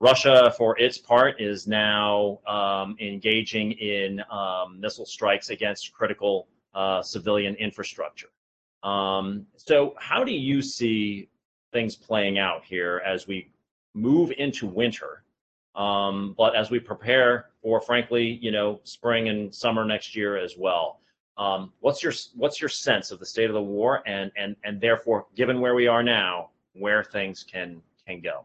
Russia, 0.00 0.52
for 0.56 0.78
its 0.78 0.98
part, 0.98 1.40
is 1.40 1.66
now 1.66 2.38
um, 2.46 2.96
engaging 3.00 3.72
in 3.72 4.20
um, 4.30 4.80
missile 4.80 5.06
strikes 5.06 5.50
against 5.50 5.92
critical 5.92 6.48
uh, 6.74 7.02
civilian 7.02 7.54
infrastructure. 7.56 8.28
Um, 8.82 9.46
so, 9.56 9.94
how 9.98 10.24
do 10.24 10.32
you 10.32 10.62
see 10.62 11.28
things 11.72 11.96
playing 11.96 12.38
out 12.38 12.64
here 12.64 13.02
as 13.06 13.26
we 13.26 13.50
move 13.94 14.32
into 14.38 14.66
winter? 14.66 15.22
Um, 15.74 16.34
but 16.36 16.54
as 16.54 16.70
we 16.70 16.78
prepare 16.78 17.46
for, 17.62 17.80
frankly, 17.80 18.38
you 18.42 18.50
know, 18.50 18.80
spring 18.84 19.28
and 19.28 19.54
summer 19.54 19.84
next 19.84 20.14
year 20.14 20.36
as 20.36 20.56
well. 20.58 21.00
Um, 21.38 21.72
what's 21.80 22.02
your 22.02 22.12
what's 22.34 22.60
your 22.60 22.68
sense 22.68 23.10
of 23.10 23.18
the 23.18 23.26
state 23.26 23.48
of 23.48 23.54
the 23.54 23.62
war, 23.62 24.02
and 24.06 24.30
and 24.36 24.54
and 24.64 24.80
therefore, 24.80 25.26
given 25.34 25.60
where 25.60 25.74
we 25.74 25.86
are 25.86 26.02
now, 26.02 26.50
where 26.74 27.02
things 27.02 27.42
can 27.42 27.80
can 28.06 28.20
go? 28.20 28.44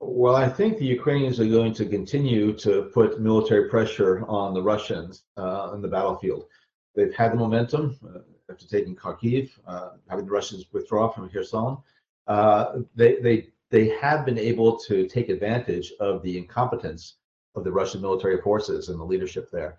Well, 0.00 0.34
I 0.34 0.48
think 0.48 0.78
the 0.78 0.84
Ukrainians 0.84 1.38
are 1.40 1.46
going 1.46 1.72
to 1.74 1.86
continue 1.86 2.52
to 2.54 2.90
put 2.92 3.20
military 3.20 3.70
pressure 3.70 4.26
on 4.26 4.52
the 4.52 4.60
Russians 4.60 5.24
uh, 5.38 5.70
on 5.70 5.80
the 5.80 5.88
battlefield. 5.88 6.46
They've 6.94 7.14
had 7.14 7.32
the 7.32 7.36
momentum 7.36 7.96
uh, 8.04 8.18
after 8.52 8.66
taking 8.66 8.94
Kharkiv, 8.94 9.50
uh, 9.66 9.90
having 10.08 10.26
the 10.26 10.30
Russians 10.30 10.66
withdraw 10.72 11.10
from 11.10 11.28
Kherson. 11.28 11.78
Uh, 12.26 12.80
they 12.94 13.16
they 13.16 13.48
they 13.70 13.88
have 14.00 14.24
been 14.24 14.38
able 14.38 14.78
to 14.80 15.06
take 15.08 15.28
advantage 15.28 15.92
of 15.98 16.22
the 16.22 16.36
incompetence 16.38 17.16
of 17.54 17.64
the 17.64 17.72
Russian 17.72 18.00
military 18.00 18.40
forces 18.40 18.88
and 18.88 19.00
the 19.00 19.04
leadership 19.04 19.50
there. 19.50 19.78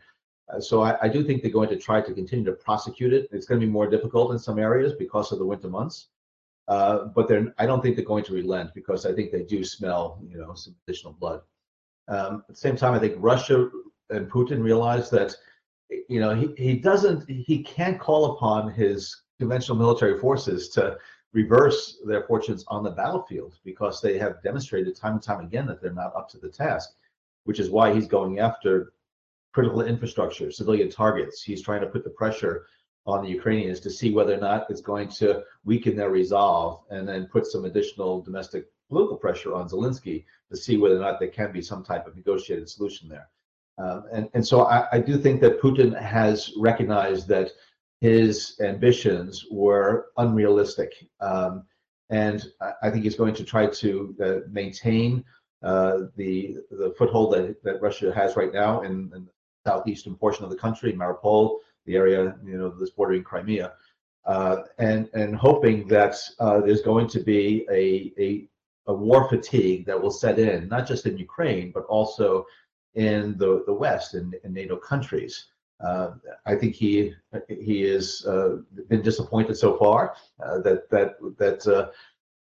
Uh, 0.52 0.60
so 0.60 0.82
I, 0.82 0.98
I, 1.04 1.08
do 1.08 1.24
think 1.24 1.42
they're 1.42 1.52
going 1.52 1.70
to 1.70 1.78
try 1.78 2.02
to 2.02 2.14
continue 2.14 2.46
to 2.46 2.52
prosecute 2.52 3.14
it. 3.14 3.30
It's 3.32 3.46
going 3.46 3.62
to 3.62 3.66
be 3.66 3.72
more 3.72 3.90
difficult 3.90 4.32
in 4.32 4.40
some 4.40 4.60
areas 4.60 4.94
because 4.94 5.32
of 5.32 5.40
the 5.40 5.46
winter 5.46 5.70
months. 5.70 6.10
Uh, 6.68 7.06
but 7.06 7.32
I 7.58 7.66
don't 7.66 7.82
think 7.82 7.96
they're 7.96 8.06
going 8.06 8.24
to 8.26 8.34
relent 8.34 8.74
because 8.74 9.06
I 9.06 9.14
think 9.14 9.32
they 9.32 9.44
do 9.44 9.64
smell, 9.64 10.20
you 10.28 10.38
know, 10.38 10.54
some 10.54 10.76
additional 10.88 11.14
blood. 11.14 11.42
Um, 12.08 12.44
at 12.50 12.56
the 12.56 12.56
same 12.56 12.76
time, 12.76 12.94
I 12.94 13.00
think 13.00 13.16
Russia 13.18 13.70
and 14.10 14.30
Putin 14.30 14.64
realize 14.64 15.10
that, 15.10 15.36
you 16.08 16.20
know, 16.20 16.36
he, 16.36 16.54
he 16.58 16.78
doesn't, 16.78 17.30
he 17.30 17.64
can't 17.64 18.00
call 18.00 18.34
upon 18.34 18.72
his 18.74 19.24
conventional 19.40 19.78
military 19.78 20.20
forces 20.20 20.70
to 20.70 20.98
reverse 21.34 22.00
their 22.06 22.24
fortunes 22.24 22.64
on 22.68 22.84
the 22.84 22.92
battlefield 22.92 23.58
because 23.64 24.02
they 24.02 24.18
have 24.18 24.42
demonstrated 24.44 24.96
time 24.96 25.14
and 25.14 25.24
time 25.24 25.44
again 25.44 25.66
that 25.66 25.82
they're 25.82 25.94
not 25.94 26.16
up 26.16 26.30
to 26.30 26.38
the 26.38 26.50
task, 26.50 26.92
which 27.46 27.60
is 27.60 27.70
why 27.70 27.94
he's 27.94 28.08
going 28.08 28.40
after 28.40 28.94
critical 29.52 29.82
infrastructure, 29.82 30.52
civilian 30.52 30.90
targets. 30.90 31.42
He's 31.42 31.62
trying 31.62 31.82
to 31.82 31.88
put 31.88 32.04
the 32.04 32.10
pressure 32.10 32.66
on 33.06 33.24
the 33.24 33.30
Ukrainians 33.30 33.80
to 33.82 33.90
see 33.90 34.12
whether 34.12 34.34
or 34.34 34.40
not 34.40 34.70
it's 34.70 34.82
going 34.82 35.10
to 35.10 35.44
weaken 35.66 35.96
their 35.96 36.10
resolve 36.10 36.84
and 36.90 37.08
then 37.08 37.28
put 37.28 37.46
some 37.46 37.66
additional 37.66 38.22
domestic 38.22 38.66
political 38.88 39.18
pressure 39.18 39.54
on 39.54 39.68
Zelensky 39.68 40.24
to 40.50 40.58
see 40.58 40.78
whether 40.78 40.96
or 40.96 41.00
not 41.00 41.20
there 41.20 41.30
can 41.30 41.52
be 41.52 41.62
some 41.62 41.84
type 41.84 42.08
of 42.08 42.16
negotiated 42.16 42.70
solution 42.70 43.10
there. 43.10 43.30
Um, 43.78 44.04
and, 44.12 44.30
and 44.34 44.46
so 44.46 44.66
I, 44.66 44.88
I, 44.92 45.00
do 45.00 45.18
think 45.18 45.42
that 45.42 45.60
Putin 45.60 46.00
has 46.00 46.52
recognized 46.58 47.28
that 47.30 47.50
his 48.02 48.56
ambitions 48.62 49.46
were 49.50 50.08
unrealistic. 50.18 50.94
Um, 51.20 51.64
and 52.12 52.46
I, 52.62 52.74
I, 52.84 52.90
think 52.92 53.04
he's 53.04 53.16
going 53.16 53.34
to 53.34 53.44
try 53.44 53.66
to 53.66 54.16
uh, 54.24 54.36
maintain 54.52 55.24
uh, 55.64 56.02
the 56.18 56.58
the 56.70 56.94
foothold 56.98 57.34
that, 57.34 57.64
that 57.64 57.82
Russia 57.82 58.14
has 58.14 58.36
right 58.36 58.54
now 58.54 58.82
in, 58.82 59.12
in 59.16 59.28
southeastern 59.66 60.16
portion 60.16 60.44
of 60.44 60.52
the 60.52 60.58
country, 60.58 60.94
Mariupol, 60.94 61.58
the 61.86 61.96
area 61.96 62.36
you 62.46 62.58
know 62.58 62.70
that's 62.70 62.92
bordering 62.92 63.24
Crimea, 63.24 63.74
uh, 64.26 64.58
and 64.78 65.10
and 65.14 65.36
hoping 65.36 65.88
that 65.88 66.16
uh, 66.40 66.60
there's 66.62 66.82
going 66.82 67.08
to 67.08 67.22
be 67.22 67.66
a, 67.72 68.14
a 68.22 68.48
a 68.88 68.94
war 68.94 69.30
fatigue 69.30 69.86
that 69.86 70.00
will 70.00 70.12
set 70.12 70.38
in, 70.38 70.68
not 70.68 70.86
just 70.86 71.06
in 71.06 71.18
Ukraine 71.18 71.72
but 71.74 71.86
also 71.86 72.46
in 72.96 73.38
the 73.38 73.64
the 73.66 73.74
West 73.74 74.14
and 74.14 74.34
in, 74.36 74.40
in, 74.44 74.54
NATO 74.54 74.78
countries. 74.78 75.48
Uh, 75.84 76.12
I 76.46 76.56
think 76.56 76.76
he 76.76 77.14
he 77.48 77.82
has 77.84 78.26
uh, 78.26 78.58
been 78.88 79.02
disappointed 79.02 79.58
so 79.58 79.78
far 79.78 80.16
uh, 80.44 80.60
that 80.60 80.90
that 80.90 81.16
that 81.38 81.68
uh, 81.68 81.90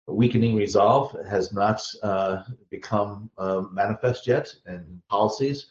weakening 0.08 0.56
resolve 0.56 1.16
has 1.28 1.54
not 1.54 1.82
become 2.70 3.30
manifest 3.72 4.28
yet 4.28 4.54
in 4.68 5.02
policies. 5.10 5.68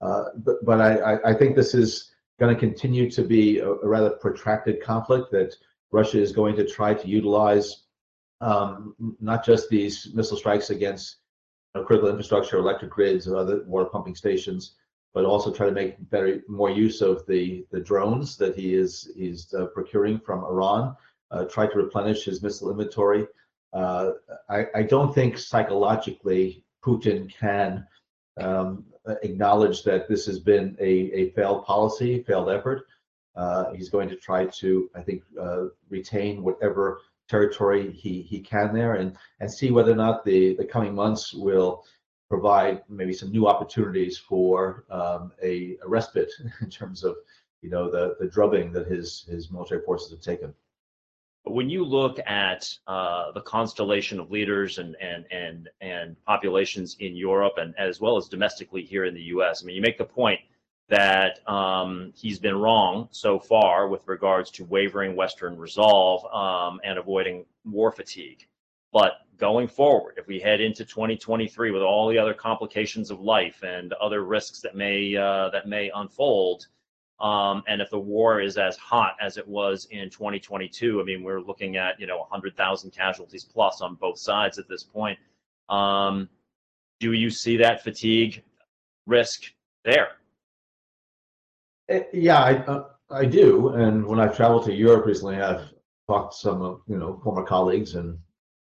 Uh, 0.00 0.24
but 0.36 0.56
but 0.64 0.80
I, 0.80 1.16
I 1.24 1.34
think 1.34 1.56
this 1.56 1.74
is 1.74 2.12
going 2.38 2.54
to 2.54 2.60
continue 2.60 3.10
to 3.10 3.22
be 3.22 3.58
a, 3.58 3.70
a, 3.70 3.86
rather 3.86 4.10
protracted 4.10 4.82
conflict 4.82 5.30
that 5.30 5.54
Russia 5.92 6.20
is 6.20 6.32
going 6.32 6.56
to 6.56 6.66
try 6.66 6.92
to 6.92 7.08
utilize 7.08 7.84
um, 8.40 8.94
not 9.20 9.44
just 9.44 9.68
these 9.68 10.10
missile 10.12 10.36
strikes 10.36 10.70
against 10.70 11.18
know, 11.74 11.84
critical 11.84 12.08
infrastructure, 12.08 12.58
electric 12.58 12.90
grids, 12.90 13.26
or 13.26 13.36
other 13.36 13.62
water 13.66 13.88
pumping 13.88 14.14
stations, 14.14 14.76
but 15.12 15.24
also 15.24 15.52
try 15.52 15.66
to 15.66 15.72
make 15.72 16.10
better 16.10 16.42
more 16.48 16.70
use 16.70 17.00
of 17.00 17.26
the 17.26 17.66
the 17.70 17.80
drones 17.80 18.36
that 18.36 18.56
he 18.56 18.74
is 18.74 19.10
he's 19.16 19.52
uh, 19.54 19.66
procuring 19.66 20.18
from 20.18 20.44
Iran. 20.44 20.96
Uh, 21.30 21.44
try 21.44 21.66
to 21.66 21.76
replenish 21.76 22.24
his 22.24 22.42
missile 22.42 22.70
inventory. 22.70 23.26
Uh, 23.72 24.12
I, 24.48 24.66
I 24.74 24.82
don't 24.82 25.12
think 25.12 25.36
psychologically 25.36 26.64
Putin 26.84 27.32
can 27.32 27.84
um, 28.40 28.84
acknowledge 29.22 29.82
that 29.82 30.08
this 30.08 30.26
has 30.26 30.38
been 30.38 30.76
a, 30.78 31.10
a 31.12 31.30
failed 31.30 31.64
policy, 31.64 32.22
failed 32.22 32.50
effort. 32.50 32.86
Uh, 33.34 33.72
he's 33.72 33.88
going 33.88 34.08
to 34.08 34.16
try 34.16 34.46
to, 34.46 34.88
I 34.94 35.00
think, 35.00 35.22
uh, 35.40 35.64
retain 35.88 36.42
whatever 36.42 37.00
territory 37.28 37.92
he, 37.92 38.22
he 38.22 38.40
can 38.40 38.74
there 38.74 38.94
and, 38.94 39.16
and 39.40 39.52
see 39.52 39.70
whether 39.70 39.92
or 39.92 39.96
not 39.96 40.24
the, 40.24 40.54
the 40.56 40.64
coming 40.64 40.94
months 40.94 41.32
will 41.32 41.84
provide 42.28 42.82
maybe 42.88 43.12
some 43.12 43.30
new 43.30 43.46
opportunities 43.46 44.18
for 44.18 44.84
um, 44.90 45.32
a, 45.42 45.76
a 45.84 45.88
respite 45.88 46.30
in 46.60 46.70
terms 46.70 47.04
of, 47.04 47.16
you 47.62 47.70
know, 47.70 47.90
the, 47.90 48.16
the 48.20 48.26
drubbing 48.26 48.72
that 48.72 48.86
his, 48.86 49.24
his 49.28 49.50
military 49.50 49.82
forces 49.82 50.10
have 50.10 50.20
taken. 50.20 50.52
When 51.46 51.68
you 51.68 51.84
look 51.84 52.18
at 52.26 52.66
uh, 52.86 53.30
the 53.32 53.42
constellation 53.42 54.18
of 54.18 54.30
leaders 54.30 54.78
and 54.78 54.96
and 54.98 55.26
and 55.30 55.68
and 55.82 56.16
populations 56.24 56.96
in 57.00 57.14
Europe 57.14 57.58
and 57.58 57.74
as 57.78 58.00
well 58.00 58.16
as 58.16 58.28
domestically 58.28 58.82
here 58.82 59.04
in 59.04 59.12
the 59.12 59.20
U.S., 59.24 59.62
I 59.62 59.66
mean, 59.66 59.76
you 59.76 59.82
make 59.82 59.98
the 59.98 60.06
point 60.06 60.40
that 60.88 61.40
um, 61.48 62.12
he's 62.14 62.38
been 62.38 62.56
wrong 62.56 63.08
so 63.10 63.38
far 63.38 63.88
with 63.88 64.06
regards 64.06 64.50
to 64.50 64.64
wavering 64.64 65.16
Western 65.16 65.56
resolve 65.56 66.24
um, 66.32 66.80
and 66.84 66.98
avoiding 66.98 67.44
war 67.64 67.90
fatigue. 67.90 68.46
But 68.92 69.12
going 69.38 69.66
forward, 69.66 70.14
if 70.18 70.26
we 70.26 70.38
head 70.38 70.60
into 70.60 70.84
2023 70.84 71.70
with 71.70 71.82
all 71.82 72.08
the 72.08 72.18
other 72.18 72.34
complications 72.34 73.10
of 73.10 73.20
life 73.20 73.62
and 73.62 73.92
other 73.94 74.24
risks 74.24 74.60
that 74.60 74.76
may 74.76 75.16
uh, 75.16 75.50
that 75.50 75.66
may 75.66 75.90
unfold, 75.94 76.66
um, 77.20 77.62
and 77.66 77.80
if 77.80 77.90
the 77.90 77.98
war 77.98 78.40
is 78.40 78.58
as 78.58 78.76
hot 78.76 79.16
as 79.20 79.36
it 79.36 79.46
was 79.46 79.86
in 79.90 80.10
2022, 80.10 81.00
I 81.00 81.04
mean, 81.04 81.22
we're 81.22 81.40
looking 81.40 81.76
at, 81.76 81.98
you 81.98 82.06
know, 82.06 82.18
100,000 82.18 82.90
casualties 82.90 83.44
plus 83.44 83.80
on 83.80 83.94
both 83.94 84.18
sides 84.18 84.58
at 84.58 84.68
this 84.68 84.82
point. 84.82 85.18
Um, 85.68 86.28
do 87.00 87.12
you 87.12 87.30
see 87.30 87.56
that 87.58 87.82
fatigue 87.82 88.42
risk 89.06 89.44
there? 89.84 90.18
Eh, 91.88 92.04
yeah, 92.12 92.42
I, 92.42 92.54
uh, 92.64 92.84
I 93.10 93.24
do. 93.24 93.68
And 93.68 94.06
when 94.06 94.20
I've 94.20 94.36
traveled 94.36 94.64
to 94.66 94.74
Europe 94.74 95.06
recently, 95.06 95.40
I've 95.40 95.72
talked 96.08 96.32
to 96.32 96.38
some 96.38 96.62
of, 96.62 96.80
you 96.86 96.98
know, 96.98 97.20
former 97.22 97.44
colleagues 97.44 97.94
and 97.94 98.18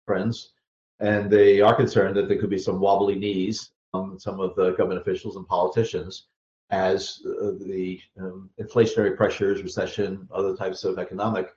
friends, 0.06 0.54
and 1.00 1.30
they 1.30 1.62
are 1.62 1.76
concerned 1.76 2.16
that 2.16 2.28
there 2.28 2.40
could 2.40 2.50
be 2.50 2.58
some 2.58 2.80
wobbly 2.80 3.16
knees 3.16 3.72
on 3.94 4.20
some 4.20 4.40
of 4.40 4.56
the 4.56 4.72
government 4.72 5.02
officials 5.02 5.36
and 5.36 5.48
politicians 5.48 6.28
as 6.72 7.22
uh, 7.26 7.52
the 7.60 8.00
um, 8.20 8.50
inflationary 8.60 9.16
pressures, 9.16 9.62
recession, 9.62 10.28
other 10.34 10.56
types 10.56 10.84
of 10.84 10.98
economic 10.98 11.54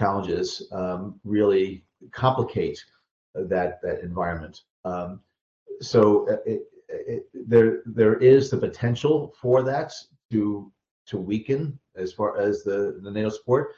challenges 0.00 0.66
um, 0.72 1.18
really 1.24 1.84
complicate 2.10 2.84
that 3.34 3.80
that 3.82 4.00
environment. 4.00 4.62
Um, 4.84 5.20
so 5.80 6.28
uh, 6.28 6.36
it, 6.44 6.62
it, 6.88 7.26
there 7.32 7.82
there 7.86 8.14
is 8.14 8.50
the 8.50 8.56
potential 8.56 9.34
for 9.40 9.62
that 9.62 9.92
to 10.32 10.72
to 11.06 11.18
weaken 11.18 11.78
as 11.96 12.12
far 12.12 12.38
as 12.38 12.62
the 12.62 12.98
the 13.02 13.10
NATO 13.10 13.30
support, 13.30 13.74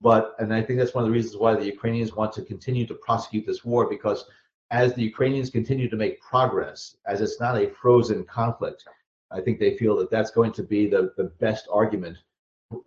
but 0.00 0.34
and 0.38 0.52
I 0.52 0.62
think 0.62 0.78
that's 0.78 0.94
one 0.94 1.04
of 1.04 1.10
the 1.10 1.14
reasons 1.14 1.36
why 1.36 1.54
the 1.54 1.66
Ukrainians 1.66 2.14
want 2.14 2.32
to 2.34 2.42
continue 2.42 2.86
to 2.86 2.94
prosecute 2.94 3.46
this 3.46 3.64
war 3.64 3.88
because 3.88 4.24
as 4.70 4.94
the 4.94 5.02
Ukrainians 5.02 5.50
continue 5.50 5.88
to 5.88 5.96
make 5.96 6.20
progress, 6.20 6.96
as 7.06 7.20
it's 7.20 7.40
not 7.40 7.56
a 7.56 7.70
frozen 7.70 8.24
conflict, 8.24 8.84
I 9.30 9.40
think 9.40 9.58
they 9.58 9.76
feel 9.76 9.96
that 9.96 10.10
that's 10.10 10.30
going 10.30 10.52
to 10.52 10.62
be 10.62 10.88
the, 10.88 11.12
the 11.16 11.30
best 11.44 11.68
argument 11.72 12.18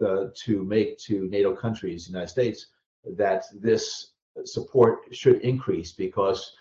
uh, 0.05 0.25
to 0.43 0.63
make 0.63 0.97
to 0.99 1.27
NATO 1.27 1.55
countries, 1.55 2.05
the 2.05 2.11
United 2.11 2.29
States, 2.29 2.67
that 3.15 3.45
this 3.53 4.11
support 4.43 4.99
should 5.11 5.41
increase 5.41 5.91
because 5.91 6.53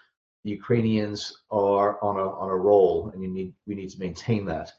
the 0.45 0.51
Ukrainians 0.51 1.43
are 1.51 2.03
on 2.03 2.17
a 2.17 2.29
on 2.43 2.49
a 2.51 2.57
roll, 2.57 3.11
and 3.13 3.23
you 3.23 3.29
need 3.29 3.53
we 3.67 3.75
need 3.75 3.91
to 3.91 3.99
maintain 3.99 4.45
that. 4.47 4.73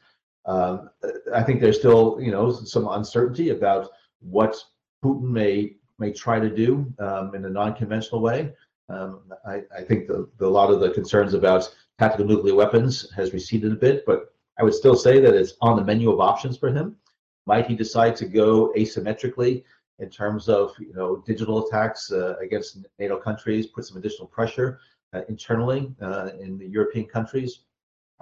Um, 0.48 0.88
I 1.34 1.42
think 1.42 1.60
there's 1.60 1.78
still 1.78 2.18
you 2.20 2.32
know 2.32 2.50
some 2.50 2.88
uncertainty 2.88 3.50
about 3.50 3.90
what 4.20 4.56
Putin 5.04 5.30
may 5.30 5.76
may 5.98 6.12
try 6.12 6.40
to 6.40 6.48
do 6.48 6.92
um, 6.98 7.34
in 7.34 7.44
a 7.44 7.50
non-conventional 7.50 8.20
way. 8.20 8.52
Um, 8.88 9.20
I, 9.46 9.62
I, 9.76 9.82
think 9.82 10.06
the, 10.06 10.28
the, 10.38 10.46
a 10.46 10.48
lot 10.48 10.70
of 10.70 10.80
the 10.80 10.90
concerns 10.90 11.34
about 11.34 11.68
tactical 11.98 12.24
nuclear 12.24 12.54
weapons 12.54 13.10
has 13.14 13.34
receded 13.34 13.72
a 13.72 13.76
bit, 13.76 14.06
but 14.06 14.32
I 14.58 14.62
would 14.62 14.72
still 14.72 14.96
say 14.96 15.20
that 15.20 15.34
it's 15.34 15.54
on 15.60 15.76
the 15.76 15.84
menu 15.84 16.10
of 16.10 16.20
options 16.20 16.56
for 16.56 16.70
him. 16.70 16.96
Might 17.44 17.66
he 17.66 17.74
decide 17.74 18.16
to 18.16 18.26
go 18.26 18.72
asymmetrically 18.76 19.64
in 19.98 20.08
terms 20.08 20.48
of 20.48 20.72
you 20.78 20.94
know 20.94 21.22
digital 21.26 21.66
attacks 21.66 22.10
uh, 22.10 22.36
against 22.40 22.78
NATO 22.98 23.18
countries, 23.18 23.66
put 23.66 23.84
some 23.84 23.98
additional 23.98 24.28
pressure 24.28 24.80
uh, 25.12 25.22
internally 25.28 25.92
uh, 26.00 26.30
in 26.40 26.56
the 26.56 26.66
European 26.66 27.06
countries? 27.06 27.60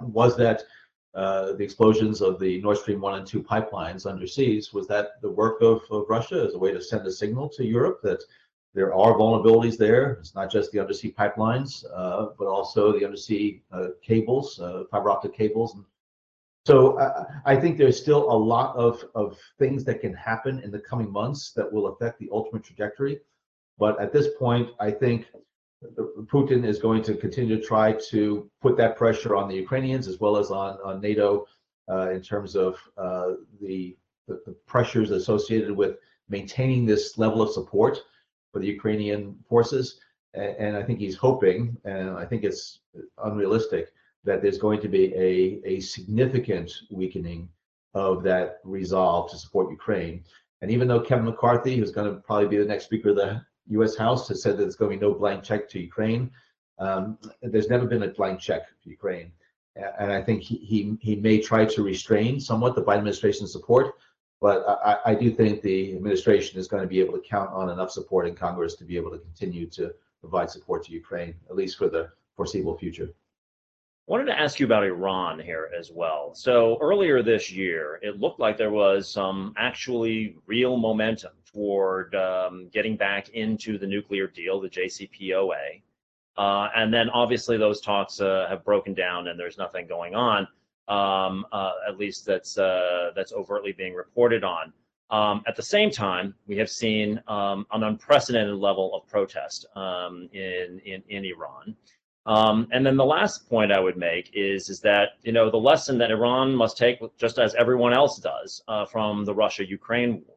Was 0.01 0.35
that 0.37 0.63
uh, 1.15 1.53
the 1.53 1.63
explosions 1.63 2.21
of 2.21 2.39
the 2.39 2.61
Nord 2.61 2.77
Stream 2.77 3.01
1 3.01 3.19
and 3.19 3.27
2 3.27 3.41
pipelines 3.41 4.05
underseas, 4.05 4.73
was 4.73 4.87
that 4.87 5.21
the 5.21 5.31
work 5.31 5.61
of, 5.61 5.81
of 5.89 6.05
Russia 6.09 6.43
as 6.45 6.53
a 6.53 6.57
way 6.57 6.71
to 6.71 6.81
send 6.81 7.07
a 7.07 7.11
signal 7.11 7.49
to 7.49 7.65
Europe 7.65 8.01
that 8.03 8.21
there 8.73 8.93
are 8.93 9.13
vulnerabilities 9.13 9.77
there. 9.77 10.11
It's 10.13 10.35
not 10.35 10.51
just 10.51 10.71
the 10.71 10.79
undersea 10.79 11.11
pipelines, 11.11 11.83
uh, 11.95 12.27
but 12.37 12.45
also 12.45 12.91
the 12.91 13.05
undersea 13.05 13.63
uh, 13.71 13.87
cables, 14.03 14.59
uh, 14.59 14.83
fiber 14.91 15.09
optic 15.09 15.33
cables. 15.33 15.75
So 16.67 16.99
I 17.45 17.55
think 17.55 17.77
there's 17.77 17.97
still 17.97 18.29
a 18.29 18.37
lot 18.37 18.75
of, 18.75 19.03
of 19.15 19.39
things 19.57 19.85
that 19.85 20.01
can 20.01 20.13
happen 20.13 20.59
in 20.59 20.69
the 20.69 20.79
coming 20.79 21.09
months 21.09 21.53
that 21.53 21.71
will 21.71 21.87
affect 21.87 22.19
the 22.19 22.27
ultimate 22.29 22.63
trajectory. 22.63 23.21
But 23.79 23.99
at 24.01 24.11
this 24.11 24.27
point, 24.37 24.71
I 24.79 24.91
think 24.91 25.27
Putin 26.25 26.65
is 26.65 26.79
going 26.79 27.03
to 27.03 27.15
continue 27.15 27.55
to 27.55 27.65
try 27.65 27.93
to 28.09 28.49
put 28.61 28.77
that 28.77 28.97
pressure 28.97 29.35
on 29.35 29.47
the 29.47 29.55
Ukrainians 29.55 30.07
as 30.07 30.19
well 30.19 30.37
as 30.37 30.49
on, 30.49 30.77
on 30.83 30.99
NATO 31.01 31.45
uh, 31.89 32.09
in 32.09 32.21
terms 32.21 32.55
of 32.55 32.77
uh, 32.97 33.33
the, 33.61 33.95
the, 34.27 34.41
the 34.45 34.51
pressures 34.65 35.11
associated 35.11 35.71
with 35.71 35.97
maintaining 36.29 36.85
this 36.85 37.17
level 37.17 37.41
of 37.41 37.51
support 37.51 37.99
for 38.51 38.59
the 38.59 38.67
Ukrainian 38.67 39.37
forces. 39.47 39.99
And 40.33 40.75
I 40.75 40.83
think 40.83 40.99
he's 40.99 41.15
hoping, 41.15 41.77
and 41.85 42.11
I 42.11 42.25
think 42.25 42.43
it's 42.43 42.79
unrealistic, 43.23 43.91
that 44.23 44.41
there's 44.41 44.57
going 44.57 44.81
to 44.81 44.87
be 44.87 45.13
a, 45.15 45.61
a 45.65 45.79
significant 45.79 46.71
weakening 46.91 47.49
of 47.93 48.23
that 48.23 48.59
resolve 48.63 49.31
to 49.31 49.37
support 49.37 49.71
Ukraine. 49.71 50.23
And 50.61 50.69
even 50.69 50.87
though 50.87 50.99
Kevin 50.99 51.25
McCarthy, 51.25 51.77
who's 51.77 51.91
going 51.91 52.13
to 52.13 52.19
probably 52.21 52.47
be 52.47 52.57
the 52.57 52.65
next 52.65 52.85
Speaker 52.85 53.09
of 53.09 53.15
the 53.15 53.41
U.S. 53.69 53.95
House, 53.95 54.27
has 54.29 54.41
said 54.41 54.53
that 54.53 54.63
there's 54.63 54.75
going 54.75 54.91
to 54.91 54.97
be 54.97 55.05
no 55.05 55.13
blank 55.13 55.43
check 55.43 55.69
to 55.69 55.79
Ukraine, 55.79 56.31
um, 56.79 57.17
there's 57.41 57.69
never 57.69 57.85
been 57.85 58.03
a 58.03 58.09
blank 58.09 58.39
check 58.39 58.67
for 58.81 58.89
Ukraine. 58.89 59.31
And 59.99 60.11
I 60.11 60.23
think 60.23 60.41
he, 60.41 60.57
he, 60.57 60.97
he 61.01 61.15
may 61.15 61.39
try 61.39 61.65
to 61.65 61.83
restrain 61.83 62.39
somewhat 62.39 62.75
the 62.75 62.81
Biden 62.81 62.99
administration's 62.99 63.51
support, 63.51 63.95
but 64.41 64.65
I, 64.67 65.11
I 65.11 65.15
do 65.15 65.31
think 65.31 65.61
the 65.61 65.95
administration 65.95 66.59
is 66.59 66.67
going 66.67 66.81
to 66.81 66.87
be 66.87 66.99
able 66.99 67.13
to 67.13 67.21
count 67.27 67.51
on 67.51 67.69
enough 67.69 67.91
support 67.91 68.27
in 68.27 68.35
Congress 68.35 68.75
to 68.75 68.83
be 68.83 68.97
able 68.97 69.11
to 69.11 69.19
continue 69.19 69.67
to 69.67 69.93
provide 70.19 70.49
support 70.49 70.83
to 70.85 70.91
Ukraine, 70.91 71.35
at 71.49 71.55
least 71.55 71.77
for 71.77 71.89
the 71.89 72.09
foreseeable 72.35 72.77
future. 72.77 73.09
I 74.07 74.11
wanted 74.11 74.25
to 74.25 74.39
ask 74.39 74.59
you 74.59 74.65
about 74.65 74.83
Iran 74.83 75.37
here 75.39 75.69
as 75.77 75.91
well. 75.91 76.33
So 76.33 76.77
earlier 76.79 77.21
this 77.21 77.51
year, 77.51 77.99
it 78.01 78.19
looked 78.21 78.39
like 78.39 78.57
there 78.57 78.71
was 78.71 79.09
some 79.11 79.53
actually 79.57 80.37
real 80.45 80.77
momentum 80.77 81.33
toward 81.45 82.15
um, 82.15 82.69
getting 82.71 82.95
back 82.95 83.29
into 83.29 83.77
the 83.77 83.85
nuclear 83.85 84.27
deal, 84.27 84.61
the 84.61 84.69
JCPOA. 84.69 85.81
Uh, 86.37 86.69
and 86.75 86.93
then 86.93 87.09
obviously 87.09 87.57
those 87.57 87.81
talks 87.81 88.21
uh, 88.21 88.45
have 88.47 88.63
broken 88.63 88.93
down 88.93 89.27
and 89.27 89.37
there's 89.37 89.57
nothing 89.57 89.87
going 89.87 90.15
on 90.15 90.47
um, 90.87 91.45
uh, 91.51 91.73
at 91.87 91.97
least 91.97 92.25
that's 92.25 92.57
uh, 92.57 93.11
that's 93.15 93.33
overtly 93.33 93.71
being 93.71 93.93
reported 93.93 94.43
on. 94.43 94.71
Um, 95.09 95.43
at 95.47 95.55
the 95.55 95.63
same 95.63 95.89
time, 95.89 96.35
we 96.47 96.57
have 96.57 96.69
seen 96.69 97.21
um, 97.27 97.65
an 97.71 97.83
unprecedented 97.83 98.55
level 98.55 98.93
of 98.93 99.07
protest 99.07 99.65
um, 99.75 100.29
in, 100.33 100.81
in, 100.85 101.01
in 101.07 101.25
Iran. 101.25 101.75
Um, 102.27 102.67
and 102.71 102.85
then 102.85 102.97
the 102.97 103.05
last 103.05 103.49
point 103.49 103.71
I 103.71 103.79
would 103.79 103.95
make 103.97 104.31
is, 104.33 104.69
is 104.69 104.81
that 104.81 105.11
you 105.23 105.31
know 105.31 105.49
the 105.49 105.57
lesson 105.57 105.97
that 105.99 106.11
Iran 106.11 106.53
must 106.53 106.77
take, 106.77 106.99
just 107.17 107.39
as 107.39 107.55
everyone 107.55 107.93
else 107.93 108.19
does, 108.19 108.61
uh, 108.67 108.85
from 108.85 109.23
the 109.23 109.33
Russia-Ukraine 109.33 110.23
war, 110.27 110.35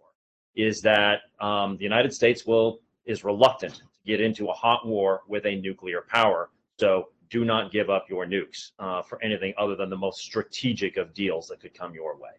is 0.54 0.80
that 0.82 1.22
um, 1.40 1.76
the 1.76 1.82
United 1.82 2.14
States 2.14 2.46
will 2.46 2.80
is 3.06 3.24
reluctant 3.24 3.74
to 3.74 3.82
get 4.06 4.20
into 4.20 4.48
a 4.48 4.52
hot 4.52 4.86
war 4.86 5.22
with 5.26 5.44
a 5.46 5.56
nuclear 5.56 6.02
power. 6.08 6.50
So 6.78 7.08
do 7.28 7.44
not 7.44 7.72
give 7.72 7.90
up 7.90 8.06
your 8.08 8.24
nukes 8.24 8.70
uh, 8.78 9.02
for 9.02 9.22
anything 9.22 9.52
other 9.58 9.74
than 9.74 9.90
the 9.90 9.96
most 9.96 10.20
strategic 10.20 10.96
of 10.96 11.12
deals 11.12 11.48
that 11.48 11.60
could 11.60 11.74
come 11.74 11.94
your 11.94 12.16
way. 12.16 12.30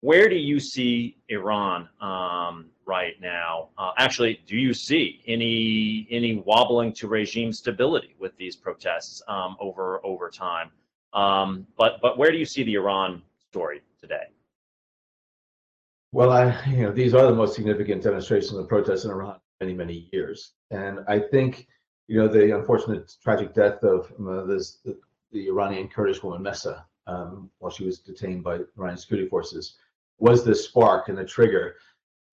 Where 0.00 0.28
do 0.28 0.36
you 0.36 0.60
see 0.60 1.16
Iran 1.28 1.88
um, 2.00 2.66
right 2.86 3.20
now? 3.20 3.70
Uh, 3.76 3.90
actually, 3.98 4.40
do 4.46 4.56
you 4.56 4.72
see 4.72 5.22
any 5.26 6.06
any 6.10 6.36
wobbling 6.36 6.92
to 6.94 7.08
regime 7.08 7.52
stability 7.52 8.14
with 8.18 8.36
these 8.36 8.54
protests 8.54 9.22
um, 9.28 9.56
over 9.60 10.04
over 10.04 10.30
time? 10.30 10.70
Um, 11.12 11.66
but 11.76 12.00
but 12.00 12.16
where 12.16 12.30
do 12.30 12.38
you 12.38 12.44
see 12.44 12.62
the 12.62 12.74
Iran 12.74 13.22
story 13.50 13.82
today? 14.00 14.28
Well, 16.12 16.30
I 16.30 16.64
you 16.66 16.84
know 16.84 16.92
these 16.92 17.14
are 17.14 17.26
the 17.26 17.34
most 17.34 17.54
significant 17.54 18.02
demonstrations 18.02 18.52
and 18.52 18.68
protests 18.68 19.04
in 19.04 19.10
Iran 19.10 19.40
in 19.60 19.66
many 19.66 19.76
many 19.76 20.08
years, 20.12 20.52
and 20.70 21.00
I 21.08 21.18
think 21.18 21.66
you 22.08 22.18
know, 22.18 22.26
the 22.26 22.56
unfortunate 22.56 23.14
tragic 23.22 23.54
death 23.54 23.82
of 23.84 24.10
uh, 24.26 24.44
this, 24.44 24.78
the, 24.84 24.98
the, 25.30 25.46
Iranian 25.48 25.88
Kurdish 25.88 26.22
woman 26.22 26.42
Mahsa 26.42 26.86
um, 27.06 27.50
while 27.58 27.70
she 27.70 27.84
was 27.84 27.98
detained 27.98 28.42
by 28.42 28.60
Iranian 28.76 28.96
security 28.96 29.28
forces 29.28 29.76
was 30.18 30.44
the 30.44 30.54
spark 30.54 31.08
and 31.08 31.18
the 31.18 31.24
trigger 31.24 31.76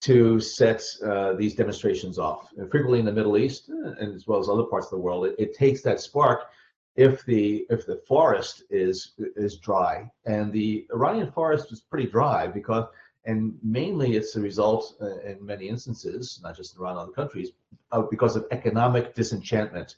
to 0.01 0.39
set 0.39 0.83
uh, 1.05 1.33
these 1.33 1.55
demonstrations 1.55 2.19
off. 2.19 2.49
And 2.57 2.69
frequently 2.69 2.99
in 2.99 3.05
the 3.05 3.11
Middle 3.11 3.37
East 3.37 3.69
uh, 3.69 3.91
and 3.99 4.13
as 4.13 4.27
well 4.27 4.39
as 4.39 4.49
other 4.49 4.63
parts 4.63 4.87
of 4.87 4.91
the 4.91 4.99
world, 4.99 5.25
it, 5.25 5.35
it 5.37 5.55
takes 5.55 5.81
that 5.81 5.99
spark 5.99 6.49
if 6.95 7.25
the 7.25 7.65
if 7.69 7.85
the 7.85 8.01
forest 8.07 8.63
is 8.69 9.13
is 9.17 9.57
dry 9.57 10.09
and 10.25 10.51
the 10.51 10.87
Iranian 10.93 11.31
forest 11.31 11.71
is 11.71 11.81
pretty 11.81 12.09
dry 12.09 12.47
because 12.47 12.85
and 13.25 13.57
mainly 13.63 14.15
it's 14.15 14.35
a 14.35 14.41
result 14.41 14.95
uh, 15.01 15.17
in 15.21 15.43
many 15.43 15.67
instances, 15.67 16.39
not 16.43 16.55
just 16.55 16.77
around 16.77 16.97
other 16.97 17.11
countries, 17.11 17.51
uh, 17.91 18.03
because 18.03 18.35
of 18.35 18.45
economic 18.51 19.15
disenchantment 19.15 19.95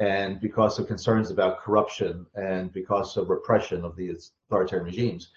and 0.00 0.40
because 0.40 0.78
of 0.78 0.88
concerns 0.88 1.30
about 1.30 1.60
corruption 1.60 2.26
and 2.34 2.72
because 2.72 3.16
of 3.16 3.30
repression 3.30 3.84
of 3.84 3.94
these 3.94 4.32
authoritarian 4.48 4.86
regimes. 4.86 5.30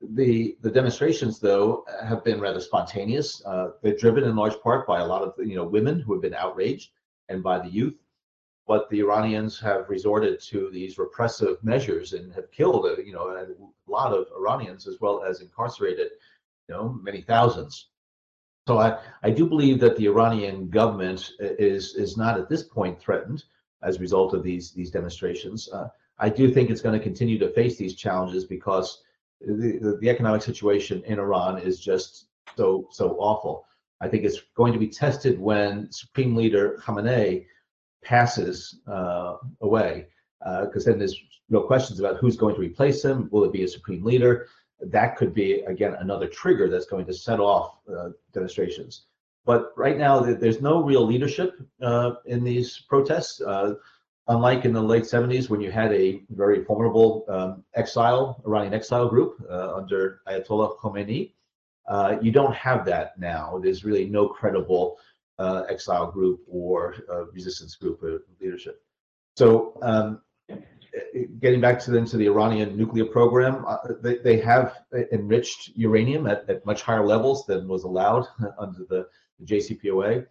The, 0.00 0.56
the 0.62 0.70
demonstrations, 0.70 1.40
though, 1.40 1.84
have 2.02 2.24
been 2.24 2.40
rather 2.40 2.60
spontaneous. 2.60 3.44
Uh, 3.44 3.72
they're 3.82 3.96
driven 3.96 4.24
in 4.24 4.34
large 4.34 4.58
part 4.60 4.86
by 4.86 5.00
a 5.00 5.06
lot 5.06 5.22
of 5.22 5.34
you 5.38 5.56
know 5.56 5.64
women 5.64 6.00
who 6.00 6.14
have 6.14 6.22
been 6.22 6.34
outraged 6.34 6.90
and 7.28 7.42
by 7.42 7.58
the 7.58 7.68
youth. 7.68 7.96
But 8.66 8.88
the 8.88 9.00
Iranians 9.00 9.58
have 9.60 9.90
resorted 9.90 10.40
to 10.42 10.70
these 10.70 10.96
repressive 10.96 11.62
measures 11.62 12.12
and 12.12 12.32
have 12.34 12.50
killed 12.50 12.86
uh, 12.86 12.96
you 13.02 13.12
know 13.12 13.28
a 13.28 13.46
lot 13.90 14.12
of 14.12 14.26
Iranians 14.36 14.86
as 14.86 14.98
well 15.00 15.22
as 15.22 15.42
incarcerated 15.42 16.12
you 16.70 16.76
know, 16.76 16.98
many 17.02 17.20
thousands. 17.20 17.88
So 18.68 18.78
I, 18.78 18.98
I 19.22 19.30
do 19.30 19.46
believe 19.46 19.80
that 19.80 19.96
the 19.96 20.06
Iranian 20.06 20.70
government 20.70 21.32
is 21.40 21.94
is 21.96 22.16
not 22.16 22.38
at 22.38 22.48
this 22.48 22.62
point 22.62 23.00
threatened 23.00 23.44
as 23.82 23.96
a 23.96 24.00
result 24.00 24.34
of 24.34 24.42
these 24.42 24.70
these 24.72 24.90
demonstrations. 24.90 25.68
Uh, 25.72 25.88
I 26.18 26.28
do 26.28 26.52
think 26.52 26.70
it's 26.70 26.82
going 26.82 26.96
to 26.98 27.02
continue 27.02 27.38
to 27.38 27.52
face 27.52 27.76
these 27.76 27.96
challenges 27.96 28.44
because 28.44 29.02
the, 29.40 29.98
the, 30.00 30.10
economic 30.10 30.42
situation 30.42 31.02
in 31.06 31.18
Iran 31.18 31.58
is 31.58 31.80
just 31.80 32.26
so 32.56 32.88
so 32.90 33.16
awful. 33.18 33.66
I 34.00 34.08
think 34.08 34.24
it's 34.24 34.40
going 34.56 34.72
to 34.72 34.78
be 34.78 34.88
tested 34.88 35.38
when 35.38 35.90
Supreme 35.90 36.34
Leader 36.34 36.78
Khamenei 36.82 37.46
passes 38.02 38.80
uh, 38.86 39.36
away, 39.60 40.06
because 40.40 40.86
uh, 40.86 40.90
then 40.90 40.98
there's 40.98 41.16
no 41.48 41.62
questions 41.62 42.00
about 42.00 42.16
who's 42.16 42.36
going 42.36 42.54
to 42.54 42.60
replace 42.60 43.04
him. 43.04 43.28
Will 43.30 43.44
it 43.44 43.52
be 43.52 43.64
a 43.64 43.68
supreme 43.68 44.04
leader? 44.04 44.48
that 44.80 45.16
could 45.16 45.34
be 45.34 45.60
again 45.62 45.94
another 46.00 46.26
trigger 46.26 46.68
that's 46.68 46.86
going 46.86 47.06
to 47.06 47.12
set 47.12 47.40
off 47.40 47.78
uh, 47.94 48.10
demonstrations. 48.32 49.06
But 49.44 49.72
right 49.76 49.96
now, 49.96 50.20
there's 50.20 50.60
no 50.60 50.82
real 50.82 51.04
leadership 51.06 51.54
uh, 51.82 52.12
in 52.26 52.44
these 52.44 52.84
protests. 52.88 53.40
Uh, 54.30 54.36
unlike 54.36 54.64
in 54.64 54.72
the 54.72 54.82
late 54.82 55.04
70s 55.04 55.50
when 55.50 55.60
you 55.60 55.70
had 55.70 55.92
a 55.92 56.22
very 56.30 56.64
formidable 56.64 57.24
um, 57.28 57.64
exile, 57.74 58.42
Iranian 58.46 58.74
exile 58.74 59.08
group 59.08 59.42
uh, 59.50 59.74
under 59.74 60.20
Ayatollah 60.28 60.76
Khomeini, 60.78 61.32
uh, 61.88 62.16
you 62.22 62.30
don't 62.30 62.54
have 62.54 62.84
that 62.86 63.18
now. 63.18 63.58
There's 63.62 63.84
really 63.84 64.06
no 64.08 64.28
credible 64.28 64.98
uh, 65.38 65.62
exile 65.68 66.10
group 66.10 66.40
or 66.46 66.94
resistance 67.32 67.74
group 67.74 68.02
of 68.02 68.20
leadership. 68.40 68.82
So 69.36 69.78
um, 69.82 70.20
getting 71.40 71.60
back 71.60 71.78
to 71.80 71.90
the 71.90 72.26
Iranian 72.26 72.76
nuclear 72.76 73.06
program, 73.06 73.64
uh, 73.66 73.78
they, 74.02 74.18
they 74.18 74.38
have 74.40 74.74
enriched 75.12 75.70
uranium 75.74 76.26
at, 76.26 76.48
at 76.48 76.64
much 76.66 76.82
higher 76.82 77.06
levels 77.06 77.46
than 77.46 77.66
was 77.66 77.84
allowed 77.84 78.26
under 78.58 78.84
the, 78.88 79.06
the 79.38 79.46
JCPOA. 79.46 80.26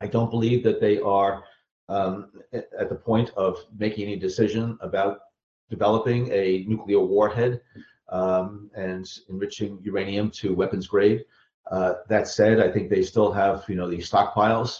I 0.00 0.06
don't 0.08 0.30
believe 0.30 0.64
that 0.64 0.80
they 0.80 0.98
are 0.98 1.44
um, 1.92 2.30
at 2.52 2.88
the 2.88 2.94
point 2.94 3.30
of 3.36 3.58
making 3.78 4.04
any 4.04 4.16
decision 4.16 4.78
about 4.80 5.20
developing 5.68 6.30
a 6.32 6.64
nuclear 6.66 7.00
warhead 7.00 7.60
um, 8.08 8.70
and 8.74 9.06
enriching 9.28 9.78
uranium 9.82 10.30
to 10.30 10.54
weapons 10.54 10.86
grade. 10.86 11.24
Uh, 11.70 11.94
that 12.08 12.28
said, 12.28 12.60
I 12.60 12.70
think 12.72 12.90
they 12.90 13.02
still 13.02 13.30
have, 13.32 13.64
you 13.68 13.76
know, 13.76 13.88
these 13.88 14.10
stockpiles. 14.10 14.70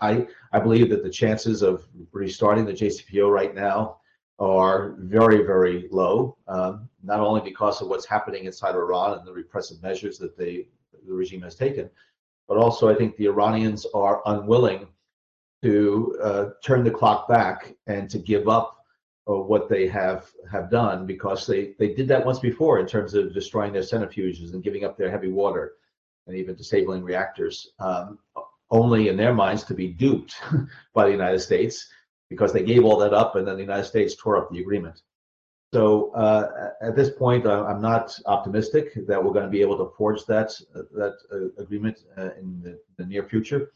I 0.00 0.26
I 0.52 0.58
believe 0.58 0.90
that 0.90 1.02
the 1.02 1.10
chances 1.22 1.62
of 1.62 1.86
restarting 2.12 2.66
the 2.66 2.72
JCPOA 2.72 3.30
right 3.40 3.54
now 3.54 3.98
are 4.38 4.94
very, 4.98 5.44
very 5.44 5.88
low, 5.90 6.36
um, 6.46 6.88
not 7.02 7.20
only 7.20 7.40
because 7.40 7.80
of 7.80 7.88
what's 7.88 8.06
happening 8.06 8.44
inside 8.44 8.74
Iran 8.74 9.18
and 9.18 9.26
the 9.26 9.32
repressive 9.32 9.82
measures 9.82 10.18
that 10.18 10.36
they, 10.36 10.68
the 11.06 11.12
regime 11.12 11.42
has 11.42 11.56
taken, 11.56 11.90
but 12.46 12.56
also 12.56 12.88
I 12.88 12.94
think 12.94 13.16
the 13.16 13.26
Iranians 13.26 13.86
are 13.94 14.22
unwilling 14.26 14.86
to 15.62 16.18
uh, 16.22 16.44
turn 16.62 16.84
the 16.84 16.90
clock 16.90 17.28
back 17.28 17.74
and 17.86 18.08
to 18.10 18.18
give 18.18 18.48
up 18.48 18.76
uh, 19.28 19.34
what 19.34 19.68
they 19.68 19.86
have 19.86 20.30
have 20.50 20.70
done 20.70 21.06
because 21.06 21.46
they 21.46 21.74
they 21.78 21.92
did 21.94 22.08
that 22.08 22.24
once 22.24 22.38
before 22.38 22.78
in 22.78 22.86
terms 22.86 23.14
of 23.14 23.34
destroying 23.34 23.72
their 23.72 23.82
centrifuges 23.82 24.52
and 24.52 24.62
giving 24.62 24.84
up 24.84 24.96
their 24.96 25.10
heavy 25.10 25.30
water 25.30 25.74
and 26.26 26.36
even 26.36 26.54
disabling 26.54 27.02
reactors, 27.02 27.70
um, 27.80 28.18
only 28.70 29.08
in 29.08 29.16
their 29.16 29.34
minds 29.34 29.64
to 29.64 29.74
be 29.74 29.88
duped 29.88 30.36
by 30.94 31.06
the 31.06 31.12
United 31.12 31.40
States 31.40 31.88
because 32.30 32.52
they 32.52 32.62
gave 32.62 32.84
all 32.84 32.98
that 32.98 33.14
up 33.14 33.36
and 33.36 33.46
then 33.48 33.56
the 33.56 33.62
United 33.62 33.84
States 33.84 34.14
tore 34.14 34.36
up 34.36 34.50
the 34.50 34.60
agreement. 34.60 35.00
So 35.72 36.12
uh, 36.12 36.70
at 36.80 36.96
this 36.96 37.10
point, 37.10 37.46
I'm 37.46 37.82
not 37.82 38.18
optimistic 38.24 38.94
that 39.06 39.22
we're 39.22 39.32
going 39.32 39.44
to 39.44 39.50
be 39.50 39.60
able 39.60 39.76
to 39.78 39.92
forge 39.96 40.24
that 40.24 40.50
that 40.92 41.16
uh, 41.30 41.62
agreement 41.62 41.98
uh, 42.16 42.30
in 42.40 42.60
the, 42.62 42.80
the, 42.96 43.04
near 43.04 43.22
future. 43.22 43.72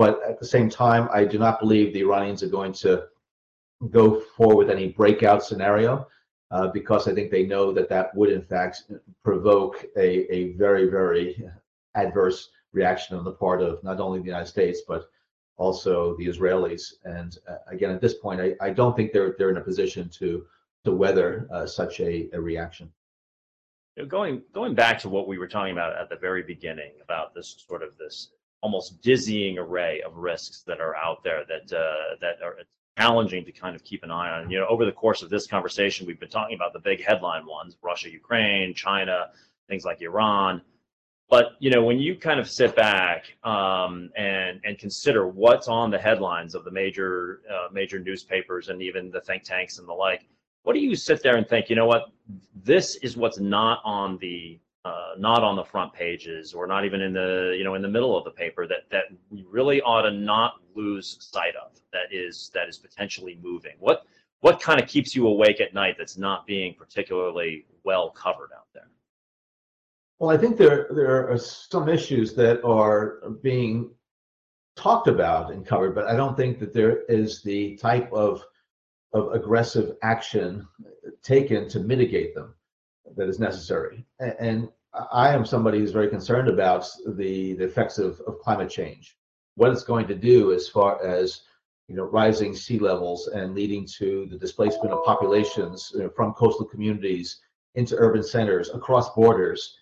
But 0.00 0.22
at 0.26 0.40
the 0.40 0.46
same 0.46 0.70
time, 0.70 1.10
I 1.12 1.26
do 1.26 1.38
not 1.38 1.60
believe 1.60 1.92
the 1.92 2.00
Iranians 2.00 2.42
are 2.42 2.48
going 2.48 2.72
to 2.84 3.08
go 3.90 4.18
forward 4.18 4.56
with 4.56 4.70
any 4.70 4.88
breakout 4.88 5.44
scenario 5.44 6.06
uh, 6.50 6.68
because 6.68 7.06
I 7.06 7.14
think 7.14 7.30
they 7.30 7.44
know 7.44 7.70
that 7.72 7.90
that 7.90 8.14
would 8.14 8.30
in 8.30 8.40
fact 8.40 8.84
provoke 9.22 9.84
a, 9.98 10.34
a 10.34 10.52
very, 10.52 10.88
very 10.88 11.46
adverse 11.96 12.48
reaction 12.72 13.18
on 13.18 13.24
the 13.24 13.32
part 13.32 13.60
of 13.60 13.84
not 13.84 14.00
only 14.00 14.20
the 14.20 14.24
United 14.24 14.46
States, 14.46 14.80
but 14.88 15.10
also 15.58 16.16
the 16.16 16.28
Israelis. 16.28 16.94
And 17.04 17.36
uh, 17.46 17.56
again, 17.66 17.90
at 17.90 18.00
this 18.00 18.14
point, 18.14 18.40
I, 18.40 18.54
I 18.58 18.70
don't 18.70 18.96
think 18.96 19.12
they're 19.12 19.34
they're 19.36 19.50
in 19.50 19.58
a 19.58 19.68
position 19.72 20.08
to 20.20 20.46
to 20.84 20.92
weather 20.92 21.46
uh, 21.52 21.66
such 21.66 22.00
a, 22.00 22.30
a 22.32 22.40
reaction. 22.40 22.90
Going 24.08 24.40
going 24.54 24.74
back 24.74 24.98
to 25.00 25.10
what 25.10 25.28
we 25.28 25.36
were 25.36 25.46
talking 25.46 25.72
about 25.72 25.94
at 25.94 26.08
the 26.08 26.16
very 26.16 26.42
beginning 26.42 26.92
about 27.02 27.34
this 27.34 27.54
sort 27.68 27.82
of 27.82 27.98
this 27.98 28.30
almost 28.62 29.00
dizzying 29.02 29.58
array 29.58 30.02
of 30.02 30.16
risks 30.16 30.62
that 30.66 30.80
are 30.80 30.94
out 30.96 31.22
there 31.24 31.44
that 31.48 31.72
uh, 31.76 32.16
that 32.20 32.42
are 32.42 32.56
challenging 32.98 33.44
to 33.44 33.52
kind 33.52 33.74
of 33.74 33.82
keep 33.84 34.02
an 34.02 34.10
eye 34.10 34.30
on. 34.30 34.50
You 34.50 34.58
know, 34.60 34.66
over 34.68 34.84
the 34.84 34.92
course 34.92 35.22
of 35.22 35.30
this 35.30 35.46
conversation, 35.46 36.06
we've 36.06 36.20
been 36.20 36.28
talking 36.28 36.54
about 36.54 36.72
the 36.72 36.80
big 36.80 37.02
headline 37.02 37.46
ones: 37.46 37.76
Russia, 37.82 38.10
Ukraine, 38.10 38.74
China, 38.74 39.30
things 39.68 39.84
like 39.84 40.02
Iran. 40.02 40.62
But 41.30 41.52
you 41.60 41.70
know, 41.70 41.84
when 41.84 41.98
you 41.98 42.16
kind 42.16 42.40
of 42.40 42.50
sit 42.50 42.74
back 42.74 43.36
um, 43.44 44.10
and 44.16 44.60
and 44.64 44.78
consider 44.78 45.28
what's 45.28 45.68
on 45.68 45.90
the 45.90 45.98
headlines 45.98 46.54
of 46.54 46.64
the 46.64 46.72
major 46.72 47.42
uh, 47.50 47.68
major 47.72 47.98
newspapers 47.98 48.68
and 48.68 48.82
even 48.82 49.10
the 49.10 49.20
think 49.20 49.44
tanks 49.44 49.78
and 49.78 49.88
the 49.88 49.92
like, 49.92 50.26
what 50.64 50.74
do 50.74 50.80
you 50.80 50.96
sit 50.96 51.22
there 51.22 51.36
and 51.36 51.48
think? 51.48 51.70
You 51.70 51.76
know 51.76 51.86
what? 51.86 52.10
This 52.64 52.96
is 52.96 53.16
what's 53.16 53.38
not 53.38 53.80
on 53.84 54.18
the 54.18 54.58
uh, 54.84 55.12
not 55.18 55.42
on 55.42 55.56
the 55.56 55.64
front 55.64 55.92
pages 55.92 56.54
or 56.54 56.66
not 56.66 56.84
even 56.84 57.02
in 57.02 57.12
the 57.12 57.54
you 57.56 57.64
know 57.64 57.74
in 57.74 57.82
the 57.82 57.88
middle 57.88 58.16
of 58.16 58.24
the 58.24 58.30
paper 58.30 58.66
that 58.66 58.88
that 58.90 59.04
we 59.30 59.44
really 59.50 59.82
ought 59.82 60.02
to 60.02 60.10
not 60.10 60.54
lose 60.74 61.18
sight 61.20 61.54
of 61.62 61.72
that 61.92 62.12
is 62.12 62.50
that 62.54 62.68
is 62.68 62.78
potentially 62.78 63.38
moving. 63.42 63.74
What 63.78 64.04
what 64.40 64.60
kind 64.60 64.80
of 64.80 64.88
keeps 64.88 65.14
you 65.14 65.26
awake 65.26 65.60
at 65.60 65.74
night 65.74 65.96
that's 65.98 66.16
not 66.16 66.46
being 66.46 66.74
particularly 66.74 67.66
well 67.84 68.10
covered 68.10 68.50
out 68.56 68.68
there? 68.72 68.88
Well, 70.18 70.30
I 70.30 70.38
think 70.38 70.56
there 70.56 70.88
there 70.94 71.30
are 71.30 71.36
some 71.36 71.88
issues 71.88 72.34
that 72.34 72.64
are 72.64 73.20
being 73.42 73.90
talked 74.76 75.08
about 75.08 75.52
and 75.52 75.66
covered, 75.66 75.94
but 75.94 76.06
I 76.06 76.16
don't 76.16 76.36
think 76.36 76.58
that 76.60 76.72
there 76.72 77.02
is 77.04 77.42
the 77.42 77.76
type 77.76 78.10
of 78.12 78.42
of 79.12 79.32
aggressive 79.34 79.96
action 80.02 80.66
taken 81.22 81.68
to 81.68 81.80
mitigate 81.80 82.34
them 82.34 82.54
that 83.16 83.28
is 83.28 83.38
necessary. 83.38 84.04
And 84.18 84.68
I 85.12 85.34
am 85.34 85.44
somebody 85.44 85.78
who's 85.78 85.92
very 85.92 86.08
concerned 86.08 86.48
about 86.48 86.86
the, 87.06 87.54
the 87.54 87.64
effects 87.64 87.98
of, 87.98 88.20
of 88.26 88.38
climate 88.40 88.70
change, 88.70 89.16
what 89.54 89.70
it's 89.70 89.84
going 89.84 90.06
to 90.08 90.14
do 90.14 90.52
as 90.52 90.68
far 90.68 91.04
as 91.04 91.42
you 91.88 91.96
know 91.96 92.04
rising 92.04 92.54
sea 92.54 92.78
levels 92.78 93.28
and 93.28 93.54
leading 93.54 93.86
to 93.98 94.26
the 94.30 94.38
displacement 94.38 94.92
of 94.92 95.04
populations 95.04 95.90
you 95.94 96.02
know, 96.02 96.10
from 96.10 96.32
coastal 96.34 96.64
communities 96.64 97.40
into 97.74 97.96
urban 97.96 98.22
centers 98.22 98.70
across 98.70 99.12
borders 99.14 99.76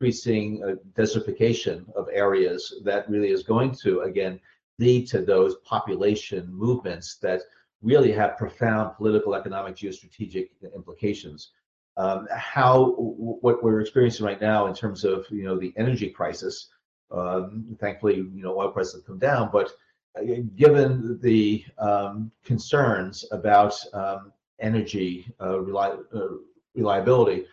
increasing 0.00 0.62
uh, 0.62 0.74
desertification 1.00 1.90
of 1.94 2.08
areas 2.12 2.74
that 2.84 3.08
really 3.08 3.30
is 3.30 3.42
going 3.42 3.72
to, 3.72 4.00
again, 4.00 4.40
lead 4.78 5.06
to 5.06 5.20
those 5.22 5.56
population 5.64 6.46
movements 6.52 7.16
that 7.22 7.40
really 7.82 8.10
have 8.10 8.36
profound 8.36 8.96
political, 8.96 9.34
economic, 9.34 9.76
geostrategic 9.76 10.48
implications. 10.74 11.52
Um, 11.96 12.26
how 12.30 12.94
what 12.96 13.62
we're 13.62 13.80
experiencing 13.80 14.26
right 14.26 14.40
now 14.40 14.66
in 14.66 14.74
terms 14.74 15.04
of 15.04 15.26
you 15.30 15.44
know 15.44 15.56
the 15.58 15.72
energy 15.76 16.10
crisis, 16.10 16.68
um, 17.10 17.76
thankfully 17.80 18.16
you 18.16 18.42
know 18.42 18.58
oil 18.58 18.70
prices 18.70 18.94
have 18.94 19.06
come 19.06 19.18
down, 19.18 19.50
but 19.52 19.72
uh, 20.18 20.22
given 20.56 21.18
the 21.22 21.64
um, 21.78 22.30
concerns 22.44 23.24
about 23.30 23.74
um, 23.92 24.32
energy 24.60 25.26
uh, 25.40 25.58
reli- 25.58 26.04
uh, 26.14 26.36
reliability, 26.74 27.46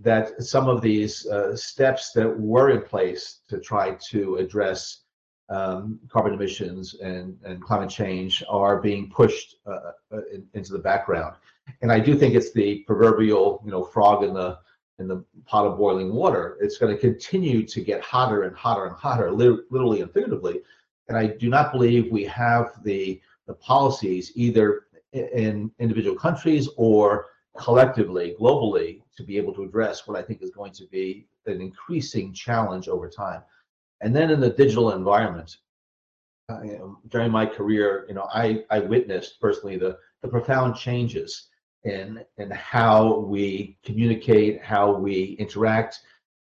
that 0.00 0.42
some 0.42 0.68
of 0.68 0.80
these 0.80 1.26
uh, 1.26 1.54
steps 1.56 2.12
that 2.12 2.28
were 2.40 2.70
in 2.70 2.82
place 2.82 3.40
to 3.48 3.60
try 3.60 3.96
to 4.10 4.36
address 4.36 5.02
um, 5.48 6.00
carbon 6.08 6.32
emissions 6.32 6.94
and, 6.94 7.36
and 7.44 7.62
climate 7.62 7.90
change 7.90 8.42
are 8.48 8.80
being 8.80 9.10
pushed 9.10 9.56
uh, 9.66 9.92
uh, 10.12 10.20
in, 10.32 10.46
into 10.54 10.72
the 10.72 10.78
background. 10.78 11.36
And 11.80 11.90
I 11.90 12.00
do 12.00 12.16
think 12.16 12.34
it's 12.34 12.52
the 12.52 12.80
proverbial, 12.86 13.62
you 13.64 13.70
know, 13.70 13.84
frog 13.84 14.24
in 14.24 14.34
the 14.34 14.58
in 14.98 15.08
the 15.08 15.24
pot 15.46 15.66
of 15.66 15.78
boiling 15.78 16.12
water. 16.12 16.58
It's 16.60 16.78
going 16.78 16.94
to 16.94 17.00
continue 17.00 17.66
to 17.66 17.80
get 17.80 18.02
hotter 18.02 18.42
and 18.42 18.54
hotter 18.54 18.86
and 18.86 18.94
hotter, 18.94 19.32
literally 19.32 20.02
and 20.02 20.12
figuratively. 20.12 20.60
And 21.08 21.16
I 21.16 21.26
do 21.26 21.48
not 21.48 21.72
believe 21.72 22.12
we 22.12 22.24
have 22.24 22.82
the 22.84 23.20
the 23.46 23.54
policies 23.54 24.32
either 24.34 24.86
in 25.12 25.70
individual 25.78 26.16
countries 26.16 26.68
or 26.76 27.26
collectively, 27.56 28.34
globally, 28.40 29.02
to 29.16 29.22
be 29.22 29.36
able 29.36 29.52
to 29.54 29.64
address 29.64 30.06
what 30.06 30.16
I 30.16 30.22
think 30.22 30.42
is 30.42 30.50
going 30.50 30.72
to 30.72 30.86
be 30.86 31.26
an 31.46 31.60
increasing 31.60 32.32
challenge 32.32 32.88
over 32.88 33.08
time. 33.08 33.42
And 34.00 34.14
then 34.14 34.30
in 34.30 34.40
the 34.40 34.50
digital 34.50 34.92
environment, 34.92 35.58
uh, 36.48 36.60
during 37.08 37.30
my 37.30 37.46
career, 37.46 38.06
you 38.08 38.14
know, 38.14 38.28
I, 38.32 38.64
I 38.70 38.80
witnessed 38.80 39.40
personally 39.40 39.76
the, 39.76 39.98
the 40.22 40.28
profound 40.28 40.76
changes 40.76 41.48
in, 41.84 42.24
in 42.38 42.50
how 42.50 43.18
we 43.18 43.76
communicate, 43.84 44.62
how 44.62 44.92
we 44.92 45.36
interact, 45.38 46.00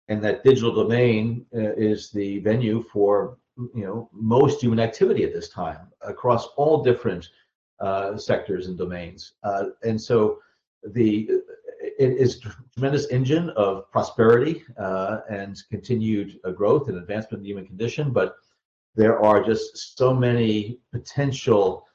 and 0.09 0.22
that 0.22 0.43
digital 0.43 0.74
domain 0.74 1.47
uh, 1.55 1.72
is 1.76 2.11
the 2.11 2.39
venue 2.41 2.82
for 2.93 3.39
you 3.74 3.84
know 3.84 4.09
most 4.12 4.61
human 4.62 4.80
activity 4.80 5.24
at 5.24 5.32
this 5.32 5.49
time 5.49 5.89
across 6.03 6.47
all 6.57 6.82
different 6.82 7.28
uh, 7.80 8.16
sectors 8.16 8.68
and 8.68 8.78
domains. 8.78 9.34
Uh, 9.43 9.64
and 9.84 10.01
so 10.01 10.39
the 10.95 11.28
it 11.99 12.12
is 12.12 12.36
a 12.36 12.55
tremendous 12.74 13.07
engine 13.09 13.51
of 13.51 13.91
prosperity 13.91 14.64
uh, 14.78 15.20
and 15.28 15.62
continued 15.70 16.39
uh, 16.45 16.51
growth 16.51 16.89
and 16.89 16.97
advancement 16.97 17.41
of 17.41 17.43
the 17.43 17.49
human 17.49 17.66
condition, 17.66 18.12
but 18.12 18.36
there 18.95 19.20
are 19.20 19.43
just 19.43 19.97
so 19.99 20.14
many 20.14 20.78
potential 20.93 21.88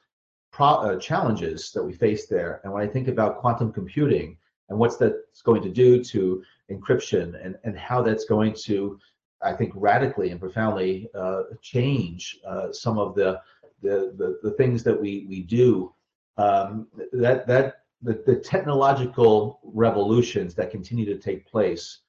pro- 0.54 0.82
uh, 0.86 0.98
challenges 0.98 1.72
that 1.72 1.82
we 1.82 1.92
face 1.92 2.26
there. 2.26 2.60
And 2.62 2.72
when 2.72 2.82
I 2.82 2.86
think 2.86 3.08
about 3.08 3.38
quantum 3.38 3.72
computing 3.72 4.36
and 4.68 4.78
what's 4.78 4.96
that's 4.96 5.42
going 5.42 5.62
to 5.62 5.68
do 5.68 6.02
to 6.04 6.42
encryption 6.70 7.44
and, 7.44 7.56
and 7.64 7.76
how 7.76 8.02
that's 8.02 8.24
going 8.24 8.54
to, 8.66 8.98
I 9.42 9.52
think, 9.52 9.72
radically 9.74 10.30
and 10.30 10.38
profoundly 10.40 11.08
uh, 11.14 11.42
change 11.60 12.38
uh, 12.46 12.72
some 12.72 12.98
of 12.98 13.16
the, 13.16 13.40
the, 13.82 14.14
the, 14.16 14.38
the, 14.44 14.52
things 14.52 14.84
that 14.84 14.98
we, 14.98 15.26
we 15.28 15.42
do. 15.42 15.92
Um, 16.38 16.86
that, 17.12 17.46
that 17.48 17.82
the, 18.02 18.22
the 18.24 18.36
technological 18.36 19.60
revolutions 19.64 20.54
that 20.54 20.70
continue 20.70 21.04
to 21.06 21.18
take 21.18 21.46
place 21.46 22.00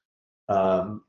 um, 0.48 1.02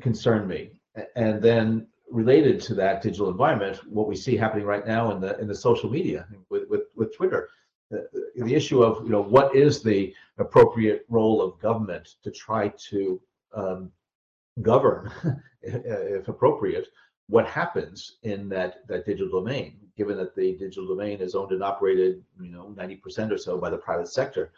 concern 0.00 0.48
me. 0.48 0.72
And 1.14 1.40
then 1.40 1.86
related 2.10 2.60
to 2.60 2.74
that 2.74 3.02
digital 3.02 3.30
environment, 3.30 3.80
what 3.88 4.08
we 4.08 4.16
see 4.16 4.36
happening 4.36 4.66
right 4.66 4.86
now 4.86 5.10
in 5.12 5.20
the 5.20 5.38
in 5.38 5.48
the 5.48 5.54
social 5.54 5.90
media 5.90 6.26
with 6.50 6.68
with, 6.68 6.82
with 6.94 7.14
Twitter, 7.16 7.48
the, 7.90 8.08
the 8.36 8.54
issue 8.54 8.82
of 8.82 9.04
you 9.04 9.10
know 9.10 9.22
what 9.22 9.54
is 9.54 9.82
the 9.82 10.14
appropriate 10.38 11.04
role 11.08 11.40
of 11.42 11.58
government 11.60 12.16
to 12.22 12.30
try 12.30 12.68
to 12.90 13.20
um, 13.54 13.90
govern, 14.62 15.10
if 15.62 16.28
appropriate, 16.28 16.88
what 17.28 17.46
happens 17.46 18.16
in 18.22 18.48
that 18.48 18.86
that 18.88 19.06
digital 19.06 19.40
domain, 19.40 19.78
given 19.96 20.16
that 20.16 20.34
the 20.34 20.52
digital 20.56 20.86
domain 20.86 21.20
is 21.20 21.34
owned 21.34 21.52
and 21.52 21.62
operated, 21.62 22.22
you 22.40 22.50
know, 22.50 22.74
90% 22.76 23.30
or 23.30 23.38
so 23.38 23.58
by 23.58 23.70
the 23.70 23.78
private 23.78 24.08
sector. 24.08 24.52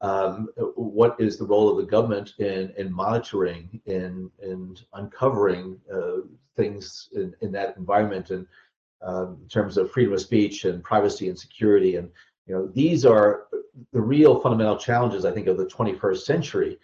Um, 0.00 0.48
what 0.76 1.16
is 1.18 1.38
the 1.38 1.46
role 1.46 1.68
of 1.68 1.76
the 1.76 1.90
government 1.90 2.34
in 2.38 2.72
in 2.76 2.92
monitoring 2.92 3.80
in 3.86 4.30
in 4.40 4.76
uncovering 4.92 5.80
uh, 5.92 6.22
things 6.56 7.08
in, 7.12 7.34
in 7.40 7.50
that 7.52 7.76
environment 7.76 8.30
and 8.30 8.46
um, 9.02 9.38
in 9.42 9.48
terms 9.48 9.76
of 9.76 9.90
freedom 9.90 10.14
of 10.14 10.20
speech 10.20 10.64
and 10.64 10.84
privacy 10.84 11.28
and 11.28 11.38
security 11.38 11.96
and 11.96 12.10
you 12.46 12.54
know 12.54 12.68
these 12.68 13.04
are 13.04 13.48
the 13.92 14.00
real 14.00 14.40
fundamental 14.40 14.76
challenges 14.76 15.24
i 15.24 15.32
think 15.32 15.48
of 15.48 15.56
the 15.56 15.66
21st 15.66 16.18
century 16.18 16.78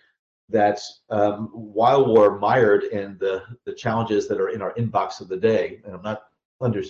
that 0.48 0.80
um, 1.10 1.48
while 1.52 2.12
we're 2.12 2.38
mired 2.38 2.84
in 2.84 3.16
the 3.18 3.42
the 3.64 3.72
challenges 3.72 4.28
that 4.28 4.40
are 4.40 4.50
in 4.50 4.60
our 4.60 4.74
inbox 4.74 5.20
of 5.20 5.28
the 5.28 5.36
day, 5.36 5.80
and 5.84 5.94
I'm 5.94 6.02
not 6.02 6.24
under 6.60 6.82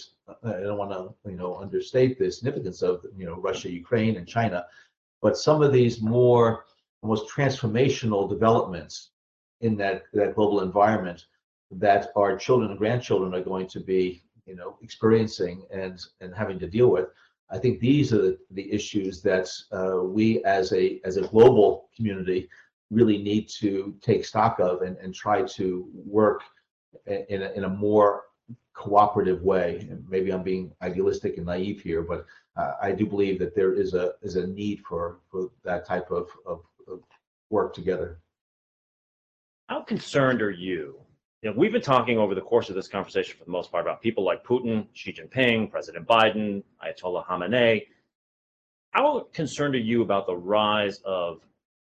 I 0.42 0.50
don't 0.50 0.78
want 0.78 0.90
to 0.90 1.30
you 1.30 1.36
know 1.36 1.56
understate 1.56 2.18
the 2.18 2.30
significance 2.30 2.82
of 2.82 3.04
you 3.16 3.26
know 3.26 3.36
Russia, 3.36 3.70
Ukraine, 3.70 4.16
and 4.16 4.26
China, 4.26 4.66
but 5.24 5.38
some 5.38 5.62
of 5.62 5.72
these 5.72 6.02
more 6.02 6.66
almost 7.02 7.34
transformational 7.34 8.28
developments 8.28 9.10
in 9.62 9.74
that 9.78 10.02
that 10.12 10.34
global 10.34 10.60
environment 10.60 11.24
that 11.70 12.10
our 12.14 12.36
children 12.36 12.70
and 12.70 12.78
grandchildren 12.78 13.34
are 13.34 13.42
going 13.42 13.66
to 13.66 13.80
be 13.80 14.22
you 14.44 14.54
know 14.54 14.76
experiencing 14.82 15.64
and 15.70 15.98
and 16.20 16.34
having 16.34 16.58
to 16.58 16.68
deal 16.68 16.90
with. 16.90 17.08
I 17.50 17.58
think 17.58 17.80
these 17.80 18.12
are 18.12 18.22
the, 18.26 18.38
the 18.50 18.70
issues 18.70 19.22
that 19.22 19.48
uh, 19.72 20.02
we 20.16 20.44
as 20.44 20.72
a 20.74 21.00
as 21.04 21.16
a 21.16 21.28
global 21.34 21.88
community 21.96 22.48
really 22.90 23.18
need 23.30 23.48
to 23.48 23.96
take 24.02 24.26
stock 24.26 24.60
of 24.60 24.82
and, 24.82 24.96
and 24.98 25.14
try 25.14 25.42
to 25.58 25.88
work 25.94 26.42
in 27.06 27.42
a, 27.42 27.50
in 27.52 27.64
a 27.64 27.76
more 27.86 28.24
cooperative 28.74 29.40
way. 29.42 29.86
And 29.90 30.04
maybe 30.08 30.32
I'm 30.32 30.42
being 30.42 30.72
idealistic 30.82 31.38
and 31.38 31.46
naive 31.46 31.80
here, 31.80 32.02
but 32.02 32.26
I 32.56 32.92
do 32.92 33.06
believe 33.06 33.38
that 33.40 33.54
there 33.54 33.72
is 33.72 33.94
a 33.94 34.12
is 34.22 34.36
a 34.36 34.46
need 34.46 34.80
for 34.86 35.18
for 35.30 35.50
that 35.64 35.84
type 35.86 36.10
of, 36.10 36.28
of, 36.46 36.60
of 36.86 37.00
work 37.50 37.74
together. 37.74 38.20
How 39.68 39.82
concerned 39.82 40.40
are 40.40 40.50
you? 40.50 41.00
You 41.42 41.50
know, 41.50 41.56
we've 41.56 41.72
been 41.72 41.82
talking 41.82 42.18
over 42.18 42.34
the 42.34 42.40
course 42.40 42.68
of 42.68 42.76
this 42.76 42.88
conversation 42.88 43.36
for 43.36 43.44
the 43.44 43.50
most 43.50 43.72
part 43.72 43.84
about 43.84 44.00
people 44.00 44.24
like 44.24 44.44
Putin, 44.44 44.86
Xi 44.92 45.12
Jinping, 45.12 45.70
President 45.70 46.06
Biden, 46.06 46.62
Ayatollah 46.82 47.26
Khamenei. 47.26 47.86
How 48.92 49.26
concerned 49.32 49.74
are 49.74 49.78
you 49.78 50.02
about 50.02 50.26
the 50.26 50.36
rise 50.36 51.00
of 51.04 51.40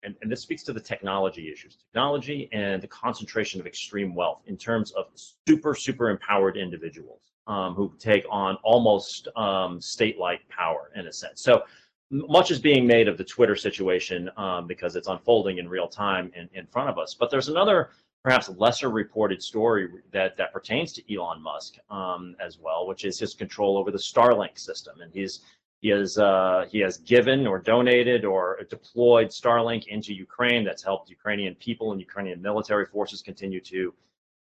and, 0.03 0.15
and 0.23 0.31
this 0.31 0.43
speaks 0.43 0.63
to 0.65 0.73
the 0.73 0.81
technology 0.81 1.51
issues, 1.51 1.77
technology 1.77 2.49
and 2.53 2.83
the 2.83 2.89
concentration 2.89 3.61
of 3.61 3.67
extreme 3.67 4.15
wealth 4.15 4.43
in 4.47 4.57
terms 4.57 4.93
of 4.93 5.07
super, 5.47 5.75
super 5.75 6.11
empowered 6.11 6.57
individuals 6.57 7.34
um, 7.47 7.75
who 7.75 7.93
take 7.99 8.25
on 8.31 8.57
almost 8.63 9.29
um, 9.37 9.81
state-like 9.81 10.49
power 10.49 10.91
in 10.97 11.07
a 11.07 11.13
sense. 11.13 11.43
So 11.43 11.63
much 12.11 12.51
is 12.51 12.61
being 12.61 12.87
made 12.87 13.09
of 13.09 13.19
the 13.19 13.25
Twitter 13.25 13.57
situation 13.57 14.31
um, 14.37 14.67
because 14.67 14.95
it's 14.97 15.09
unfolding 15.09 15.59
in 15.59 15.69
real 15.69 15.89
time 15.89 16.31
in, 16.35 16.49
in 16.55 16.67
front 16.67 16.89
of 16.89 16.99
us. 16.99 17.15
But 17.15 17.31
there's 17.31 17.49
another 17.49 17.91
perhaps 18.23 18.49
lesser 18.57 18.91
reported 18.91 19.43
story 19.43 19.89
that, 20.13 20.37
that 20.37 20.53
pertains 20.53 20.93
to 20.95 21.15
Elon 21.15 21.43
Musk 21.43 21.75
um, 21.91 22.35
as 22.41 22.59
well, 22.59 22.87
which 22.87 23.05
is 23.05 23.19
his 23.19 23.35
control 23.35 23.77
over 23.77 23.91
the 23.91 23.99
Starlink 23.99 24.59
system. 24.59 25.01
And 25.01 25.13
he's 25.13 25.41
he 25.81 25.91
has 25.91 26.17
uh, 26.17 26.65
he 26.71 26.79
has 26.79 26.97
given 26.99 27.47
or 27.47 27.59
donated 27.59 28.25
or 28.25 28.61
deployed 28.71 29.29
Starlink 29.29 29.87
into 29.89 30.15
Ukraine. 30.15 30.65
That's 30.65 30.83
helped 30.83 31.11
Ukrainian 31.11 31.55
people 31.57 31.93
and 31.93 32.01
Ukrainian 32.01 32.41
military 32.41 32.87
forces 32.87 33.21
continue 33.21 33.61
to 33.61 33.93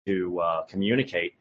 to 0.06 0.40
uh, 0.40 0.62
communicate. 0.66 1.34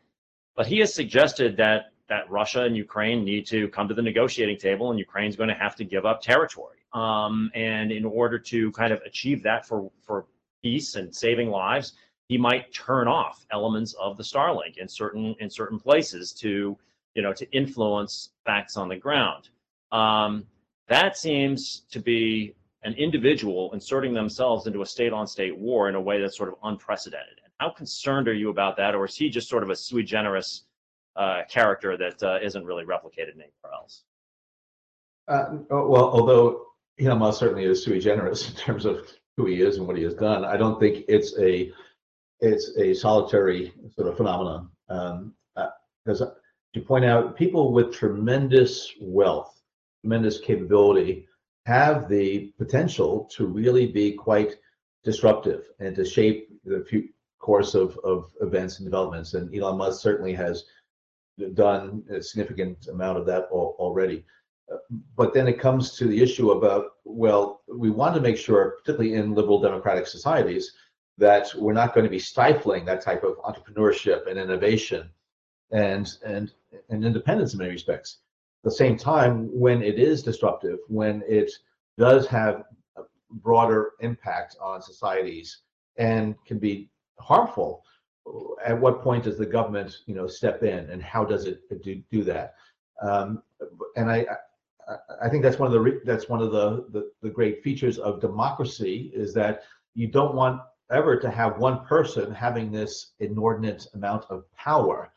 But 0.61 0.67
he 0.67 0.77
has 0.81 0.93
suggested 0.93 1.57
that 1.57 1.85
that 2.07 2.29
Russia 2.29 2.61
and 2.65 2.77
Ukraine 2.77 3.23
need 3.23 3.47
to 3.47 3.67
come 3.69 3.87
to 3.87 3.95
the 3.95 4.01
negotiating 4.03 4.59
table, 4.59 4.91
and 4.91 4.99
Ukraine's 4.99 5.35
going 5.35 5.49
to 5.49 5.55
have 5.55 5.75
to 5.77 5.83
give 5.83 6.05
up 6.05 6.21
territory. 6.21 6.77
Um, 6.93 7.49
and 7.55 7.91
in 7.91 8.05
order 8.05 8.37
to 8.37 8.71
kind 8.73 8.93
of 8.93 9.01
achieve 9.03 9.41
that 9.41 9.65
for 9.65 9.89
for 10.03 10.27
peace 10.61 10.93
and 10.93 11.15
saving 11.15 11.49
lives, 11.49 11.93
he 12.27 12.37
might 12.37 12.71
turn 12.71 13.07
off 13.07 13.43
elements 13.51 13.95
of 13.99 14.17
the 14.17 14.23
Starlink 14.23 14.77
in 14.77 14.87
certain 14.87 15.35
in 15.39 15.49
certain 15.49 15.79
places 15.79 16.31
to 16.33 16.77
you 17.15 17.23
know 17.23 17.33
to 17.33 17.51
influence 17.51 18.29
facts 18.45 18.77
on 18.77 18.87
the 18.87 18.97
ground. 18.97 19.49
Um, 19.91 20.45
that 20.89 21.17
seems 21.17 21.87
to 21.89 21.99
be 21.99 22.53
an 22.83 22.93
individual 22.93 23.73
inserting 23.73 24.13
themselves 24.13 24.67
into 24.67 24.83
a 24.83 24.85
state-on-state 24.85 25.57
war 25.57 25.89
in 25.89 25.95
a 25.95 26.01
way 26.01 26.21
that's 26.21 26.37
sort 26.37 26.49
of 26.49 26.55
unprecedented. 26.61 27.39
How 27.61 27.69
concerned 27.69 28.27
are 28.27 28.33
you 28.33 28.49
about 28.49 28.75
that, 28.77 28.95
or 28.95 29.05
is 29.05 29.15
he 29.15 29.29
just 29.29 29.47
sort 29.47 29.61
of 29.61 29.69
a 29.69 29.75
sui 29.75 30.01
generis 30.01 30.63
uh, 31.15 31.43
character 31.47 31.95
that 31.95 32.23
uh, 32.23 32.39
not 32.55 32.65
really 32.65 32.85
replicated 32.85 33.35
anywhere 33.35 33.71
else? 33.71 34.01
Uh, 35.27 35.57
well, 35.69 36.09
although 36.09 36.65
Elon 36.99 37.19
Musk 37.19 37.39
certainly 37.39 37.65
is 37.65 37.83
sui 37.83 37.99
generis 37.99 38.49
in 38.49 38.55
terms 38.55 38.85
of 38.85 39.07
who 39.37 39.45
he 39.45 39.61
is 39.61 39.77
and 39.77 39.85
what 39.85 39.95
he 39.95 40.01
has 40.01 40.15
done, 40.15 40.43
I 40.43 40.57
don't 40.57 40.79
think 40.79 41.05
it's 41.07 41.37
a 41.37 41.71
it's 42.39 42.75
a 42.79 42.95
solitary 42.95 43.71
sort 43.95 44.07
of 44.07 44.17
phenomenon. 44.17 44.71
Um, 44.89 45.35
uh, 45.55 45.67
to 46.07 46.81
point 46.81 47.05
out, 47.05 47.37
people 47.37 47.71
with 47.71 47.93
tremendous 47.93 48.91
wealth 48.99 49.61
tremendous 50.01 50.39
capability 50.39 51.27
have 51.67 52.09
the 52.09 52.51
potential 52.57 53.29
to 53.35 53.45
really 53.45 53.85
be 53.85 54.13
quite 54.13 54.55
disruptive 55.03 55.67
and 55.79 55.95
to 55.95 56.03
shape 56.03 56.49
the 56.65 56.79
course 57.41 57.73
of, 57.75 57.97
of 58.03 58.31
events 58.41 58.79
and 58.79 58.85
developments. 58.85 59.33
And 59.33 59.53
Elon 59.55 59.77
Musk 59.77 60.01
certainly 60.01 60.33
has 60.33 60.65
done 61.53 62.03
a 62.09 62.21
significant 62.21 62.87
amount 62.87 63.17
of 63.17 63.25
that 63.25 63.45
already. 63.51 64.25
Uh, 64.71 64.77
but 65.15 65.33
then 65.33 65.47
it 65.47 65.59
comes 65.59 65.97
to 65.97 66.05
the 66.05 66.21
issue 66.21 66.51
about, 66.51 66.85
well, 67.03 67.61
we 67.67 67.89
want 67.89 68.15
to 68.15 68.21
make 68.21 68.37
sure, 68.37 68.77
particularly 68.79 69.15
in 69.15 69.33
liberal 69.33 69.59
democratic 69.59 70.07
societies, 70.07 70.73
that 71.17 71.53
we're 71.55 71.73
not 71.73 71.93
going 71.93 72.03
to 72.03 72.09
be 72.09 72.19
stifling 72.19 72.85
that 72.85 73.01
type 73.01 73.23
of 73.23 73.37
entrepreneurship 73.39 74.27
and 74.27 74.39
innovation 74.39 75.09
and 75.71 76.17
and 76.25 76.53
and 76.89 77.05
independence 77.05 77.53
in 77.53 77.59
many 77.59 77.71
respects 77.71 78.19
At 78.63 78.71
the 78.71 78.75
same 78.75 78.97
time, 78.97 79.49
when 79.51 79.81
it 79.81 79.99
is 79.99 80.23
disruptive, 80.23 80.79
when 80.87 81.23
it 81.27 81.51
does 81.97 82.27
have 82.27 82.63
a 82.97 83.03
broader 83.29 83.91
impact 83.99 84.57
on 84.61 84.81
societies 84.81 85.61
and 85.97 86.35
can 86.45 86.59
be 86.59 86.89
harmful, 87.19 87.83
at 88.65 88.79
what 88.79 89.01
point 89.01 89.23
does 89.23 89.37
the 89.37 89.45
government, 89.45 89.97
you 90.05 90.15
know, 90.15 90.27
step 90.27 90.63
in, 90.63 90.89
and 90.89 91.01
how 91.01 91.25
does 91.25 91.45
it 91.45 91.61
do, 91.83 92.01
do 92.11 92.23
that? 92.23 92.55
Um, 93.01 93.41
and 93.95 94.11
I, 94.11 94.25
I 95.21 95.29
think 95.29 95.43
that's 95.43 95.59
one 95.59 95.73
of 95.73 95.83
the 95.83 96.01
that's 96.05 96.29
one 96.29 96.41
of 96.41 96.51
the, 96.51 96.85
the 96.91 97.11
the 97.21 97.29
great 97.29 97.63
features 97.63 97.97
of 97.97 98.19
democracy 98.19 99.11
is 99.13 99.33
that 99.33 99.63
you 99.95 100.07
don't 100.07 100.35
want 100.35 100.61
ever 100.91 101.17
to 101.17 101.29
have 101.29 101.57
one 101.57 101.85
person 101.85 102.33
having 102.33 102.71
this 102.71 103.13
inordinate 103.19 103.87
amount 103.93 104.25
of 104.29 104.43
power 104.53 105.11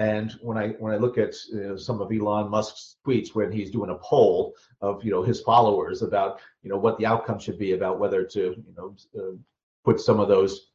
and 0.00 0.32
when 0.40 0.56
I 0.56 0.68
when 0.78 0.94
I 0.94 0.96
look 0.96 1.18
at 1.18 1.34
you 1.52 1.60
know, 1.60 1.76
some 1.76 2.00
of 2.00 2.10
Elon 2.10 2.50
Musk's 2.50 2.96
tweets 3.06 3.34
when 3.34 3.52
he's 3.52 3.70
doing 3.70 3.90
a 3.90 3.96
poll 3.96 4.54
of 4.80 5.04
you 5.04 5.10
know 5.10 5.22
his 5.22 5.42
followers 5.42 6.00
about 6.00 6.40
you 6.62 6.70
know 6.70 6.78
what 6.78 6.96
the 6.96 7.04
outcome 7.04 7.38
should 7.38 7.58
be 7.58 7.72
about 7.72 8.00
whether 8.00 8.24
to 8.24 8.40
you 8.40 8.74
know 8.76 8.96
uh, 9.18 9.36
put 9.84 10.00
some 10.00 10.18
of 10.18 10.28
those 10.28 10.69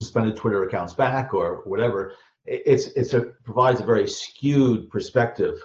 suspended 0.00 0.36
Twitter 0.36 0.64
accounts 0.64 0.94
back 0.94 1.34
or 1.34 1.62
whatever, 1.64 2.14
it's 2.44 2.86
it's 2.88 3.14
a 3.14 3.20
provides 3.44 3.80
a 3.80 3.84
very 3.84 4.08
skewed 4.08 4.88
perspective 4.90 5.60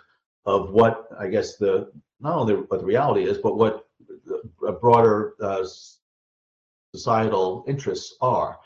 of 0.46 0.72
what 0.72 1.08
I 1.20 1.28
guess 1.28 1.58
the 1.58 1.92
not 2.20 2.38
only 2.38 2.56
what 2.56 2.80
the 2.80 2.86
reality 2.86 3.24
is, 3.24 3.38
but 3.38 3.58
what 3.58 3.86
a 4.68 4.72
broader 4.72 5.36
uh, 5.42 5.66
societal 6.96 7.66
interests 7.68 8.16
are. 8.22 8.60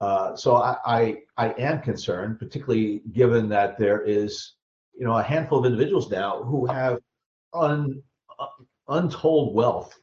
Uh, 0.00 0.34
so 0.34 0.56
I, 0.56 0.76
I, 0.84 1.16
I 1.36 1.48
am 1.58 1.80
concerned, 1.80 2.38
particularly 2.38 3.02
given 3.12 3.48
that 3.50 3.78
there 3.78 4.02
is, 4.02 4.54
you 4.98 5.04
know, 5.04 5.16
a 5.16 5.22
handful 5.22 5.60
of 5.60 5.64
individuals 5.64 6.10
now 6.10 6.42
who 6.42 6.66
have 6.66 6.98
un, 7.54 8.02
uh, 8.38 8.46
untold 8.88 9.54
wealth 9.54 9.96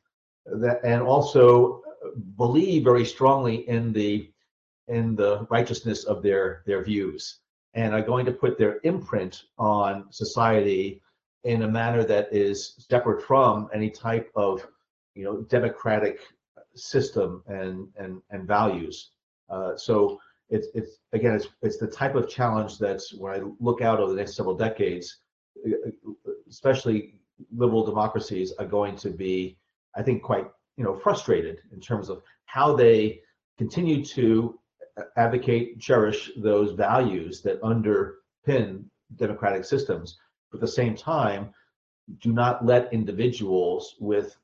that, 0.45 0.80
and 0.84 1.01
also 1.01 1.82
believe 2.38 2.84
very 2.84 3.05
strongly 3.05 3.68
in 3.68 3.91
the 3.91 4.30
in 4.90 5.16
the 5.16 5.48
righteousness 5.50 6.04
of 6.04 6.22
their 6.22 6.64
their 6.66 6.84
views 6.84 7.40
and 7.74 7.94
are 7.94 8.02
going 8.02 8.26
to 8.26 8.32
put 8.32 8.58
their 8.58 8.80
imprint 8.84 9.44
on 9.58 10.12
society 10.12 11.02
in 11.44 11.64
a 11.64 11.68
manner 11.68 12.04
that 12.04 12.28
is 12.34 12.76
separate 12.90 13.24
from 13.24 13.70
any 13.74 13.90
type 13.90 14.30
of 14.36 14.66
you 15.16 15.24
know 15.24 15.42
democratic 15.44 16.20
system 16.76 17.44
and 17.48 17.88
and 17.98 18.22
and 18.32 18.48
values. 18.48 19.12
Uh, 19.50 19.76
so 19.76 20.20
it's 20.50 20.68
it's 20.74 20.98
again 21.14 21.36
it's 21.36 21.48
it's 21.62 21.78
the 21.78 21.88
type 21.88 22.16
of 22.16 22.28
challenge 22.28 22.78
that's 22.78 23.14
when 23.14 23.34
i 23.34 23.42
look 23.60 23.82
out 23.82 24.00
over 24.00 24.12
the 24.12 24.18
next 24.18 24.36
several 24.36 24.56
decades 24.56 25.20
especially 26.50 27.16
liberal 27.56 27.86
democracies 27.86 28.52
are 28.60 28.66
going 28.66 28.96
to 28.96 29.10
be 29.10 29.58
i 29.96 30.02
think 30.02 30.22
quite 30.24 30.48
you 30.78 30.84
know 30.84 30.96
frustrated 30.96 31.60
in 31.72 31.80
terms 31.80 32.10
of 32.10 32.22
how 32.46 32.76
they 32.76 33.22
continue 33.58 34.04
to 34.04 34.59
advocate, 35.18 35.80
cherish 35.80 36.32
those 36.38 36.72
values 36.74 37.41
that 37.41 37.62
underpin 37.62 38.86
democratic 39.16 39.66
systems. 39.66 40.18
But 40.52 40.58
at 40.58 40.62
the 40.62 40.68
same 40.68 40.95
time, 40.95 41.54
do 42.20 42.34
not 42.34 42.66
let 42.66 42.91
individuals 42.93 43.95
with 44.00 44.38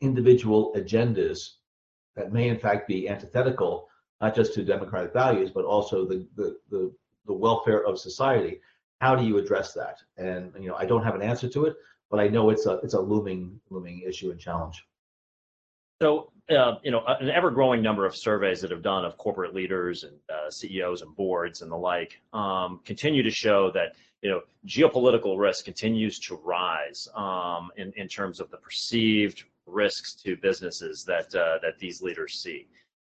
individual 0.00 0.72
agendas 0.76 1.54
that 2.16 2.32
may 2.32 2.48
in 2.48 2.58
fact 2.58 2.88
be 2.88 3.08
antithetical, 3.08 3.88
not 4.20 4.34
just 4.34 4.54
to 4.54 4.64
democratic 4.64 5.12
values, 5.12 5.50
but 5.50 5.64
also 5.64 6.06
the, 6.06 6.26
the, 6.36 6.56
the, 6.70 6.92
the 7.26 7.32
welfare 7.32 7.84
of 7.84 7.98
society. 7.98 8.60
How 9.00 9.14
do 9.14 9.24
you 9.24 9.38
address 9.38 9.72
that? 9.74 9.98
And 10.16 10.52
you 10.58 10.68
know, 10.68 10.76
I 10.76 10.86
don't 10.86 11.02
have 11.02 11.14
an 11.14 11.22
answer 11.22 11.48
to 11.48 11.64
it, 11.66 11.76
but 12.10 12.20
I 12.20 12.28
know 12.28 12.50
it's 12.50 12.66
a 12.66 12.74
it's 12.84 12.94
a 12.94 13.00
looming 13.00 13.60
looming 13.70 14.02
issue 14.06 14.30
and 14.30 14.40
challenge. 14.40 14.86
So, 16.04 16.30
uh, 16.50 16.74
you 16.82 16.90
know, 16.90 17.02
an 17.06 17.30
ever-growing 17.30 17.80
number 17.80 18.04
of 18.04 18.14
surveys 18.14 18.60
that 18.60 18.70
have 18.70 18.82
done 18.82 19.06
of 19.06 19.16
corporate 19.16 19.54
leaders 19.54 20.04
and 20.04 20.12
uh, 20.28 20.50
CEOs 20.50 21.00
and 21.00 21.16
boards 21.16 21.62
and 21.62 21.72
the 21.72 21.76
like 21.76 22.20
um, 22.34 22.82
continue 22.84 23.22
to 23.22 23.30
show 23.30 23.70
that 23.70 23.96
you 24.20 24.28
know 24.28 24.42
geopolitical 24.66 25.38
risk 25.38 25.64
continues 25.64 26.18
to 26.18 26.38
rise 26.44 27.08
um, 27.14 27.70
in 27.78 27.90
in 27.96 28.06
terms 28.06 28.38
of 28.38 28.50
the 28.50 28.58
perceived 28.58 29.44
risks 29.66 30.12
to 30.16 30.36
businesses 30.36 31.04
that 31.04 31.34
uh, 31.34 31.58
that 31.62 31.78
these 31.78 32.02
leaders 32.02 32.34
see. 32.34 32.66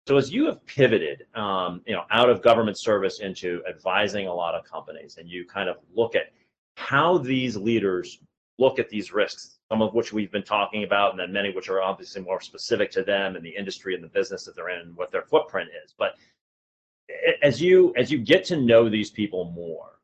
So, 0.09 0.17
as 0.17 0.33
you 0.33 0.47
have 0.47 0.65
pivoted, 0.65 1.27
um, 1.35 1.83
you 1.87 1.93
know, 1.93 2.05
out 2.11 2.31
of 2.31 2.41
government 2.41 2.79
service 2.79 3.21
into 3.21 3.61
advising 3.69 4.27
a 4.27 4.33
lot 4.33 4.55
of 4.55 4.65
companies, 4.65 5.19
and 5.19 5.29
you 5.29 5.45
kind 5.45 5.69
of 5.69 5.77
look 5.95 6.17
at 6.17 6.33
how 6.79 7.19
these 7.19 7.59
leaders 7.59 8.21
look 8.59 8.79
at 8.79 8.89
these 8.89 9.13
risks, 9.13 9.56
some 9.71 9.83
of 9.83 9.95
which 9.95 10.13
we've 10.13 10.31
been 10.31 10.43
talking 10.43 10.85
about, 10.85 11.11
and 11.11 11.19
then 11.19 11.33
many 11.33 11.53
which 11.53 11.69
are 11.69 11.83
obviously 11.83 12.23
more 12.23 12.41
specific 12.41 12.91
to 12.93 13.03
them 13.03 13.37
and 13.37 13.45
the 13.45 13.57
industry 13.57 13.95
and 13.95 14.03
the 14.03 14.09
business 14.09 14.45
that 14.45 14.55
they're 14.55 14.71
in 14.71 14.81
and 14.81 14.97
what 14.97 15.11
their 15.11 15.23
footprint 15.23 15.71
is. 15.85 15.95
But 15.99 16.15
as 17.43 17.61
you 17.61 17.93
as 17.97 18.11
you 18.11 18.19
get 18.19 18.45
to 18.47 18.57
know 18.57 18.89
these 18.89 19.11
people 19.11 19.51
more, 19.53 20.01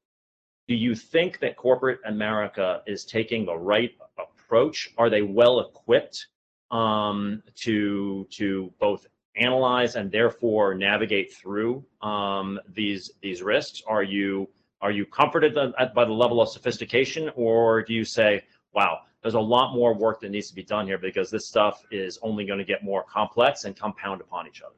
do 0.68 0.74
you 0.74 0.94
think 0.94 1.38
that 1.40 1.56
corporate 1.56 2.00
America 2.06 2.82
is 2.86 3.04
taking 3.04 3.44
the 3.44 3.56
right 3.56 3.92
approach? 4.18 4.90
Are 4.98 5.10
they 5.10 5.22
well 5.22 5.60
equipped 5.60 6.26
um, 6.70 7.42
to 7.56 8.26
to 8.30 8.72
both 8.80 9.06
analyze 9.36 9.96
and 9.96 10.10
therefore 10.10 10.74
navigate 10.74 11.32
through 11.32 11.84
um, 12.02 12.58
these 12.74 13.12
these 13.22 13.42
risks? 13.42 13.82
Are 13.86 14.02
you 14.02 14.48
are 14.80 14.90
you 14.90 15.06
comforted 15.06 15.54
by 15.54 16.04
the 16.04 16.12
level 16.12 16.40
of 16.40 16.48
sophistication, 16.48 17.30
or 17.36 17.82
do 17.82 17.94
you 17.94 18.04
say, 18.04 18.42
wow, 18.74 18.98
there's 19.22 19.34
a 19.34 19.40
lot 19.40 19.74
more 19.74 19.94
work 19.94 20.20
that 20.20 20.30
needs 20.30 20.48
to 20.48 20.54
be 20.54 20.64
done 20.64 20.86
here 20.86 20.98
because 20.98 21.30
this 21.30 21.46
stuff 21.46 21.84
is 21.90 22.18
only 22.22 22.44
going 22.44 22.58
to 22.58 22.64
get 22.64 22.82
more 22.82 23.04
complex 23.04 23.64
and 23.64 23.76
compound 23.76 24.20
upon 24.20 24.46
each 24.48 24.62
other? 24.62 24.74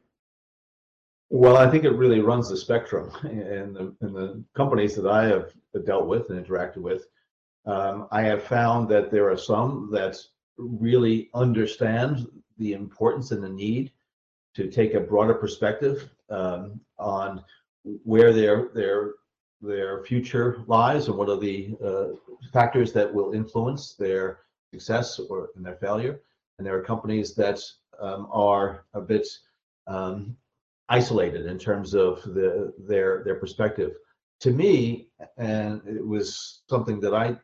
Well, 1.31 1.57
I 1.57 1.69
think 1.71 1.85
it 1.85 1.91
really 1.91 2.21
runs 2.21 2.51
the 2.51 2.57
spectrum. 2.57 3.11
and 3.23 3.75
the, 3.75 3.95
in 4.03 4.13
the 4.13 4.45
companies 4.55 4.95
that 4.97 5.07
I 5.07 5.25
have 5.25 5.53
dealt 5.85 6.07
with 6.07 6.31
and 6.31 6.45
interacted 6.45 6.77
with, 6.79 7.09
um, 7.67 8.07
I 8.13 8.23
have 8.23 8.43
found 8.43 8.89
that 8.91 9.11
there 9.11 9.31
are 9.31 9.37
some 9.37 9.89
that 9.93 10.19
really 10.59 11.31
understand 11.35 12.27
the 12.59 12.75
importance 12.75 13.31
and 13.31 13.43
the 13.43 13.49
need 13.49 13.91
to 14.55 14.71
take 14.71 14.95
a 14.95 15.01
broader 15.01 15.35
perspective 15.35 16.11
um, 16.31 16.81
on 16.99 17.43
where 17.83 18.33
their 18.33 18.69
their 18.75 19.15
their 19.65 20.03
future 20.05 20.63
lies 20.67 21.09
and 21.09 21.17
what 21.17 21.29
are 21.29 21.39
the 21.39 21.77
uh, 21.85 22.07
factors 22.53 22.93
that 22.93 23.13
will 23.13 23.33
influence 23.33 23.95
their 23.95 24.41
success 24.73 25.19
or 25.19 25.51
in 25.57 25.63
their 25.63 25.77
failure. 25.77 26.21
And 26.59 26.67
there 26.67 26.77
are 26.77 26.83
companies 26.83 27.35
that 27.35 27.61
um, 28.01 28.29
are 28.31 28.85
a 28.95 29.01
bit 29.01 29.27
um, 29.87 30.37
isolated 30.89 31.47
in 31.47 31.59
terms 31.59 31.95
of 31.95 32.23
the, 32.23 32.73
their 32.79 33.23
their 33.25 33.37
perspective. 33.37 33.93
To 34.41 34.51
me, 34.51 35.09
and 35.37 35.81
it 35.87 36.07
was 36.07 36.63
something 36.69 37.01
that 37.01 37.15
I 37.15 37.37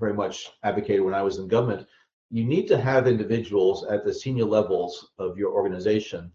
very 0.00 0.14
much 0.14 0.50
advocated 0.64 1.02
when 1.02 1.14
I 1.14 1.22
was 1.22 1.38
in 1.38 1.46
government. 1.46 1.86
You 2.30 2.44
need 2.44 2.66
to 2.68 2.80
have 2.80 3.06
individuals 3.06 3.84
at 3.84 4.04
the 4.04 4.12
senior 4.12 4.46
levels 4.46 5.10
of 5.18 5.36
your 5.36 5.52
organization 5.52 6.32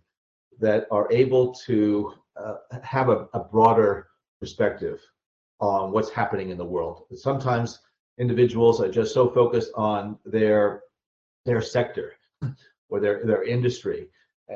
that 0.60 0.88
are 0.92 1.12
able 1.12 1.54
to 1.66 2.14
uh, 2.38 2.56
have 2.84 3.10
a, 3.10 3.28
a 3.34 3.40
broader 3.40 4.08
perspective 4.40 5.02
on 5.60 5.92
what's 5.92 6.10
happening 6.10 6.50
in 6.50 6.58
the 6.58 6.66
world. 6.66 7.06
Sometimes 7.16 7.80
individuals 8.18 8.82
are 8.82 8.90
just 8.90 9.14
so 9.14 9.30
focused 9.30 9.72
on 9.76 10.18
their 10.26 10.84
their 11.46 11.62
sector 11.62 12.14
or 12.90 13.00
their 13.00 13.26
their 13.26 13.44
industry, 13.44 14.08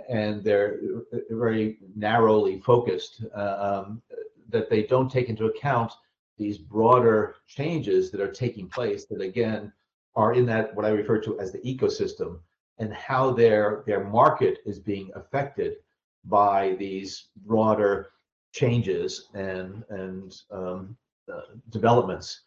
and 0.09 0.43
they're 0.43 0.79
very 1.29 1.79
narrowly 1.95 2.59
focused 2.59 3.23
uh, 3.35 3.83
um, 3.85 4.01
that 4.49 4.69
they 4.69 4.83
don't 4.83 5.11
take 5.11 5.29
into 5.29 5.45
account 5.45 5.91
these 6.37 6.57
broader 6.57 7.35
changes 7.47 8.11
that 8.11 8.21
are 8.21 8.31
taking 8.31 8.67
place. 8.67 9.05
That 9.05 9.21
again 9.21 9.71
are 10.15 10.33
in 10.33 10.45
that 10.47 10.75
what 10.75 10.85
I 10.85 10.89
refer 10.89 11.19
to 11.21 11.39
as 11.39 11.51
the 11.51 11.59
ecosystem 11.59 12.39
and 12.79 12.93
how 12.93 13.31
their 13.31 13.83
their 13.85 14.03
market 14.03 14.59
is 14.65 14.79
being 14.79 15.11
affected 15.15 15.75
by 16.25 16.75
these 16.77 17.27
broader 17.45 18.11
changes 18.51 19.29
and 19.33 19.83
and 19.89 20.41
um, 20.51 20.97
uh, 21.31 21.41
developments. 21.69 22.41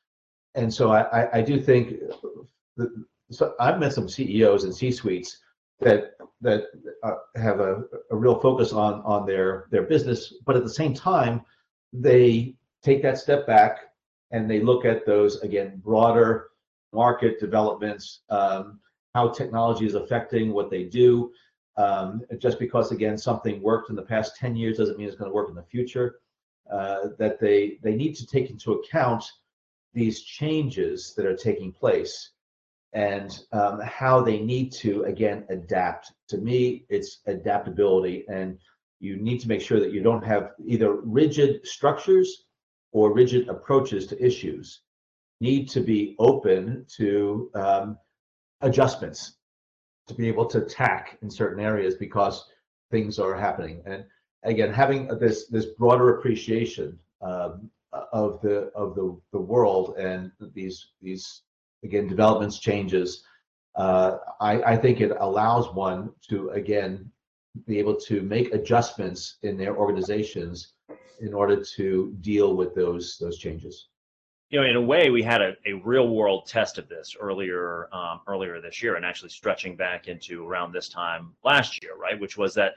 And 0.54 0.72
so 0.72 0.92
I, 0.92 1.38
I, 1.38 1.42
do 1.42 1.60
think 1.60 1.94
so 3.30 3.54
I've 3.58 3.80
met 3.80 3.92
some 3.92 4.08
CEOs 4.08 4.64
and 4.64 4.74
C-suites 4.74 5.38
that 5.80 6.12
that 6.40 6.66
uh, 7.02 7.14
have 7.36 7.60
a, 7.60 7.82
a 8.10 8.16
real 8.16 8.38
focus 8.38 8.72
on 8.72 9.02
on 9.02 9.26
their 9.26 9.66
their 9.70 9.82
business, 9.82 10.34
but 10.44 10.56
at 10.56 10.62
the 10.62 10.70
same 10.70 10.94
time, 10.94 11.42
they 11.92 12.54
take 12.82 13.02
that 13.02 13.18
step 13.18 13.46
back 13.46 13.80
and 14.30 14.48
they 14.48 14.60
look 14.60 14.84
at 14.84 15.06
those 15.06 15.40
again 15.42 15.80
broader 15.84 16.50
market 16.92 17.40
developments, 17.40 18.20
um, 18.30 18.78
how 19.14 19.28
technology 19.28 19.86
is 19.86 19.94
affecting 19.94 20.52
what 20.52 20.70
they 20.70 20.84
do, 20.84 21.32
um, 21.76 22.22
just 22.38 22.58
because 22.58 22.92
again 22.92 23.18
something 23.18 23.60
worked 23.62 23.90
in 23.90 23.96
the 23.96 24.02
past 24.02 24.36
10 24.36 24.56
years 24.56 24.78
doesn't 24.78 24.98
mean 24.98 25.06
it's 25.06 25.16
going 25.16 25.30
to 25.30 25.34
work 25.34 25.48
in 25.48 25.54
the 25.54 25.62
future. 25.62 26.20
Uh, 26.70 27.08
that 27.18 27.38
they 27.38 27.78
they 27.82 27.94
need 27.94 28.14
to 28.14 28.26
take 28.26 28.48
into 28.48 28.72
account 28.72 29.24
these 29.92 30.22
changes 30.22 31.14
that 31.14 31.26
are 31.26 31.36
taking 31.36 31.70
place 31.70 32.30
and 32.94 33.44
um, 33.52 33.80
how 33.80 34.20
they 34.20 34.40
need 34.40 34.72
to 34.72 35.02
again 35.02 35.44
adapt. 35.50 36.12
To 36.28 36.38
me, 36.38 36.86
it's 36.88 37.18
adaptability, 37.26 38.24
and 38.28 38.58
you 39.00 39.16
need 39.16 39.40
to 39.40 39.48
make 39.48 39.60
sure 39.60 39.80
that 39.80 39.92
you 39.92 40.02
don't 40.02 40.24
have 40.24 40.52
either 40.64 40.94
rigid 41.02 41.66
structures 41.66 42.44
or 42.92 43.12
rigid 43.12 43.48
approaches 43.48 44.06
to 44.06 44.24
issues. 44.24 44.80
Need 45.40 45.68
to 45.70 45.80
be 45.80 46.14
open 46.18 46.86
to 46.96 47.50
um, 47.54 47.98
adjustments 48.62 49.34
to 50.06 50.14
be 50.14 50.28
able 50.28 50.46
to 50.46 50.60
tack 50.60 51.18
in 51.22 51.30
certain 51.30 51.62
areas 51.62 51.94
because 51.94 52.46
things 52.90 53.18
are 53.18 53.34
happening. 53.34 53.82
And 53.86 54.04
again, 54.42 54.72
having 54.72 55.08
this 55.18 55.46
this 55.48 55.66
broader 55.66 56.18
appreciation 56.18 56.98
um, 57.22 57.70
of 58.12 58.40
the 58.42 58.70
of 58.74 58.94
the 58.94 59.18
the 59.32 59.40
world 59.40 59.96
and 59.98 60.30
these 60.54 60.88
these 61.00 61.42
again 61.82 62.06
developments 62.08 62.58
changes, 62.58 63.24
uh, 63.76 64.18
I, 64.40 64.62
I 64.62 64.76
think 64.76 65.00
it 65.00 65.12
allows 65.18 65.72
one 65.74 66.10
to 66.28 66.50
again 66.50 67.10
be 67.66 67.78
able 67.78 67.94
to 67.94 68.20
make 68.20 68.52
adjustments 68.52 69.36
in 69.42 69.56
their 69.56 69.76
organizations 69.76 70.72
in 71.20 71.32
order 71.32 71.62
to 71.76 72.14
deal 72.20 72.56
with 72.56 72.74
those 72.74 73.16
those 73.18 73.38
changes 73.38 73.88
you 74.50 74.60
know, 74.60 74.66
in 74.66 74.76
a 74.76 74.80
way, 74.80 75.10
we 75.10 75.22
had 75.22 75.40
a, 75.40 75.54
a 75.66 75.72
real 75.84 76.08
world 76.08 76.46
test 76.46 76.78
of 76.78 76.88
this 76.88 77.16
earlier 77.18 77.88
um, 77.92 78.20
earlier 78.26 78.60
this 78.60 78.82
year, 78.82 78.96
and 78.96 79.04
actually 79.04 79.30
stretching 79.30 79.76
back 79.76 80.06
into 80.06 80.46
around 80.46 80.72
this 80.72 80.88
time 80.88 81.32
last 81.44 81.82
year, 81.82 81.96
right? 81.96 82.18
Which 82.20 82.36
was 82.36 82.54
that 82.54 82.74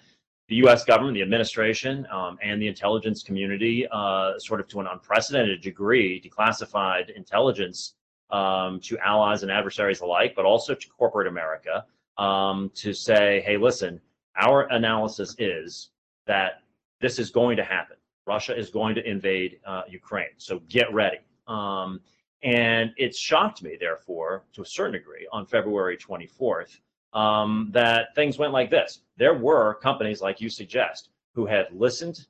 the 0.47 0.55
U.S. 0.55 0.85
government, 0.85 1.15
the 1.15 1.21
administration, 1.21 2.07
um, 2.11 2.37
and 2.41 2.61
the 2.61 2.67
intelligence 2.67 3.21
community, 3.21 3.85
uh, 3.91 4.39
sort 4.39 4.59
of 4.59 4.67
to 4.69 4.79
an 4.79 4.87
unprecedented 4.87 5.61
degree, 5.61 6.21
declassified 6.21 7.15
intelligence 7.15 7.95
um, 8.31 8.79
to 8.81 8.97
allies 8.99 9.43
and 9.43 9.51
adversaries 9.51 9.99
alike, 10.01 10.33
but 10.35 10.45
also 10.45 10.73
to 10.73 10.87
corporate 10.89 11.27
America, 11.27 11.85
um, 12.17 12.71
to 12.75 12.93
say, 12.93 13.41
hey, 13.45 13.57
listen, 13.57 13.99
our 14.37 14.63
analysis 14.71 15.35
is 15.37 15.89
that 16.27 16.63
this 17.01 17.19
is 17.19 17.29
going 17.29 17.57
to 17.57 17.63
happen. 17.63 17.97
Russia 18.25 18.57
is 18.57 18.69
going 18.69 18.95
to 18.95 19.09
invade 19.09 19.59
uh, 19.65 19.83
Ukraine, 19.89 20.35
so 20.37 20.59
get 20.69 20.91
ready. 20.93 21.17
Um, 21.47 22.01
and 22.43 22.93
it 22.97 23.15
shocked 23.15 23.63
me, 23.63 23.77
therefore, 23.79 24.43
to 24.53 24.61
a 24.61 24.65
certain 24.65 24.93
degree, 24.93 25.27
on 25.31 25.45
February 25.45 25.97
24th, 25.97 26.79
um, 27.13 27.69
that 27.71 28.13
things 28.15 28.37
went 28.37 28.53
like 28.53 28.69
this. 28.69 29.01
There 29.17 29.33
were 29.33 29.75
companies, 29.75 30.21
like 30.21 30.39
you 30.39 30.49
suggest, 30.49 31.09
who 31.33 31.45
had 31.45 31.67
listened, 31.71 32.27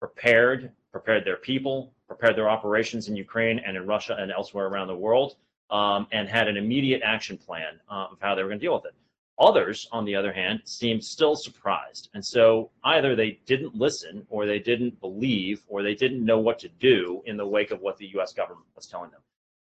prepared, 0.00 0.72
prepared 0.92 1.24
their 1.24 1.36
people, 1.36 1.92
prepared 2.06 2.36
their 2.36 2.48
operations 2.48 3.08
in 3.08 3.16
Ukraine 3.16 3.58
and 3.58 3.76
in 3.76 3.86
Russia 3.86 4.16
and 4.18 4.30
elsewhere 4.30 4.66
around 4.66 4.86
the 4.86 4.96
world, 4.96 5.36
um, 5.70 6.06
and 6.12 6.28
had 6.28 6.48
an 6.48 6.56
immediate 6.56 7.02
action 7.04 7.36
plan 7.36 7.80
uh, 7.90 8.06
of 8.10 8.18
how 8.20 8.34
they 8.34 8.42
were 8.42 8.48
going 8.48 8.60
to 8.60 8.64
deal 8.64 8.74
with 8.74 8.86
it. 8.86 8.94
Others, 9.40 9.88
on 9.92 10.04
the 10.04 10.16
other 10.16 10.32
hand, 10.32 10.60
seemed 10.64 11.04
still 11.04 11.36
surprised. 11.36 12.10
And 12.14 12.24
so 12.24 12.70
either 12.84 13.14
they 13.14 13.38
didn't 13.46 13.74
listen, 13.74 14.26
or 14.30 14.46
they 14.46 14.58
didn't 14.58 15.00
believe, 15.00 15.62
or 15.68 15.82
they 15.82 15.94
didn't 15.94 16.24
know 16.24 16.38
what 16.38 16.58
to 16.60 16.68
do 16.80 17.22
in 17.26 17.36
the 17.36 17.46
wake 17.46 17.70
of 17.70 17.80
what 17.80 17.96
the 17.98 18.06
US 18.18 18.32
government 18.32 18.66
was 18.74 18.86
telling 18.86 19.10
them. 19.10 19.20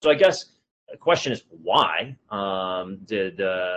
So 0.03 0.11
I 0.11 0.15
guess 0.15 0.47
the 0.91 0.97
question 0.97 1.33
is 1.33 1.45
why 1.63 2.17
um, 2.31 2.99
did 3.05 3.41
uh, 3.41 3.77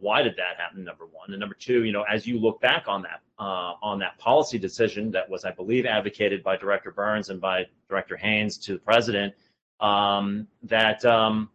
why 0.00 0.22
did 0.22 0.36
that 0.36 0.58
happen? 0.58 0.84
Number 0.84 1.04
one, 1.04 1.30
and 1.30 1.38
number 1.38 1.54
two, 1.54 1.84
you 1.84 1.92
know, 1.92 2.04
as 2.10 2.26
you 2.26 2.38
look 2.38 2.60
back 2.60 2.84
on 2.88 3.02
that 3.02 3.20
uh, 3.38 3.74
on 3.82 3.98
that 3.98 4.18
policy 4.18 4.58
decision 4.58 5.10
that 5.10 5.28
was, 5.28 5.44
I 5.44 5.50
believe, 5.50 5.84
advocated 5.84 6.42
by 6.42 6.56
Director 6.56 6.90
Burns 6.90 7.28
and 7.28 7.40
by 7.40 7.66
Director 7.88 8.16
Haines 8.16 8.56
to 8.58 8.74
the 8.74 8.78
president, 8.78 9.34
um, 9.80 10.46
that 10.62 11.04
um, 11.04 11.50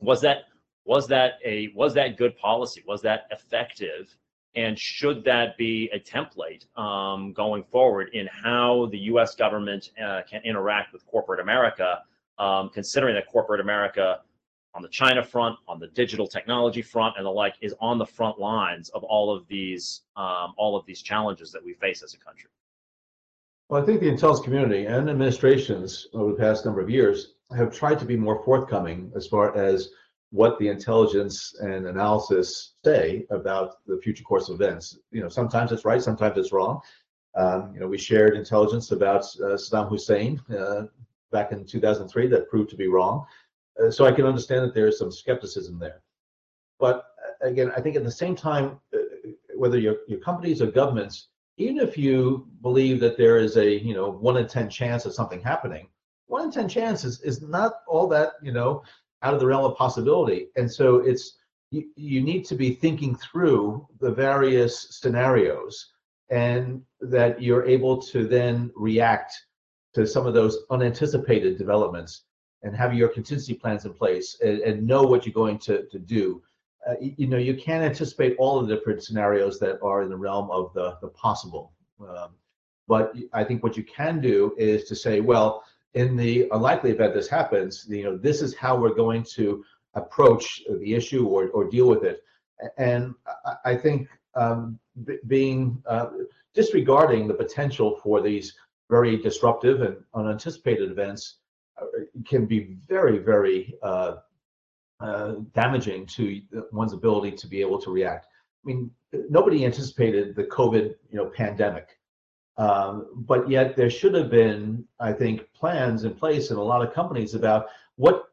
was 0.00 0.20
that 0.20 0.44
was 0.84 1.06
that 1.08 1.34
a 1.44 1.72
was 1.74 1.94
that 1.94 2.16
good 2.16 2.36
policy? 2.36 2.82
Was 2.86 3.02
that 3.02 3.26
effective? 3.30 4.16
And 4.54 4.78
should 4.78 5.24
that 5.24 5.56
be 5.56 5.88
a 5.94 5.98
template 5.98 6.66
um, 6.78 7.32
going 7.32 7.64
forward 7.64 8.10
in 8.12 8.26
how 8.26 8.88
the 8.90 8.98
U.S. 8.98 9.34
government 9.34 9.90
uh, 10.02 10.20
can 10.28 10.42
interact 10.44 10.92
with 10.92 11.06
corporate 11.06 11.40
America? 11.40 12.02
um, 12.38 12.70
considering 12.70 13.14
that 13.14 13.26
corporate 13.26 13.60
America 13.60 14.20
on 14.74 14.82
the 14.82 14.88
China 14.88 15.22
front, 15.22 15.56
on 15.68 15.78
the 15.78 15.88
digital 15.88 16.26
technology 16.26 16.82
front, 16.82 17.14
and 17.16 17.26
the 17.26 17.30
like, 17.30 17.54
is 17.60 17.74
on 17.80 17.98
the 17.98 18.06
front 18.06 18.38
lines 18.38 18.88
of 18.90 19.04
all 19.04 19.34
of 19.34 19.46
these 19.46 20.02
um, 20.16 20.54
all 20.56 20.76
of 20.76 20.84
these 20.86 21.02
challenges 21.02 21.52
that 21.52 21.62
we 21.64 21.74
face 21.74 22.02
as 22.02 22.14
a 22.14 22.18
country. 22.18 22.50
Well, 23.68 23.82
I 23.82 23.86
think 23.86 24.00
the 24.00 24.08
intelligence 24.08 24.44
community 24.44 24.86
and 24.86 25.08
administrations 25.08 26.08
over 26.14 26.32
the 26.32 26.38
past 26.38 26.64
number 26.64 26.80
of 26.80 26.90
years 26.90 27.34
have 27.56 27.72
tried 27.72 27.98
to 28.00 28.04
be 28.04 28.16
more 28.16 28.42
forthcoming 28.44 29.12
as 29.14 29.26
far 29.26 29.56
as 29.56 29.90
what 30.32 30.58
the 30.58 30.68
intelligence 30.68 31.54
and 31.60 31.86
analysis 31.86 32.72
say 32.84 33.26
about 33.30 33.76
the 33.86 33.98
future 34.02 34.24
course 34.24 34.48
of 34.48 34.60
events. 34.60 34.98
You 35.10 35.20
know, 35.20 35.28
sometimes 35.28 35.72
it's 35.72 35.84
right, 35.84 36.02
sometimes 36.02 36.38
it's 36.38 36.52
wrong. 36.52 36.80
Um, 37.34 37.72
you 37.74 37.80
know, 37.80 37.86
we 37.86 37.98
shared 37.98 38.34
intelligence 38.34 38.92
about 38.92 39.24
uh, 39.40 39.56
Saddam 39.56 39.90
Hussein 39.90 40.40
uh, 40.50 40.84
back 41.30 41.52
in 41.52 41.66
2003 41.66 42.28
that 42.28 42.48
proved 42.48 42.70
to 42.70 42.76
be 42.76 42.88
wrong. 42.88 43.26
Uh, 43.80 43.90
so 43.90 44.06
I 44.06 44.12
can 44.12 44.24
understand 44.24 44.64
that 44.64 44.74
there 44.74 44.88
is 44.88 44.98
some 44.98 45.12
skepticism 45.12 45.78
there. 45.78 46.00
But 46.80 47.04
uh, 47.42 47.48
again, 47.48 47.70
I 47.76 47.82
think 47.82 47.96
at 47.96 48.04
the 48.04 48.10
same 48.10 48.34
time, 48.34 48.80
uh, 48.94 48.98
whether 49.54 49.78
your, 49.78 49.96
your 50.08 50.20
companies 50.20 50.62
or 50.62 50.66
governments, 50.66 51.28
even 51.58 51.78
if 51.78 51.98
you 51.98 52.48
believe 52.62 53.00
that 53.00 53.18
there 53.18 53.36
is 53.36 53.58
a 53.58 53.78
you 53.82 53.94
know 53.94 54.10
one 54.10 54.38
in 54.38 54.48
ten 54.48 54.70
chance 54.70 55.04
of 55.04 55.14
something 55.14 55.42
happening, 55.42 55.88
one 56.26 56.44
in 56.44 56.50
ten 56.50 56.68
chance 56.68 57.04
is, 57.04 57.20
is 57.20 57.42
not 57.42 57.74
all 57.86 58.08
that 58.08 58.32
you 58.42 58.52
know 58.52 58.82
out 59.22 59.34
of 59.34 59.40
the 59.40 59.46
realm 59.46 59.64
of 59.64 59.76
possibility. 59.76 60.48
And 60.56 60.70
so 60.70 60.96
it's 60.96 61.38
you, 61.70 61.88
you 61.96 62.20
need 62.22 62.44
to 62.46 62.54
be 62.54 62.74
thinking 62.74 63.16
through 63.16 63.86
the 64.00 64.10
various 64.10 64.98
scenarios 65.00 65.92
and 66.30 66.82
that 67.00 67.42
you're 67.42 67.64
able 67.66 68.00
to 68.00 68.26
then 68.26 68.70
react 68.74 69.32
to 69.94 70.06
some 70.06 70.26
of 70.26 70.34
those 70.34 70.58
unanticipated 70.70 71.58
developments 71.58 72.24
and 72.62 72.76
have 72.76 72.94
your 72.94 73.08
contingency 73.08 73.54
plans 73.54 73.84
in 73.84 73.92
place 73.92 74.38
and, 74.42 74.60
and 74.60 74.86
know 74.86 75.02
what 75.02 75.26
you're 75.26 75.32
going 75.32 75.58
to, 75.58 75.84
to 75.90 75.98
do. 75.98 76.42
Uh, 76.88 76.94
you, 77.00 77.14
you, 77.18 77.26
know, 77.26 77.38
you 77.38 77.54
can't 77.54 77.84
anticipate 77.84 78.36
all 78.38 78.62
the 78.62 78.74
different 78.74 79.02
scenarios 79.02 79.58
that 79.58 79.78
are 79.82 80.02
in 80.02 80.08
the 80.08 80.16
realm 80.16 80.50
of 80.50 80.72
the, 80.74 80.96
the 81.00 81.08
possible. 81.08 81.72
Um, 82.00 82.30
but 82.88 83.14
I 83.32 83.44
think 83.44 83.62
what 83.62 83.76
you 83.76 83.84
can 83.84 84.20
do 84.20 84.54
is 84.58 84.84
to 84.84 84.94
say, 84.94 85.20
well, 85.20 85.64
in 85.94 86.16
the 86.16 86.48
unlikely 86.52 86.90
event 86.90 87.14
this 87.14 87.28
happens, 87.28 87.86
you 87.88 88.04
know, 88.04 88.16
this 88.16 88.40
is 88.40 88.54
how 88.54 88.76
we're 88.76 88.94
going 88.94 89.22
to 89.34 89.64
approach 89.94 90.62
the 90.80 90.94
issue 90.94 91.26
or, 91.26 91.48
or 91.48 91.68
deal 91.68 91.88
with 91.88 92.04
it. 92.04 92.22
And 92.78 93.14
I, 93.64 93.74
think 93.76 94.08
um, 94.34 94.78
b- 95.04 95.18
being 95.26 95.82
uh, 95.86 96.06
disregarding 96.54 97.28
the 97.28 97.34
potential 97.34 98.00
for 98.02 98.20
these 98.22 98.54
very 98.88 99.16
disruptive 99.16 99.82
and 99.82 99.96
unanticipated 100.14 100.90
events 100.90 101.38
uh, 101.80 101.86
can 102.26 102.46
be 102.46 102.76
very, 102.88 103.18
very 103.18 103.74
uh, 103.82 104.16
uh, 105.00 105.34
damaging 105.54 106.06
to 106.06 106.40
one's 106.72 106.92
ability 106.92 107.32
to 107.32 107.46
be 107.46 107.60
able 107.60 107.80
to 107.80 107.90
react. 107.90 108.26
I 108.64 108.66
mean, 108.66 108.90
nobody 109.28 109.64
anticipated 109.64 110.36
the 110.36 110.44
COVID, 110.44 110.94
you 111.10 111.18
know, 111.18 111.26
pandemic, 111.26 111.98
um, 112.58 113.08
but 113.14 113.48
yet 113.48 113.76
there 113.76 113.90
should 113.90 114.14
have 114.14 114.30
been, 114.30 114.84
I 115.00 115.12
think, 115.12 115.50
plans 115.54 116.04
in 116.04 116.14
place 116.14 116.50
in 116.50 116.58
a 116.58 116.62
lot 116.62 116.86
of 116.86 116.94
companies 116.94 117.34
about 117.34 117.66
what 117.96 118.24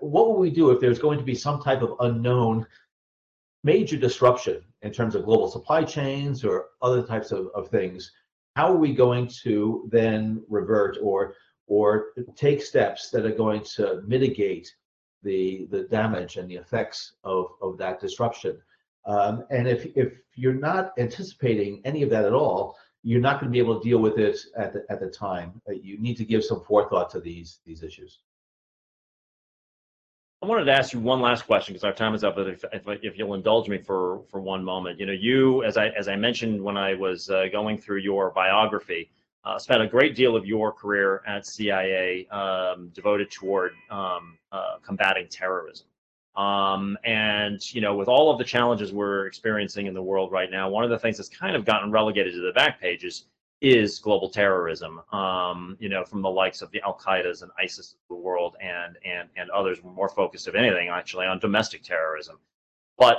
what 0.00 0.28
will 0.28 0.38
we 0.38 0.50
do 0.50 0.70
if 0.70 0.80
there's 0.80 0.98
going 0.98 1.18
to 1.18 1.24
be 1.24 1.34
some 1.34 1.60
type 1.60 1.82
of 1.82 1.96
unknown 2.00 2.66
major 3.64 3.98
disruption 3.98 4.62
in 4.80 4.92
terms 4.92 5.14
of 5.14 5.24
global 5.24 5.48
supply 5.48 5.82
chains 5.82 6.42
or 6.42 6.66
other 6.80 7.02
types 7.02 7.32
of, 7.32 7.48
of 7.54 7.68
things? 7.68 8.12
How 8.56 8.72
are 8.72 8.76
we 8.76 8.94
going 8.94 9.28
to 9.42 9.88
then 9.90 10.42
revert 10.48 10.98
or 11.02 11.34
or 11.66 12.12
take 12.36 12.62
steps 12.62 13.10
that 13.10 13.26
are 13.26 13.34
going 13.34 13.64
to 13.76 14.02
mitigate 14.06 14.72
the 15.22 15.66
the 15.70 15.82
damage 15.84 16.36
and 16.36 16.48
the 16.48 16.56
effects 16.56 17.14
of 17.24 17.46
of 17.60 17.76
that 17.78 18.00
disruption? 18.00 18.56
Um, 19.04 19.44
and 19.50 19.66
if 19.66 19.84
if 19.96 20.12
you're 20.34 20.54
not 20.54 20.92
anticipating 20.96 21.82
any 21.84 22.02
of 22.02 22.10
that 22.10 22.24
at 22.24 22.32
all 22.32 22.76
you're 23.04 23.20
not 23.20 23.38
going 23.38 23.50
to 23.50 23.52
be 23.52 23.58
able 23.58 23.78
to 23.78 23.88
deal 23.88 23.98
with 23.98 24.18
it 24.18 24.36
at 24.56 24.72
the, 24.72 24.84
at 24.90 24.98
the 24.98 25.08
time 25.08 25.60
uh, 25.68 25.72
you 25.72 25.98
need 26.00 26.16
to 26.16 26.24
give 26.24 26.42
some 26.42 26.60
forethought 26.64 27.10
to 27.10 27.20
these 27.20 27.60
these 27.64 27.82
issues 27.82 28.20
I 30.42 30.46
wanted 30.46 30.66
to 30.66 30.72
ask 30.72 30.92
you 30.92 31.00
one 31.00 31.22
last 31.22 31.46
question 31.46 31.72
because 31.72 31.84
our 31.84 31.94
time 31.94 32.14
is 32.14 32.22
up. 32.22 32.36
But 32.36 32.48
if, 32.48 32.64
if, 32.70 32.82
if, 33.02 33.16
you'll 33.16 33.32
indulge 33.32 33.66
me 33.66 33.78
for 33.78 34.24
for 34.30 34.42
one 34.42 34.62
moment, 34.62 35.00
you 35.00 35.06
know, 35.06 35.12
you 35.14 35.64
as 35.64 35.78
I 35.78 35.86
as 35.98 36.06
I 36.06 36.16
mentioned 36.16 36.62
when 36.62 36.76
I 36.76 36.92
was 36.92 37.30
uh, 37.30 37.46
going 37.50 37.78
through 37.78 38.00
your 38.00 38.30
biography, 38.30 39.10
uh, 39.44 39.58
spent 39.58 39.82
a 39.82 39.86
great 39.86 40.14
deal 40.14 40.36
of 40.36 40.44
your 40.44 40.70
career 40.70 41.22
at 41.26 41.46
CIA 41.46 42.26
um, 42.28 42.90
devoted 42.94 43.30
toward 43.30 43.72
um, 43.90 44.36
uh, 44.52 44.76
combating 44.82 45.28
terrorism. 45.28 45.86
Um, 46.36 46.98
and 47.04 47.60
you 47.74 47.80
know, 47.80 47.94
with 47.94 48.08
all 48.08 48.30
of 48.30 48.38
the 48.38 48.44
challenges 48.44 48.92
we're 48.92 49.26
experiencing 49.26 49.86
in 49.86 49.94
the 49.94 50.02
world 50.02 50.32
right 50.32 50.50
now, 50.50 50.68
one 50.68 50.84
of 50.84 50.90
the 50.90 50.98
things 50.98 51.16
that's 51.16 51.28
kind 51.28 51.54
of 51.54 51.64
gotten 51.64 51.90
relegated 51.90 52.34
to 52.34 52.40
the 52.40 52.52
back 52.52 52.80
pages 52.80 53.26
is 53.60 53.98
global 53.98 54.28
terrorism. 54.28 55.00
Um, 55.12 55.76
you 55.80 55.88
know, 55.88 56.04
from 56.04 56.22
the 56.22 56.30
likes 56.30 56.60
of 56.60 56.70
the 56.70 56.82
Al 56.82 56.98
Qaeda's 56.98 57.42
and 57.42 57.50
ISIS 57.58 57.92
of 57.92 58.16
the 58.16 58.22
world, 58.22 58.56
and 58.60 58.96
and 59.04 59.28
and 59.36 59.50
others 59.50 59.78
more 59.82 60.08
focused, 60.08 60.48
if 60.48 60.54
anything, 60.54 60.88
actually 60.88 61.26
on 61.26 61.38
domestic 61.38 61.82
terrorism. 61.82 62.38
But 62.98 63.18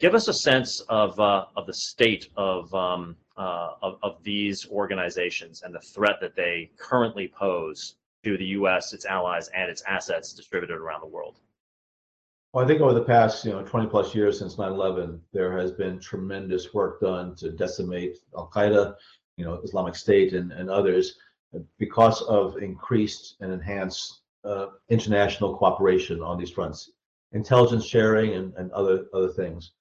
give 0.00 0.14
us 0.14 0.28
a 0.28 0.34
sense 0.34 0.80
of 0.88 1.18
uh, 1.20 1.46
of 1.56 1.66
the 1.66 1.74
state 1.74 2.30
of, 2.36 2.74
um, 2.74 3.16
uh, 3.36 3.74
of 3.82 3.98
of 4.02 4.22
these 4.22 4.66
organizations 4.70 5.62
and 5.62 5.74
the 5.74 5.80
threat 5.80 6.20
that 6.20 6.34
they 6.34 6.70
currently 6.78 7.28
pose 7.28 7.96
to 8.24 8.36
the 8.36 8.46
U.S., 8.46 8.92
its 8.92 9.06
allies, 9.06 9.48
and 9.48 9.70
its 9.70 9.82
assets 9.86 10.32
distributed 10.32 10.76
around 10.76 11.00
the 11.00 11.06
world. 11.06 11.38
Well, 12.52 12.64
I 12.64 12.66
think 12.66 12.80
over 12.80 12.94
the 12.94 13.04
past, 13.04 13.44
you 13.44 13.52
know, 13.52 13.62
20 13.62 13.86
plus 13.86 14.12
years 14.12 14.40
since 14.40 14.56
9/11, 14.56 15.20
there 15.32 15.56
has 15.56 15.70
been 15.70 16.00
tremendous 16.00 16.74
work 16.74 17.00
done 17.00 17.36
to 17.36 17.52
decimate 17.52 18.18
Al 18.36 18.50
Qaeda, 18.52 18.96
you 19.36 19.44
know, 19.44 19.60
Islamic 19.62 19.94
State 19.94 20.32
and, 20.32 20.50
and 20.50 20.68
others 20.68 21.16
because 21.78 22.22
of 22.22 22.56
increased 22.58 23.36
and 23.40 23.52
enhanced 23.52 24.22
uh, 24.44 24.66
international 24.88 25.56
cooperation 25.56 26.22
on 26.22 26.38
these 26.38 26.50
fronts, 26.50 26.90
intelligence 27.32 27.86
sharing 27.86 28.34
and, 28.34 28.52
and 28.54 28.72
other 28.72 29.06
other 29.14 29.28
things. 29.28 29.72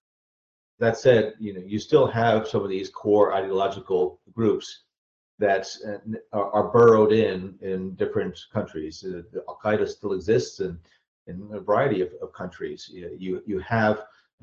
That 0.77 0.97
said, 0.97 1.33
you 1.39 1.53
know, 1.53 1.61
you 1.65 1.79
still 1.79 2.05
have 2.05 2.47
some 2.47 2.63
of 2.63 2.69
these 2.69 2.89
core 2.89 3.33
ideological 3.33 4.21
groups 4.33 4.83
that 5.39 5.67
uh, 5.87 5.97
are, 6.33 6.51
are 6.51 6.71
burrowed 6.71 7.13
in 7.13 7.57
in 7.61 7.95
different 7.95 8.37
countries. 8.53 9.03
Uh, 9.03 9.23
Al 9.47 9.59
Qaeda 9.63 9.87
still 9.87 10.13
exists 10.13 10.59
in 10.59 10.79
in 11.29 11.49
a 11.53 11.59
variety 11.59 12.01
of, 12.01 12.09
of 12.21 12.33
countries. 12.33 12.89
You 12.91 13.41
you 13.45 13.59
have 13.59 13.95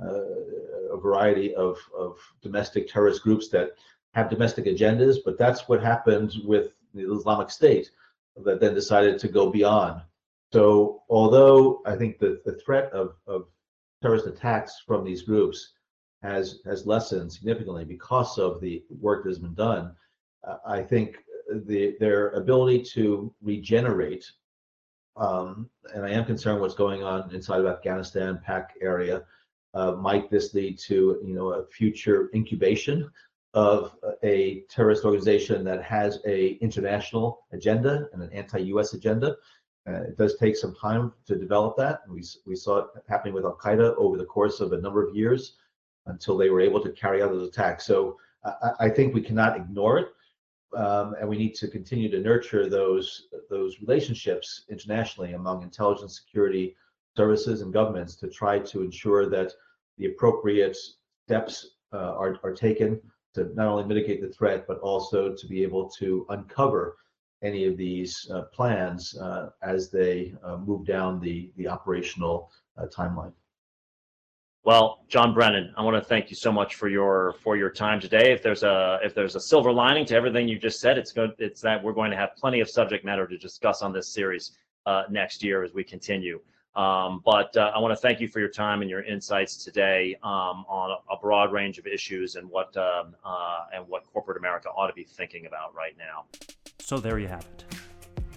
uh, 0.02 0.96
a 0.96 0.98
variety 1.08 1.54
of 1.54 1.78
of 1.96 2.12
domestic 2.42 2.88
terrorist 2.88 3.22
groups 3.22 3.48
that 3.48 3.68
have 4.14 4.30
domestic 4.30 4.64
agendas, 4.66 5.16
but 5.24 5.38
that's 5.38 5.68
what 5.68 5.82
happened 5.82 6.32
with 6.44 6.66
the 6.94 7.04
Islamic 7.12 7.50
State 7.50 7.90
that 8.44 8.60
then 8.60 8.74
decided 8.74 9.18
to 9.18 9.28
go 9.28 9.50
beyond. 9.50 10.00
So 10.52 11.02
although 11.08 11.82
I 11.86 11.96
think 11.96 12.18
the, 12.18 12.40
the 12.44 12.56
threat 12.62 12.90
of, 12.92 13.16
of 13.26 13.46
terrorist 14.02 14.26
attacks 14.26 14.72
from 14.86 15.04
these 15.04 15.22
groups 15.22 15.58
has 16.22 16.60
has 16.64 16.86
lessened 16.86 17.32
significantly 17.32 17.84
because 17.84 18.38
of 18.38 18.60
the 18.60 18.82
work 19.00 19.24
that 19.24 19.30
has 19.30 19.38
been 19.38 19.54
done. 19.54 19.94
I 20.66 20.82
think 20.82 21.08
the, 21.66 21.96
their 21.98 22.30
ability 22.30 22.82
to 22.94 23.32
regenerate, 23.42 24.24
um, 25.16 25.70
and 25.94 26.04
I 26.04 26.10
am 26.10 26.24
concerned 26.24 26.60
what's 26.60 26.74
going 26.74 27.02
on 27.02 27.34
inside 27.34 27.60
of 27.60 27.66
Afghanistan, 27.66 28.40
PAC 28.44 28.74
area. 28.80 29.24
Uh, 29.74 29.92
might 29.92 30.30
this 30.30 30.54
lead 30.54 30.78
to 30.78 31.20
you 31.24 31.34
know 31.34 31.52
a 31.52 31.66
future 31.66 32.30
incubation 32.34 33.10
of 33.54 33.96
a 34.22 34.62
terrorist 34.68 35.04
organization 35.04 35.64
that 35.64 35.82
has 35.82 36.20
a 36.26 36.58
international 36.60 37.46
agenda 37.52 38.08
and 38.12 38.22
an 38.22 38.30
anti-U.S. 38.32 38.92
agenda? 38.92 39.36
Uh, 39.88 40.02
it 40.02 40.16
does 40.18 40.36
take 40.36 40.56
some 40.56 40.74
time 40.74 41.12
to 41.26 41.36
develop 41.36 41.76
that. 41.76 42.00
We, 42.08 42.22
we 42.44 42.56
saw 42.56 42.78
it 42.78 42.86
happening 43.08 43.34
with 43.34 43.44
Al 43.44 43.56
Qaeda 43.56 43.94
over 43.96 44.18
the 44.18 44.24
course 44.24 44.60
of 44.60 44.72
a 44.72 44.80
number 44.80 45.06
of 45.06 45.14
years 45.14 45.54
until 46.06 46.36
they 46.36 46.50
were 46.50 46.60
able 46.60 46.80
to 46.82 46.90
carry 46.90 47.22
out 47.22 47.30
those 47.30 47.48
attacks. 47.48 47.86
So 47.86 48.18
I, 48.44 48.72
I 48.80 48.88
think 48.88 49.14
we 49.14 49.22
cannot 49.22 49.56
ignore 49.56 49.98
it 49.98 50.08
um, 50.74 51.14
and 51.20 51.28
we 51.28 51.36
need 51.36 51.54
to 51.54 51.68
continue 51.68 52.10
to 52.10 52.20
nurture 52.20 52.68
those 52.68 53.28
those 53.50 53.80
relationships 53.80 54.64
internationally 54.68 55.32
among 55.32 55.62
intelligence 55.62 56.20
security 56.20 56.76
services 57.16 57.62
and 57.62 57.72
governments 57.72 58.16
to 58.16 58.28
try 58.28 58.58
to 58.58 58.82
ensure 58.82 59.28
that 59.28 59.52
the 59.98 60.06
appropriate 60.06 60.76
steps 61.24 61.76
uh, 61.92 62.14
are, 62.14 62.38
are 62.42 62.52
taken 62.52 63.00
to 63.34 63.50
not 63.54 63.68
only 63.68 63.84
mitigate 63.84 64.20
the 64.20 64.28
threat 64.28 64.66
but 64.66 64.78
also 64.80 65.34
to 65.34 65.46
be 65.46 65.62
able 65.62 65.88
to 65.88 66.26
uncover 66.30 66.96
any 67.42 67.66
of 67.66 67.76
these 67.76 68.28
uh, 68.32 68.42
plans 68.42 69.16
uh, 69.18 69.50
as 69.62 69.90
they 69.90 70.34
uh, 70.42 70.56
move 70.56 70.86
down 70.86 71.20
the 71.20 71.50
the 71.56 71.68
operational 71.68 72.50
uh, 72.78 72.86
timeline. 72.86 73.32
Well, 74.66 75.04
John 75.06 75.32
Brennan, 75.32 75.72
I 75.76 75.82
want 75.84 75.94
to 75.94 76.02
thank 76.02 76.28
you 76.28 76.34
so 76.34 76.50
much 76.50 76.74
for 76.74 76.88
your 76.88 77.36
for 77.40 77.56
your 77.56 77.70
time 77.70 78.00
today. 78.00 78.32
If 78.32 78.42
there's 78.42 78.64
a 78.64 78.98
if 79.00 79.14
there's 79.14 79.36
a 79.36 79.40
silver 79.40 79.72
lining 79.72 80.04
to 80.06 80.16
everything 80.16 80.48
you 80.48 80.58
just 80.58 80.80
said, 80.80 80.98
it's 80.98 81.12
good. 81.12 81.30
It's 81.38 81.60
that 81.60 81.80
we're 81.80 81.92
going 81.92 82.10
to 82.10 82.16
have 82.16 82.34
plenty 82.34 82.58
of 82.58 82.68
subject 82.68 83.04
matter 83.04 83.28
to 83.28 83.38
discuss 83.38 83.80
on 83.80 83.92
this 83.92 84.08
series 84.08 84.58
uh, 84.84 85.04
next 85.08 85.44
year 85.44 85.62
as 85.62 85.72
we 85.72 85.84
continue. 85.84 86.40
Um, 86.74 87.22
but 87.24 87.56
uh, 87.56 87.70
I 87.76 87.78
want 87.78 87.92
to 87.92 87.96
thank 87.96 88.20
you 88.20 88.26
for 88.26 88.40
your 88.40 88.48
time 88.48 88.80
and 88.80 88.90
your 88.90 89.04
insights 89.04 89.56
today 89.56 90.16
um, 90.24 90.64
on 90.68 90.98
a, 91.12 91.16
broad 91.16 91.52
range 91.52 91.78
of 91.78 91.86
issues 91.86 92.34
and 92.34 92.50
what 92.50 92.76
um, 92.76 93.14
uh, 93.24 93.66
and 93.72 93.86
what 93.86 94.02
corporate 94.12 94.36
America 94.36 94.68
ought 94.70 94.88
to 94.88 94.94
be 94.94 95.04
thinking 95.04 95.46
about 95.46 95.76
right 95.76 95.94
now. 95.96 96.24
So 96.80 96.98
there 96.98 97.20
you 97.20 97.28
have 97.28 97.46
it. 97.56 97.64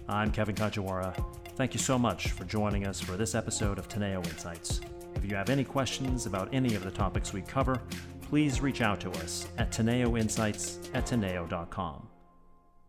I'm 0.07 0.31
Kevin 0.31 0.53
Kajiwara. 0.53 1.15
Thank 1.55 1.73
you 1.73 1.79
so 1.79 1.97
much 1.97 2.33
for 2.33 2.43
joining 2.43 2.85
us 2.85 3.01
for 3.01 3.17
this 3.17 3.33
episode 3.33 3.79
of 3.79 3.89
Teneo 3.89 4.23
Insights. 4.27 4.79
If 5.19 5.29
you 5.29 5.35
have 5.35 5.49
any 5.49 5.65
questions 5.65 6.25
about 6.25 6.47
any 6.53 6.75
of 6.75 6.83
the 6.85 6.91
topics 6.91 7.33
we 7.33 7.41
cover, 7.41 7.81
please 8.21 8.61
reach 8.61 8.79
out 8.79 9.01
to 9.01 9.11
us 9.11 9.47
at 9.57 9.69
teneoinsights 9.69 10.89
at 10.93 11.05
teneo.com. 11.05 12.07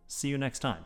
See 0.06 0.28
you 0.28 0.38
next 0.38 0.60
time. 0.60 0.84